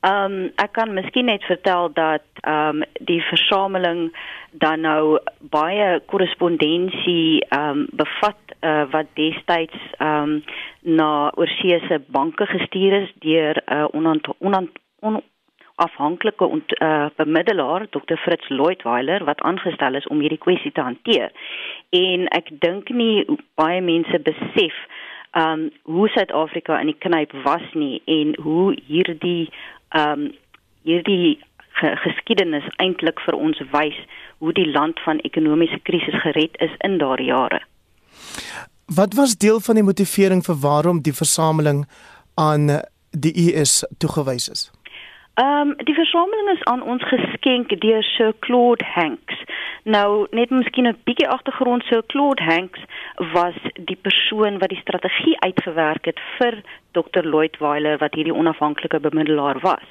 Ehm 0.05 0.33
um, 0.33 0.51
ek 0.61 0.73
kan 0.77 0.91
miskien 0.93 1.31
net 1.31 1.45
vertel 1.49 1.93
dat 1.97 2.25
ehm 2.41 2.83
um, 2.83 2.89
die 3.09 3.23
versameling 3.31 4.11
dan 4.65 4.81
nou 4.85 5.19
baie 5.41 6.01
korrespondensie 6.13 7.41
ehm 7.49 7.69
um, 7.69 7.87
bevat 7.93 8.57
uh, 8.61 8.85
wat 8.91 9.07
destyds 9.21 9.79
ehm 9.99 10.35
um, 10.35 10.43
na 11.01 11.31
oorseese 11.41 12.03
banke 12.17 12.47
gestuur 12.47 12.99
is 13.03 13.15
deur 13.25 13.63
'n 13.65 13.77
uh, 13.77 13.87
onant, 13.93 14.29
onant, 14.39 14.71
on, 15.01 15.23
afhanklike 15.75 16.45
uh, 16.51 17.07
bemiddelaar 17.17 17.87
Dr 17.91 18.17
Fritz 18.17 18.49
Lloydweiler 18.49 19.25
wat 19.25 19.41
aangestel 19.41 19.95
is 19.95 20.07
om 20.07 20.21
hierdie 20.21 20.39
kwessie 20.39 20.73
te 20.73 20.81
hanteer. 20.81 21.33
En 21.91 22.29
ek 22.29 22.53
dink 22.61 22.89
nie 22.89 23.25
baie 23.55 23.81
mense 23.81 24.21
besef 24.29 24.77
ehm 25.35 25.65
um, 25.65 25.71
hoe 25.83 26.09
Suid-Afrika 26.09 26.77
in 26.81 26.93
die 26.93 26.99
knyp 26.99 27.33
was 27.43 27.65
nie 27.73 28.03
en 28.05 28.37
hoe 28.43 28.77
hierdie 28.87 29.51
ehm 29.95 30.27
um, 30.27 30.33
hierdie 30.85 31.39
ge 31.81 31.91
geskiedenis 31.97 32.67
eintlik 32.77 33.21
vir 33.27 33.35
ons 33.35 33.61
wys 33.73 33.97
hoe 34.39 34.53
die 34.53 34.67
land 34.71 35.01
van 35.05 35.23
ekonomiese 35.29 35.79
krisis 35.89 36.19
gered 36.23 36.57
is 36.67 36.75
in 36.89 36.99
daardie 36.99 37.31
jare. 37.31 37.61
Wat 38.87 39.15
was 39.15 39.37
deel 39.37 39.61
van 39.61 39.75
die 39.81 39.87
motivering 39.87 40.45
vir 40.45 40.59
waarom 40.61 41.01
die 41.03 41.17
versameling 41.23 41.87
aan 42.35 42.67
die 43.11 43.35
US 43.47 43.85
toegewys 43.99 44.49
is? 44.49 44.71
Ehm 45.35 45.71
um, 45.71 45.75
die 45.77 45.95
versameling 45.95 46.51
is 46.57 46.63
aan 46.71 46.83
ons 46.83 47.03
geskenk 47.03 47.81
deur 47.81 48.03
Sir 48.03 48.35
Claude 48.39 48.85
Hanks. 48.95 49.41
Nou 49.83 50.27
net 50.31 50.51
miskien 50.51 50.87
'n 50.87 50.99
bietjie 51.05 51.29
agtergrond 51.29 51.83
Sir 51.83 52.03
Claude 52.07 52.43
Hanks 52.43 52.81
was 53.33 53.57
die 53.75 53.97
persoon 53.97 54.59
wat 54.59 54.69
die 54.69 54.85
strategie 54.85 55.41
uitgewerk 55.41 56.05
het 56.05 56.21
vir 56.39 56.63
Dr 56.95 57.27
Lloydweiler 57.27 57.99
wat 57.99 58.15
hierdie 58.15 58.35
onafhanklike 58.35 59.01
bemiddelaar 59.01 59.59
was. 59.61 59.87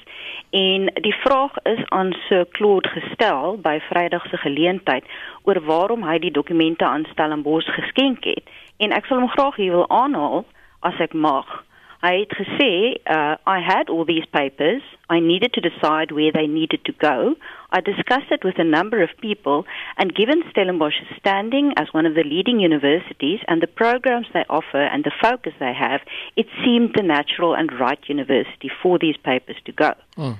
En 0.49 0.89
die 1.06 1.16
vraag 1.24 1.58
is 1.64 1.82
aan 1.89 2.14
Sir 2.28 2.45
Claude 2.51 2.89
gestel 2.89 3.58
by 3.62 3.80
Vrydag 3.89 4.26
se 4.30 4.38
geleentheid 4.38 5.06
oor 5.43 5.60
waarom 5.66 6.04
hy 6.08 6.18
die 6.24 6.32
dokumente 6.32 6.86
aan 6.86 7.06
Stellenbosch 7.12 7.70
geskenk 7.76 8.24
het. 8.24 8.49
En 8.78 8.95
ek 8.95 9.06
sal 9.06 9.20
hom 9.20 9.32
graag 9.36 9.56
hier 9.56 9.76
wil 9.76 9.89
aanhaal 9.89 10.45
as 10.80 10.99
ek 11.04 11.14
mag. 11.14 11.64
Hy 12.04 12.18
het 12.20 12.34
gesê, 12.36 12.99
uh, 13.08 13.36
I 13.47 13.60
had 13.64 13.89
all 13.89 14.04
these 14.04 14.26
papers. 14.26 14.84
I 15.10 15.22
needed 15.22 15.54
to 15.54 15.62
decide 15.62 16.12
where 16.12 16.34
they 16.34 16.47
needed 16.47 16.84
to 16.84 16.91
go. 16.91 17.36
I 17.72 17.80
discussed 17.80 18.30
it 18.30 18.43
with 18.43 18.60
a 18.60 18.66
number 18.66 19.01
of 19.01 19.10
people, 19.22 19.66
and 19.97 20.14
given 20.14 20.43
Stellenbosch's 20.51 21.08
standing 21.18 21.72
as 21.78 21.93
one 21.93 22.06
of 22.06 22.14
the 22.14 22.26
leading 22.26 22.60
universities 22.60 23.39
and 23.47 23.62
the 23.62 23.68
programs 23.68 24.28
they 24.34 24.43
offer 24.49 24.84
and 24.84 25.06
the 25.06 25.16
focus 25.22 25.54
they 25.62 25.74
have, 25.74 26.01
it 26.36 26.47
seemed 26.64 26.91
the 26.95 27.04
natural 27.04 27.56
and 27.56 27.72
right 27.80 28.04
university 28.08 28.70
for 28.82 28.99
these 28.99 29.16
papers 29.24 29.56
to 29.64 29.72
go. 29.72 29.93
Mm. 30.18 30.38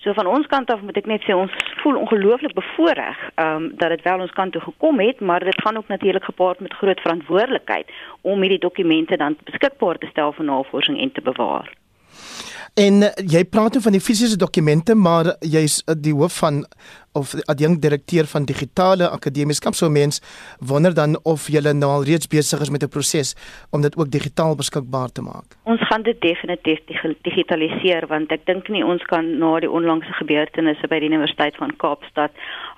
So 0.00 0.12
van 0.16 0.26
ons 0.26 0.46
kant 0.48 0.70
af 0.72 0.80
moet 0.80 0.96
ek 0.96 1.08
net 1.10 1.24
sê 1.28 1.34
ons 1.36 1.52
voel 1.82 1.98
ongelooflik 2.00 2.54
bevoordeel 2.56 3.18
um 3.42 3.66
dat 3.80 3.92
dit 3.92 4.06
wel 4.06 4.22
ons 4.24 4.32
kant 4.38 4.52
toe 4.52 4.62
gekom 4.64 5.00
het, 5.00 5.20
maar 5.20 5.44
dit 5.44 5.60
gaan 5.60 5.76
ook 5.76 5.92
natuurlik 5.92 6.24
gepaard 6.24 6.60
met 6.60 6.78
groot 6.80 7.00
verantwoordelikheid 7.00 7.92
om 8.20 8.40
hierdie 8.40 8.62
dokumente 8.64 9.16
dan 9.16 9.36
beskikbaar 9.44 10.00
te 10.00 10.08
stel 10.10 10.32
vir 10.32 10.48
navorsing 10.48 11.00
en 11.00 11.12
te 11.12 11.20
bewaar. 11.20 11.68
En 12.74 13.02
uh, 13.02 13.10
jy 13.26 13.42
praat 13.44 13.76
nou 13.76 13.82
van 13.82 13.96
die 13.96 14.00
fisiese 14.00 14.38
dokumente, 14.40 14.94
maar 14.94 15.34
jy's 15.40 15.80
uh, 15.84 15.96
die 15.98 16.14
hoof 16.16 16.38
van 16.40 16.62
of 17.12 17.34
adjunkt 17.44 17.82
direkteur 17.82 18.26
van 18.26 18.44
digitale 18.44 19.08
akademieskap. 19.08 19.74
So 19.74 19.88
mens 19.90 20.20
wonder 20.58 20.94
dan 20.94 21.18
of 21.22 21.48
jy 21.48 21.60
nou 21.72 21.90
al 21.90 22.04
reeds 22.04 22.26
besig 22.26 22.60
is 22.60 22.70
met 22.70 22.82
'n 22.82 22.88
proses 22.88 23.34
om 23.70 23.80
dit 23.80 23.96
ook 23.96 24.10
digitaal 24.10 24.54
beskikbaar 24.54 25.12
te 25.12 25.22
maak. 25.22 25.56
Ons 25.64 25.86
gaan 25.86 26.02
dit 26.02 26.20
definitief 26.20 26.78
digitaliseer 27.22 28.06
want 28.06 28.32
ek 28.32 28.46
dink 28.46 28.68
nie 28.68 28.84
ons 28.84 29.02
kan 29.02 29.38
na 29.38 29.60
die 29.60 29.70
onlangse 29.70 30.12
gebeurtenisse 30.12 30.88
by 30.88 30.98
die 30.98 31.08
Universiteit 31.08 31.56
van 31.56 31.76
Kaapstad 31.76 32.30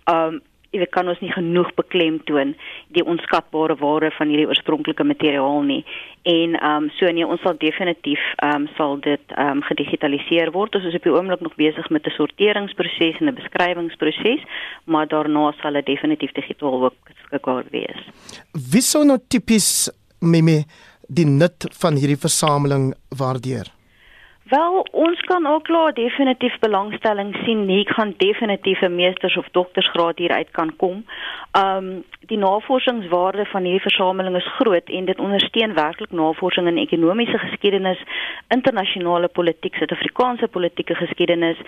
um 0.05 0.41
jy 0.73 0.87
kan 0.91 1.09
ons 1.09 1.21
nie 1.21 1.33
genoeg 1.33 1.71
beklemtoon 1.77 2.55
die 2.97 3.05
onskatbare 3.05 3.77
waarde 3.81 4.11
van 4.17 4.33
hierdie 4.33 4.49
oorspronklike 4.49 5.05
materiaal 5.05 5.63
nie. 5.69 5.83
En 6.29 6.57
ehm 6.57 6.85
um, 6.85 6.91
so 6.97 7.11
nee, 7.13 7.27
ons 7.27 7.43
sal 7.45 7.59
definitief 7.61 8.23
ehm 8.37 8.65
um, 8.65 8.69
sal 8.77 8.97
dit 9.05 9.37
ehm 9.37 9.59
um, 9.59 9.63
gedigitaliseer 9.69 10.53
word. 10.57 10.79
Ons 10.79 10.89
is 10.91 10.97
op 10.99 11.09
die 11.09 11.13
oomblik 11.13 11.45
nog 11.45 11.59
besig 11.61 11.91
met 11.91 12.07
'n 12.07 12.17
sorteringsproses 12.17 13.21
en 13.21 13.29
'n 13.29 13.41
beskrywingsproses, 13.41 14.43
maar 14.85 15.07
daarna 15.09 15.53
sal 15.61 15.73
dit 15.73 15.87
definitief 15.87 16.33
digitaal 16.33 16.85
ook 16.85 16.97
beskikbaar 17.05 17.65
wees. 17.71 18.01
Wie 18.73 18.83
sou 18.83 19.05
nou 19.05 19.19
tipies 19.29 19.91
meme 20.21 20.65
die 21.09 21.27
nut 21.27 21.69
van 21.81 21.95
hierdie 21.97 22.21
versameling 22.27 22.95
waardeer? 23.09 23.82
Wel, 24.53 24.87
ons 24.91 25.21
kan 25.21 25.47
ook 25.47 25.63
klaar 25.63 25.93
definitief 25.93 26.59
belangstelling 26.59 27.37
sien. 27.45 27.65
Nie 27.65 27.93
gaan 27.93 28.15
definitief 28.17 28.81
'n 28.81 28.95
meesters 28.95 29.37
of 29.37 29.49
doktorsgraad 29.51 30.19
hier 30.19 30.31
uit 30.31 30.51
kan 30.51 30.77
kom. 30.77 31.05
Um 31.67 32.05
die 32.21 32.39
navorsingswaarde 32.39 33.45
van 33.45 33.63
hierdie 33.63 33.89
versameling 33.89 34.37
is 34.37 34.55
groot 34.59 34.89
en 34.89 35.05
dit 35.05 35.19
ondersteun 35.19 35.75
werklik 35.75 36.11
navorsing 36.11 36.67
in 36.67 36.77
ekonomiese 36.77 37.39
geskiedenis, 37.39 38.03
internasionale 38.49 39.29
politiek, 39.29 39.75
Suid-Afrikaanse 39.75 40.49
politieke 40.49 40.95
geskiedenis 40.95 41.59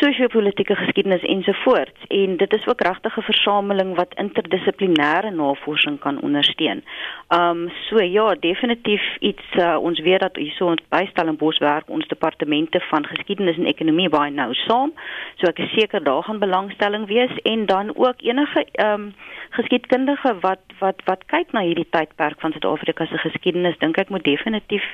sosio-politiese 0.00 0.74
geskiedenis 0.74 1.22
ensovoorts 1.22 2.06
en 2.08 2.36
dit 2.36 2.54
is 2.54 2.66
ook 2.66 2.80
regtig 2.80 3.16
'n 3.16 3.22
versameling 3.22 3.94
wat 3.96 4.14
interdissiplinêre 4.14 5.30
navorsing 5.30 5.98
kan 5.98 6.20
ondersteun. 6.20 6.82
Um 7.28 7.70
so 7.88 8.02
ja, 8.02 8.34
definitief 8.34 9.16
iets 9.18 9.44
uh, 9.56 9.76
ons 9.80 10.00
weet 10.00 10.20
dat 10.20 10.36
hierso 10.36 10.66
ons 10.66 10.82
bystel 10.88 11.26
in 11.26 11.36
Boswerk 11.36 11.88
ons 11.88 12.06
departemente 12.06 12.80
van 12.80 13.06
geskiedenis 13.06 13.56
en 13.56 13.66
ekonomie 13.66 14.08
baie 14.08 14.30
nou 14.30 14.54
saam. 14.54 14.92
So 15.34 15.46
ek 15.46 15.58
is 15.58 15.72
seker 15.72 16.02
daar 16.02 16.22
gaan 16.22 16.38
belangstelling 16.38 17.06
wees 17.06 17.34
en 17.42 17.66
dan 17.66 17.96
ook 17.96 18.22
enige 18.22 18.66
um 18.84 19.14
geskiedkundige 19.50 20.38
wat 20.40 20.62
wat 20.78 21.02
wat 21.04 21.24
kyk 21.26 21.52
na 21.52 21.60
hierdie 21.60 21.88
tydperk 21.90 22.40
van 22.40 22.52
Suid-Afrika 22.52 23.06
se 23.06 23.18
geskiedenis, 23.18 23.78
dink 23.78 23.98
ek 23.98 24.08
moet 24.08 24.24
definitief 24.24 24.84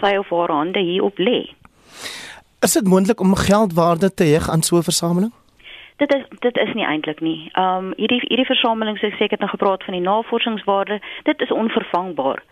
sy 0.00 0.16
of 0.16 0.30
haar 0.30 0.52
hande 0.52 0.80
hier 0.80 1.02
op 1.02 1.18
lê. 1.18 1.48
Is 2.60 2.72
dit 2.72 2.88
moontlik 2.88 3.20
om 3.20 3.34
geldwaarde 3.34 4.14
te 4.14 4.24
heg 4.24 4.48
aan 4.50 4.62
so 4.62 4.76
'n 4.76 4.82
versameling? 4.82 5.32
Dit 5.96 6.14
is 6.14 6.24
dit 6.38 6.56
is 6.56 6.72
nie 6.74 6.84
eintlik 6.84 7.20
nie. 7.20 7.50
Um 7.54 7.92
hierdie 7.96 8.20
hierdie 8.28 8.52
versameling 8.52 8.98
sê 8.98 9.06
ek 9.18 9.30
het 9.30 9.40
nou 9.40 9.50
gepraat 9.50 9.84
van 9.84 9.94
die 9.94 10.02
navorsingswaarde. 10.02 11.00
Dit 11.22 11.40
is 11.40 11.52
onvervangbaar. 11.52 12.42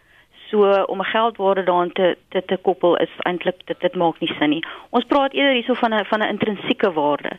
So 0.51 0.83
om 0.83 1.01
'n 1.01 1.13
geldwaarde 1.17 1.63
daaraan 1.63 1.93
te 1.93 2.17
te 2.29 2.43
te 2.45 2.57
koppel 2.57 2.97
is 2.97 3.09
eintlik 3.19 3.57
dit 3.65 3.81
dit 3.81 3.95
maak 3.95 4.21
nie 4.21 4.35
sin 4.39 4.51
nie. 4.51 4.65
ons 4.91 5.05
praat 5.05 5.33
eerder 5.33 5.55
hierso 5.55 5.75
van 5.75 5.95
'n 5.95 6.05
van 6.05 6.21
'n 6.21 6.29
intrinsieke 6.29 6.93
waarde. 6.93 7.31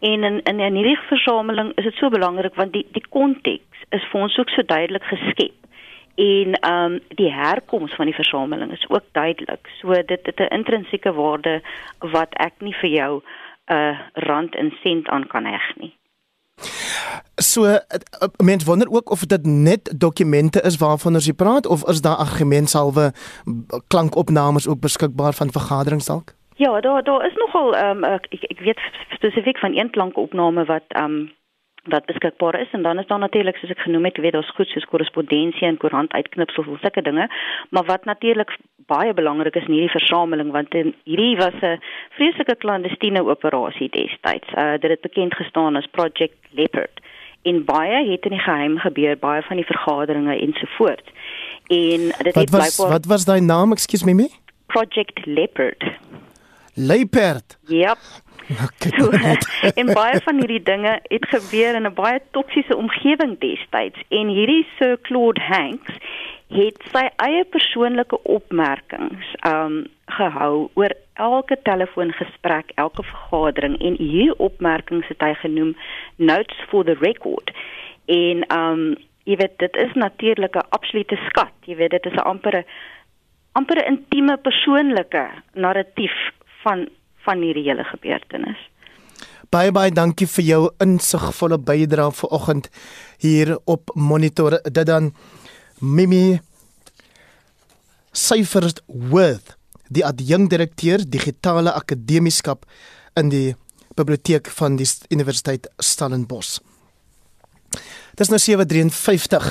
En 0.00 0.24
in 0.24 0.42
in 0.42 0.56
'n 0.60 0.74
hierdie 0.74 0.98
versameling 1.08 1.72
is 1.74 1.84
dit 1.84 1.94
so 1.94 2.08
belangrik 2.08 2.54
want 2.54 2.72
die 2.72 2.86
die 2.92 3.06
konteks 3.08 3.78
is 3.88 4.04
vir 4.10 4.20
ons 4.20 4.38
ook 4.38 4.48
so 4.48 4.62
duidelik 4.62 5.04
geskep 5.04 5.63
en 6.14 6.54
ehm 6.60 6.92
um, 6.92 7.00
die 7.08 7.32
herkoms 7.32 7.94
van 7.94 8.06
die 8.06 8.14
versameling 8.14 8.72
is 8.72 8.88
ook 8.88 9.04
duidelik. 9.12 9.68
So 9.80 9.92
dit 9.92 10.20
het 10.22 10.38
'n 10.38 10.54
intrinsieke 10.54 11.12
waarde 11.12 11.62
wat 11.98 12.28
ek 12.30 12.52
nie 12.58 12.74
vir 12.74 12.90
jou 12.90 13.22
'n 13.66 13.74
uh, 13.74 13.98
rand 14.12 14.54
en 14.54 14.72
sent 14.82 15.08
aan 15.08 15.26
kan 15.26 15.44
heg 15.44 15.76
nie. 15.76 15.96
So 17.36 17.64
eh, 17.64 17.74
eh, 17.74 18.28
mens 18.44 18.64
wonder 18.64 18.90
ook 18.90 19.10
of 19.10 19.20
dit 19.20 19.46
net 19.46 19.94
dokumente 20.00 20.62
is 20.62 20.76
waarvan 20.76 21.14
ons 21.14 21.24
hier 21.24 21.34
praat 21.34 21.66
of 21.66 21.88
is 21.88 22.00
daar 22.00 22.16
argumentshalwe 22.16 23.12
klankopnames 23.88 24.68
ook 24.68 24.80
beskikbaar 24.80 25.32
van 25.32 25.50
vergaderings 25.50 26.06
dalk? 26.06 26.34
Ja, 26.54 26.80
daar 26.80 27.02
daar 27.02 27.26
is 27.26 27.34
nogal 27.34 27.74
ehm 27.74 28.04
um, 28.04 28.04
ek 28.04 28.26
ek 28.30 28.58
weet 28.58 28.80
spesifiek 29.10 29.58
van 29.58 29.76
een 29.76 29.90
klankopname 29.90 30.64
wat 30.64 30.84
ehm 30.88 31.04
um, 31.04 31.32
wat 31.92 32.06
beskikbaar 32.06 32.60
is 32.60 32.70
en 32.72 32.82
dan 32.82 32.98
is 32.98 33.06
daar 33.06 33.18
natuurlik 33.18 33.56
soos 33.56 33.70
ek 33.70 33.84
genoem 33.84 34.04
het, 34.04 34.16
weet 34.16 34.32
daar's 34.32 34.54
goed 34.56 34.68
soos 34.68 34.86
korrespondensie 34.88 35.66
en 35.68 35.76
koerant 35.76 36.12
uitknipsels 36.12 36.66
en 36.66 36.78
sulke 36.80 37.02
dinge, 37.02 37.28
maar 37.70 37.84
wat 37.84 38.04
natuurlik 38.04 38.56
baie 38.86 39.14
belangrik 39.14 39.56
is 39.56 39.66
in 39.68 39.76
hierdie 39.76 39.96
versameling 39.96 40.50
want 40.52 40.72
hierdie 41.04 41.36
was 41.36 41.56
'n 41.60 41.80
vreeslike 42.16 42.56
klandestiene 42.56 43.24
operasie 43.24 43.88
destyds. 43.88 44.48
Uh 44.56 44.76
dit 44.80 44.90
het 44.90 45.00
bekend 45.00 45.34
gestaan 45.34 45.76
as 45.76 45.86
Project 45.90 46.36
Leopard. 46.50 47.00
In 47.42 47.64
baie 47.64 48.10
het 48.10 48.24
in 48.24 48.30
die 48.30 48.46
geheim 48.48 48.78
gebeur 48.78 49.18
baie 49.18 49.42
van 49.42 49.56
die 49.56 49.66
vergaderings 49.66 50.40
ensovoorts. 50.40 51.08
En 51.68 52.00
dit 52.24 52.34
het 52.34 52.50
blykbaar 52.50 52.90
Wat 52.90 53.06
was 53.06 53.24
daai 53.24 53.40
naam? 53.40 53.72
Ekskuus 53.72 54.04
my 54.04 54.12
me? 54.12 54.28
Project 54.66 55.26
Leopard. 55.26 55.84
Leopard. 56.74 57.58
Yep. 57.66 57.98
So, 58.98 59.10
en 59.80 59.92
baie 59.92 60.20
van 60.20 60.38
hierdie 60.42 60.62
dinge 60.62 60.98
het 61.02 61.26
gebeur 61.32 61.74
in 61.74 61.86
'n 61.86 61.94
baie 61.94 62.20
toksiese 62.30 62.76
omgewing 62.76 63.38
destyds 63.40 64.00
en 64.08 64.28
hierdie 64.28 64.66
Sir 64.76 64.98
Claude 65.00 65.40
Hanks 65.40 65.96
het 66.48 66.82
sy 66.92 67.08
eie 67.24 67.44
persoonlike 67.44 68.18
opmerkings 68.22 69.30
um 69.48 69.86
gehou 70.06 70.68
oor 70.74 70.92
elke 71.14 71.56
telefoongesprek, 71.62 72.70
elke 72.74 73.02
vergadering 73.02 73.78
en 73.80 73.96
hierdie 73.96 74.38
opmerkings 74.38 75.08
het 75.08 75.20
hy 75.24 75.32
genoem 75.34 75.76
notes 76.16 76.60
for 76.68 76.84
the 76.84 76.96
record. 77.00 77.50
En 78.06 78.44
um 78.52 78.96
jy 79.24 79.36
weet 79.40 79.58
dit 79.58 79.76
is 79.76 79.92
natuurlik 79.94 80.56
'n 80.56 80.68
absolute 80.68 81.16
skat. 81.28 81.54
Jy 81.64 81.76
weet 81.76 81.90
dit 81.90 82.06
is 82.06 82.12
'n 82.12 82.28
ampere 82.28 82.64
ampere 83.52 83.84
intieme 83.86 84.36
persoonlike 84.36 85.30
narratief 85.54 86.12
van 86.64 86.88
van 87.24 87.40
hierdie 87.40 87.64
hele 87.64 87.84
gebeurtenis. 87.88 88.58
Baie 89.52 89.72
baie 89.72 89.92
dankie 89.94 90.26
vir 90.28 90.44
jou 90.44 90.62
insigvolle 90.82 91.56
bydrae 91.56 92.12
vanoggend 92.12 92.68
hier 93.22 93.54
op 93.64 93.92
Monitor. 93.94 94.58
Dit 94.64 94.90
dan 94.90 95.12
Mimi 95.80 96.40
Cyphers 98.12 98.76
Worth, 98.86 99.56
die 99.88 100.04
adjunkdirekteur 100.04 101.04
digitale 101.08 101.72
akademieskap 101.72 102.66
in 103.16 103.32
die 103.32 103.54
biblioteek 103.96 104.50
van 104.58 104.76
die 104.76 104.88
Universiteit 105.14 105.70
Stellenbosch. 105.78 106.58
Dis 108.18 108.30
nou 108.30 108.38
753. 108.38 109.48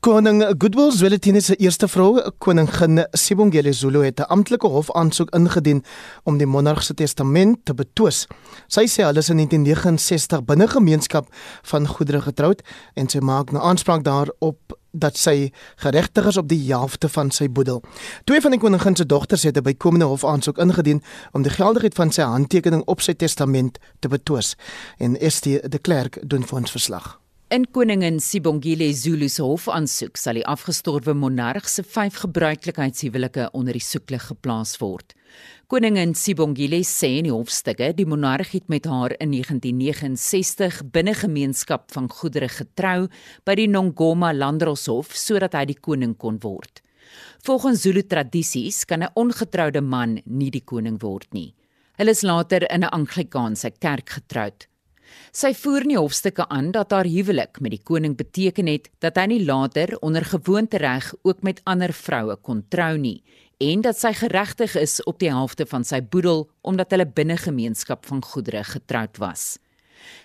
Koning 0.00 0.44
Goodwill 0.58 0.92
Zwelithini 0.92 1.40
se 1.40 1.56
eerste 1.56 1.88
vrou, 1.90 2.20
koningin 2.38 3.00
Sibongile 3.18 3.72
Zulu 3.72 4.04
het 4.04 4.20
'n 4.20 4.30
amptelike 4.30 4.66
hofaansoek 4.66 5.34
ingedien 5.34 5.84
om 6.22 6.38
die 6.38 6.46
monarg 6.46 6.82
se 6.82 6.94
testament 6.94 7.58
te 7.64 7.74
betwis. 7.74 8.26
Sy 8.66 8.86
sê 8.86 9.02
hulle 9.02 9.18
is 9.18 9.28
in 9.28 9.36
1969 9.36 10.44
binne 10.44 10.68
gemeenskap 10.68 11.34
van 11.62 11.86
goedere 11.86 12.20
getroud 12.20 12.62
en 12.94 13.08
sy 13.08 13.18
maak 13.18 13.50
nou 13.50 13.64
aanspraak 13.64 14.04
daarop 14.04 14.78
dat 14.92 15.16
sy 15.16 15.52
geregtig 15.76 16.26
is 16.26 16.36
op 16.36 16.48
die 16.48 16.72
helfte 16.72 17.08
van 17.08 17.30
sy 17.30 17.50
boedel. 17.50 17.82
Twee 18.24 18.40
van 18.40 18.50
die 18.50 18.60
koningin 18.60 18.96
se 18.96 19.06
dogters 19.06 19.42
het 19.42 19.56
'n 19.56 19.62
bykomende 19.62 20.06
hofaansoek 20.06 20.58
ingedien 20.58 21.02
om 21.32 21.42
die 21.42 21.52
geldigheid 21.52 21.94
van 21.94 22.12
sy 22.12 22.22
handtekening 22.22 22.82
op 22.84 23.00
sy 23.00 23.14
testament 23.14 23.78
te 23.98 24.08
betwis. 24.08 24.56
En 24.98 25.16
ST 25.30 25.44
de 25.44 25.78
Klerk 25.80 26.18
doen 26.28 26.44
vir 26.44 26.58
ons 26.58 26.70
verslag. 26.70 27.27
In 27.48 27.64
koningin 27.72 28.18
Sibongile 28.20 28.90
Zulu 28.92 29.24
se 29.32 29.40
hofaansoek 29.40 30.18
sal 30.20 30.36
die 30.36 30.42
afgestorwe 30.52 31.14
monarg 31.16 31.64
se 31.72 31.80
vyf 31.80 32.18
gebruiklikheidshuwelike 32.20 33.46
onder 33.56 33.72
die 33.72 33.80
soeklig 33.80 34.26
geplaas 34.28 34.74
word. 34.82 35.14
Koningin 35.72 36.12
Sibongile 36.12 36.82
sê 36.84 37.14
in 37.22 37.30
die 37.30 37.32
hofstukke 37.32 37.88
die 37.96 38.04
monarg 38.04 38.52
het 38.52 38.68
met 38.68 38.84
haar 38.84 39.16
in 39.16 39.32
1969 39.32 40.82
binne 40.92 41.16
gemeenskap 41.16 41.88
van 41.96 42.12
goedere 42.20 42.52
getrou 42.52 43.08
by 43.48 43.56
die 43.56 43.70
Nongoma 43.72 44.34
Landdroshof 44.36 45.16
sodat 45.16 45.56
hy 45.56 45.70
die 45.72 45.80
koning 45.80 46.18
kon 46.20 46.36
word. 46.44 46.82
Volgens 47.48 47.80
Zulu 47.80 48.04
tradisies 48.04 48.84
kan 48.84 49.02
'n 49.02 49.14
ongetroude 49.16 49.80
man 49.80 50.20
nie 50.26 50.50
die 50.50 50.66
koning 50.68 51.00
word 51.00 51.32
nie. 51.32 51.54
Hulle 51.96 52.10
is 52.10 52.22
later 52.22 52.68
in 52.68 52.84
'n 52.84 52.92
Anglikaanse 52.92 53.70
kerk 53.80 54.10
getroud. 54.20 54.68
Sy 55.32 55.52
voer 55.54 55.84
nie 55.84 55.98
hofstukke 55.98 56.46
aan 56.48 56.70
dat 56.72 56.92
haar 56.92 57.08
huwelik 57.08 57.60
met 57.60 57.74
die 57.76 57.82
koning 57.84 58.16
beteken 58.16 58.66
het 58.66 58.88
dat 59.04 59.16
hy 59.20 59.26
nie 59.26 59.44
later 59.44 59.96
onder 60.00 60.24
gewoontereg 60.24 61.12
ook 61.22 61.42
met 61.42 61.60
ander 61.64 61.92
vroue 61.92 62.36
kon 62.36 62.64
trou 62.68 62.96
nie 62.96 63.22
en 63.58 63.82
dat 63.82 63.98
sy 63.98 64.12
geregtig 64.14 64.76
is 64.78 65.00
op 65.10 65.18
die 65.18 65.32
helfte 65.34 65.66
van 65.66 65.84
sy 65.84 65.98
boedel 66.00 66.46
omdat 66.62 66.94
hulle 66.94 67.06
binne 67.06 67.36
gemeenskap 67.36 68.06
van 68.06 68.22
goedere 68.22 68.62
getroud 68.64 69.18
was. 69.18 69.56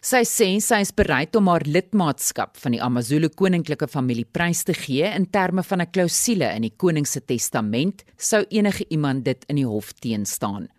Sy 0.03 0.21
sê 0.27 0.47
sy 0.61 0.79
is 0.83 0.93
bereid 0.95 1.35
om 1.35 1.49
haar 1.49 1.65
lidmaatskap 1.65 2.59
van 2.61 2.75
die 2.75 2.81
AmaZulu 2.83 3.31
koninklike 3.33 3.87
familie 3.89 4.27
prys 4.29 4.61
te 4.67 4.75
gee 4.77 5.09
in 5.09 5.25
terme 5.25 5.63
van 5.63 5.81
'n 5.81 5.91
klousule 5.91 6.53
in 6.55 6.61
die 6.61 6.77
koning 6.77 7.07
se 7.07 7.19
testament 7.19 8.03
sou 8.17 8.45
enige 8.49 8.85
iemand 8.89 9.25
dit 9.25 9.43
in 9.47 9.55
die 9.55 9.67
hof 9.67 9.93
teenstaan. 9.93 10.69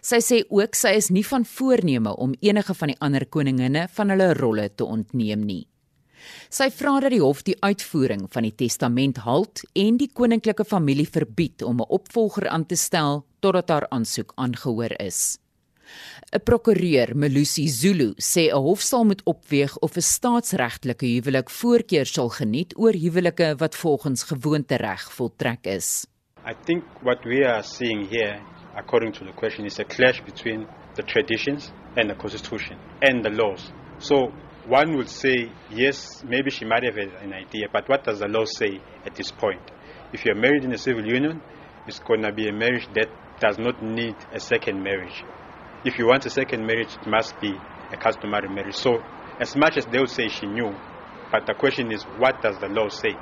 Sy 0.00 0.20
sê 0.20 0.42
ook 0.48 0.74
sy 0.74 0.96
is 0.96 1.10
nie 1.10 1.24
van 1.24 1.44
voorneme 1.44 2.16
om 2.16 2.34
enige 2.40 2.74
van 2.74 2.88
die 2.88 3.00
ander 3.00 3.26
koninginne 3.26 3.88
van 3.88 4.10
hulle 4.10 4.34
rolle 4.34 4.68
te 4.74 4.84
ontneem 4.84 5.44
nie. 5.46 5.66
Sy 6.50 6.68
vra 6.74 6.98
dat 7.02 7.12
die 7.14 7.22
hof 7.22 7.42
die 7.46 7.56
uitvoering 7.62 8.26
van 8.32 8.46
die 8.46 8.54
testament 8.54 9.22
halt 9.26 9.62
en 9.74 9.98
die 10.00 10.10
koninklike 10.12 10.64
familie 10.64 11.06
verbied 11.06 11.62
om 11.62 11.80
'n 11.80 11.90
opvolger 11.98 12.48
aan 12.48 12.66
te 12.66 12.76
stel 12.76 13.26
totdat 13.40 13.68
haar 13.68 13.86
aansoek 13.90 14.32
aangehoor 14.36 14.94
is. 15.00 15.38
'n 16.32 16.40
Prokureur, 16.42 17.14
Melusi 17.14 17.68
Zulu, 17.68 18.14
sê 18.18 18.50
'n 18.50 18.62
hof 18.66 18.80
sal 18.80 19.04
moet 19.04 19.22
opweeg 19.24 19.76
of 19.78 19.96
'n 19.96 20.02
staatsregtelike 20.02 21.06
huwelik 21.06 21.50
voorkeur 21.50 22.06
sal 22.06 22.28
geniet 22.28 22.72
oor 22.76 22.92
huwelike 22.92 23.54
wat 23.58 23.74
volgens 23.74 24.22
gewoontereg 24.22 25.12
voltrek 25.12 25.66
is. 25.66 26.06
I 26.46 26.54
think 26.64 26.84
what 27.02 27.24
we 27.24 27.46
are 27.46 27.62
seeing 27.62 28.08
here 28.08 28.55
according 28.76 29.12
to 29.12 29.24
the 29.24 29.32
question 29.32 29.64
is 29.64 29.78
a 29.78 29.84
clash 29.84 30.20
between 30.20 30.66
the 30.94 31.02
traditions 31.02 31.72
and 31.96 32.10
the 32.10 32.14
constitution 32.14 32.78
and 33.02 33.24
the 33.24 33.30
laws. 33.30 33.70
So 33.98 34.32
one 34.66 34.96
would 34.96 35.08
say, 35.08 35.50
yes, 35.70 36.22
maybe 36.24 36.50
she 36.50 36.64
might 36.64 36.82
have 36.84 36.96
an 36.96 37.32
idea, 37.32 37.68
but 37.72 37.88
what 37.88 38.04
does 38.04 38.20
the 38.20 38.28
law 38.28 38.44
say 38.44 38.80
at 39.04 39.14
this 39.14 39.30
point? 39.30 39.62
If 40.12 40.24
you're 40.24 40.34
married 40.34 40.64
in 40.64 40.72
a 40.72 40.78
civil 40.78 41.06
union, 41.06 41.40
it's 41.86 42.00
going 42.00 42.22
to 42.22 42.32
be 42.32 42.48
a 42.48 42.52
marriage 42.52 42.86
that 42.94 43.08
does 43.40 43.58
not 43.58 43.82
need 43.82 44.16
a 44.32 44.40
second 44.40 44.82
marriage. 44.82 45.24
If 45.84 45.98
you 45.98 46.06
want 46.06 46.26
a 46.26 46.30
second 46.30 46.66
marriage, 46.66 46.94
it 47.00 47.06
must 47.06 47.38
be 47.40 47.52
a 47.92 47.96
customary 47.96 48.48
marriage. 48.48 48.74
So, 48.74 49.02
as 49.38 49.54
much 49.56 49.76
as 49.76 49.86
they'll 49.86 50.06
say 50.06 50.28
she 50.28 50.46
knew, 50.46 50.74
but 51.30 51.46
the 51.46 51.54
question 51.54 51.92
is, 51.92 52.02
what 52.18 52.42
does 52.42 52.58
the 52.58 52.68
law 52.68 52.88
say? 52.88 53.14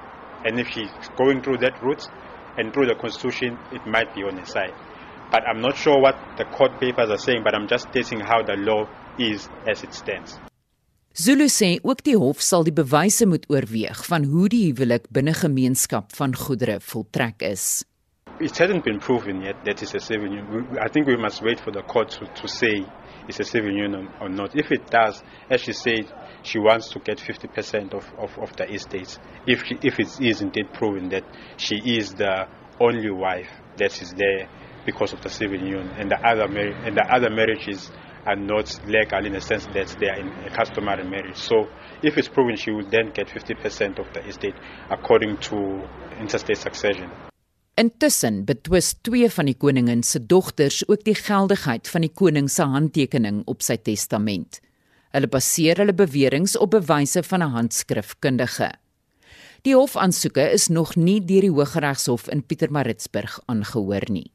And 0.44 0.58
if 0.58 0.68
she's 0.68 0.90
going 1.16 1.42
through 1.42 1.58
that 1.58 1.82
route 1.82 2.06
and 2.56 2.72
through 2.72 2.86
the 2.86 2.94
constitution, 2.94 3.58
it 3.72 3.86
might 3.86 4.14
be 4.14 4.22
on 4.22 4.38
her 4.38 4.46
side. 4.46 4.72
But 5.30 5.42
I'm 5.48 5.60
not 5.60 5.76
sure 5.76 6.00
what 6.00 6.16
the 6.36 6.44
court 6.44 6.80
papers 6.80 7.10
are 7.10 7.18
saying, 7.18 7.42
but 7.44 7.54
I'm 7.54 7.68
just 7.68 7.88
stating 7.90 8.20
how 8.20 8.42
the 8.42 8.56
law 8.56 8.88
is 9.18 9.48
as 9.66 9.82
it 9.82 9.94
stands. 9.94 10.38
Zulu 11.16 11.46
sê 11.46 11.78
ook 11.86 12.00
die 12.02 12.16
hof 12.18 12.40
sal 12.42 12.64
die 12.66 12.74
bewyse 12.74 13.26
moet 13.30 13.44
oorweeg 13.46 14.00
van 14.08 14.24
hoe 14.26 14.48
die 14.50 14.64
huwelik 14.64 15.04
binne 15.14 15.30
gemeenskap 15.38 16.10
van 16.18 16.34
goedere 16.34 16.80
voltrek 16.82 17.44
is. 17.46 17.84
It 18.40 18.58
hasn't 18.58 18.82
been 18.82 18.98
proven 18.98 19.42
yet 19.42 19.62
that 19.64 19.80
it's 19.80 19.94
a 19.94 20.00
civil 20.00 20.26
union. 20.26 20.66
I 20.82 20.88
think 20.88 21.06
we 21.06 21.16
must 21.16 21.40
wait 21.40 21.60
for 21.60 21.70
the 21.70 21.82
court 21.82 22.10
to, 22.18 22.26
to 22.26 22.48
say 22.48 22.82
it's 23.28 23.38
a 23.38 23.44
civil 23.44 23.70
union 23.70 24.08
or 24.20 24.28
not. 24.28 24.56
If 24.56 24.72
it 24.72 24.90
does, 24.90 25.22
as 25.48 25.60
she 25.60 25.72
said, 25.72 26.10
she 26.42 26.58
wants 26.58 26.88
to 26.90 26.98
get 26.98 27.18
50% 27.18 27.94
of, 27.94 28.12
of, 28.18 28.36
of 28.38 28.56
the 28.56 28.68
estates. 28.74 29.20
If, 29.46 29.62
she, 29.64 29.78
if 29.82 30.00
it 30.00 30.20
is 30.20 30.40
indeed 30.40 30.72
proven 30.72 31.10
that 31.10 31.24
she 31.56 31.76
is 31.76 32.12
the 32.14 32.48
only 32.80 33.10
wife 33.10 33.50
that 33.76 34.02
is 34.02 34.12
there 34.14 34.48
because 34.84 35.12
of 35.12 35.20
the 35.22 35.30
civil 35.30 35.58
union 35.58 35.88
and 35.98 36.10
the 36.10 36.18
other, 36.26 36.44
and 36.86 36.96
the 36.96 37.06
other 37.10 37.30
marriages 37.30 37.90
are 38.26 38.36
not 38.36 38.80
legal 38.86 39.26
in 39.26 39.32
the 39.32 39.40
sense 39.40 39.66
that 39.66 39.88
they 40.00 40.08
are 40.08 40.18
in 40.18 40.28
a 40.46 40.50
customary 40.50 41.04
marriage. 41.04 41.36
So 41.36 41.68
if 42.02 42.16
it's 42.16 42.28
proven, 42.28 42.56
she 42.56 42.70
will 42.70 42.88
then 42.88 43.12
get 43.12 43.28
50% 43.28 43.98
of 43.98 44.06
the 44.12 44.26
estate 44.26 44.54
according 44.90 45.36
to 45.48 45.82
interstate 46.20 46.58
succession. 46.58 47.10
Intussen 47.76 48.44
betwis 48.46 48.92
twee 49.02 49.26
van 49.34 49.48
die 49.50 49.56
koningin 49.58 50.04
se 50.06 50.20
dogters 50.30 50.84
ook 50.86 51.02
die 51.02 51.16
geldigheid 51.18 51.88
van 51.90 52.04
die 52.06 52.12
koning 52.14 52.46
se 52.50 52.62
handtekening 52.70 53.42
op 53.50 53.66
sy 53.66 53.74
testament. 53.82 54.60
Hulle 55.14 55.26
baseer 55.30 55.82
hulle 55.82 55.94
beweringe 55.94 56.54
op 56.62 56.70
bewyse 56.70 57.22
van 57.22 57.42
'n 57.42 57.54
handskrifkundige. 57.56 58.70
Die 59.64 59.74
hofaansoeke 59.74 60.50
is 60.52 60.68
nog 60.68 60.94
nie 60.96 61.20
deur 61.24 61.40
die 61.40 61.50
Hooggeregshof 61.50 62.28
in 62.28 62.42
Pietermaritzburg 62.46 63.40
aangehoor 63.46 64.06
nie. 64.08 64.30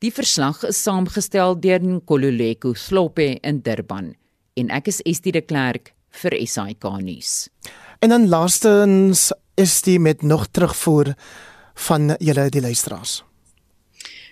Die 0.00 0.08
verslag 0.16 0.62
is 0.64 0.78
saamgestel 0.80 1.58
deur 1.60 1.82
Nkoluleko 1.84 2.70
Slope 2.72 3.26
in 3.44 3.58
Durban 3.60 4.14
en 4.56 4.72
ek 4.72 4.88
is 4.88 5.02
Estie 5.04 5.34
de 5.36 5.42
Klerk 5.44 5.92
vir 6.22 6.38
SAK 6.40 6.88
nuus. 7.04 7.50
En 8.00 8.08
dan 8.08 8.24
laastens 8.32 9.28
is 9.60 9.76
dit 9.84 10.00
met 10.00 10.24
nog 10.24 10.48
terugvoer 10.48 11.12
van 11.84 12.14
julle 12.16 12.48
die 12.48 12.64
luisteraars. 12.64 13.20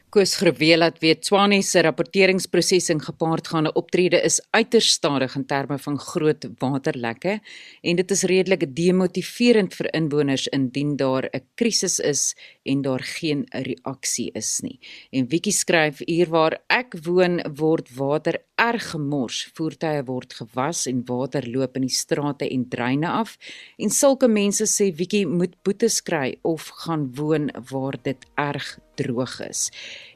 Koos 0.09 0.39
Greweel 0.41 0.87
het 0.87 1.03
weet 1.03 1.27
Swanie 1.29 1.61
se 1.61 1.83
rapporteringsprosesing 1.85 3.03
gepaard 3.05 3.51
gaande 3.53 3.75
optrede 3.77 4.17
is 4.25 4.39
uiters 4.57 4.95
stadig 4.97 5.35
in 5.37 5.45
terme 5.45 5.77
van 5.85 5.99
groot 6.01 6.47
waterlekke 6.63 7.35
en 7.83 8.01
dit 8.01 8.15
is 8.17 8.23
redelik 8.31 8.65
demotiverend 8.73 9.77
vir 9.77 9.91
inwoners 9.93 10.47
indien 10.49 10.97
daar 10.97 11.29
'n 11.29 11.45
krisis 11.61 11.99
is 12.01 12.35
en 12.69 12.83
daar 12.85 13.03
geen 13.05 13.45
reaksie 13.51 14.29
is 14.39 14.61
nie. 14.65 14.79
En 15.11 15.29
Wiekie 15.33 15.55
skryf 15.55 16.03
hier 16.07 16.31
waar 16.33 16.59
ek 16.69 16.99
woon 17.07 17.41
word 17.59 17.91
water 17.97 18.41
erg 18.59 18.91
gemors, 18.93 19.45
voertuie 19.57 20.03
word 20.09 20.35
gewas 20.41 20.87
en 20.91 21.05
water 21.09 21.47
loop 21.49 21.77
in 21.79 21.87
die 21.87 21.95
strate 21.95 22.49
en 22.49 22.67
dreine 22.69 23.09
af 23.09 23.37
en 23.79 23.91
sulke 23.95 24.29
mense 24.29 24.67
sê 24.69 24.91
Wiekie 24.99 25.25
moet 25.27 25.57
boetes 25.65 26.01
kry 26.05 26.37
of 26.43 26.71
gaan 26.85 27.09
woon 27.17 27.51
waar 27.71 27.97
dit 28.03 28.29
erg 28.37 28.77
droog 28.99 29.41
is. 29.47 29.69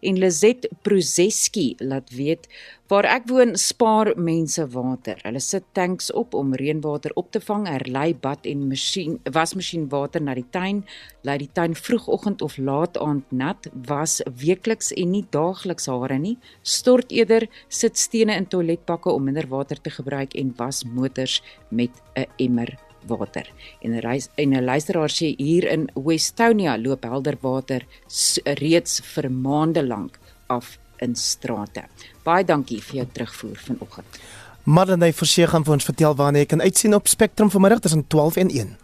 En 0.03 0.19
Lizet 0.19 0.67
Prozeski 0.83 1.75
laat 1.79 2.11
weet 2.11 2.49
waar 2.91 3.07
ek 3.07 3.29
woon 3.31 3.55
spaar 3.57 4.11
mense 4.19 4.65
water. 4.75 5.21
Hulle 5.23 5.41
sit 5.41 5.65
tanks 5.79 6.11
op 6.19 6.35
om 6.35 6.51
reënwater 6.59 7.15
op 7.15 7.31
te 7.33 7.41
vang, 7.41 7.69
herlei 7.71 8.11
bad 8.13 8.49
en 8.51 8.67
masjien 8.69 9.21
wasmasjien 9.31 9.87
water 9.95 10.21
na 10.21 10.35
die 10.35 10.47
tuin, 10.51 10.83
lei 11.23 11.39
die 11.45 11.51
tuin 11.55 11.79
vroegoggend 11.79 12.43
of 12.43 12.59
laat 12.59 12.99
aand 12.99 13.31
nat, 13.31 13.71
was 13.89 14.21
weekliks 14.43 14.91
en 14.93 15.15
nie 15.15 15.25
daagliks 15.31 15.87
hare 15.89 16.19
nie, 16.19 16.37
stort 16.63 17.15
eerder 17.15 17.47
sit 17.69 17.97
stene 17.97 18.37
in 18.37 18.51
toiletpakke 18.51 19.15
om 19.15 19.31
minder 19.31 19.47
water 19.49 19.81
te 19.81 19.95
gebruik 19.95 20.35
en 20.35 20.53
was 20.59 20.83
motors 20.85 21.41
met 21.71 21.95
'n 22.19 22.27
emmer 22.37 22.75
water. 23.07 23.47
En 23.83 23.95
'n 23.95 24.21
en 24.35 24.55
'n 24.55 24.65
luisteraar 24.65 25.11
sê 25.11 25.35
hier 25.37 25.65
in 25.65 25.91
Westonia 25.95 26.79
loop 26.79 27.03
helder 27.03 27.37
water 27.41 27.87
reeds 28.45 29.01
vir 29.05 29.31
maande 29.31 29.87
lank 29.87 30.19
af 30.47 30.79
in 30.99 31.15
strate. 31.15 31.85
Baie 32.25 32.45
dankie 32.45 32.83
vir 32.83 32.97
jou 32.97 33.07
terugvoer 33.13 33.57
vanoggend. 33.57 34.21
Marlene 34.65 35.13
Forsie 35.13 35.47
gaan 35.47 35.65
vir 35.65 35.73
ons 35.73 35.85
vertel 35.85 36.15
wanneer 36.15 36.45
jy 36.45 36.47
kan 36.47 36.61
uitsien 36.61 36.95
op 36.95 37.09
Spectrum 37.09 37.51
vanmiddag 37.51 37.81
tussen 37.81 38.07
12 38.07 38.37
en 38.37 38.51
1. 38.51 38.77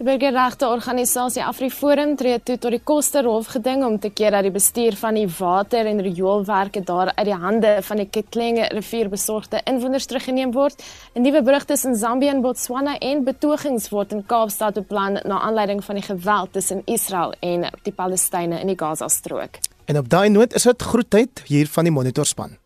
Die 0.00 0.06
burgerregte 0.08 0.64
organisasie 0.64 1.42
AfriForum 1.44 2.14
tree 2.16 2.38
toe 2.40 2.54
tot 2.56 2.72
die 2.72 2.80
koste 2.88 3.20
rolfgeding 3.20 3.82
om 3.84 3.98
te 4.00 4.08
keer 4.08 4.32
dat 4.32 4.46
die 4.46 4.52
bestuur 4.54 4.94
van 4.96 5.18
die 5.18 5.26
water 5.28 5.90
en 5.90 6.00
rioolwerke 6.00 6.80
daar 6.88 7.10
uit 7.18 7.26
die 7.28 7.36
hande 7.42 7.72
van 7.84 8.00
die 8.00 8.06
Ketlenge 8.08 8.70
rivier 8.72 9.10
besorgde 9.12 9.60
inwoners 9.68 10.08
teruggeneem 10.08 10.54
word. 10.56 10.80
'n 11.12 11.20
Nuwe 11.20 11.42
berig 11.42 11.66
tussen 11.68 11.94
Zambië 11.94 12.32
en 12.32 12.40
Botswana 12.40 12.96
en 12.98 13.24
betogings 13.24 13.90
word 13.90 14.12
in 14.12 14.24
Kaapstad 14.26 14.74
beplan 14.74 15.20
na 15.24 15.40
aanleiding 15.40 15.84
van 15.84 15.94
die 15.94 16.04
geweld 16.04 16.52
tussen 16.52 16.82
Israel 16.86 17.34
en 17.40 17.68
die 17.82 17.92
Palestynë 17.92 18.60
in 18.60 18.72
die 18.72 18.78
Gaza-strook. 18.78 19.60
En 19.84 19.98
op 19.98 20.08
daai 20.08 20.28
noot 20.28 20.54
is 20.54 20.62
dit 20.62 20.82
groetheid 20.82 21.42
hier 21.44 21.68
van 21.68 21.84
die 21.84 21.92
Monitor 21.92 22.24
span. 22.24 22.56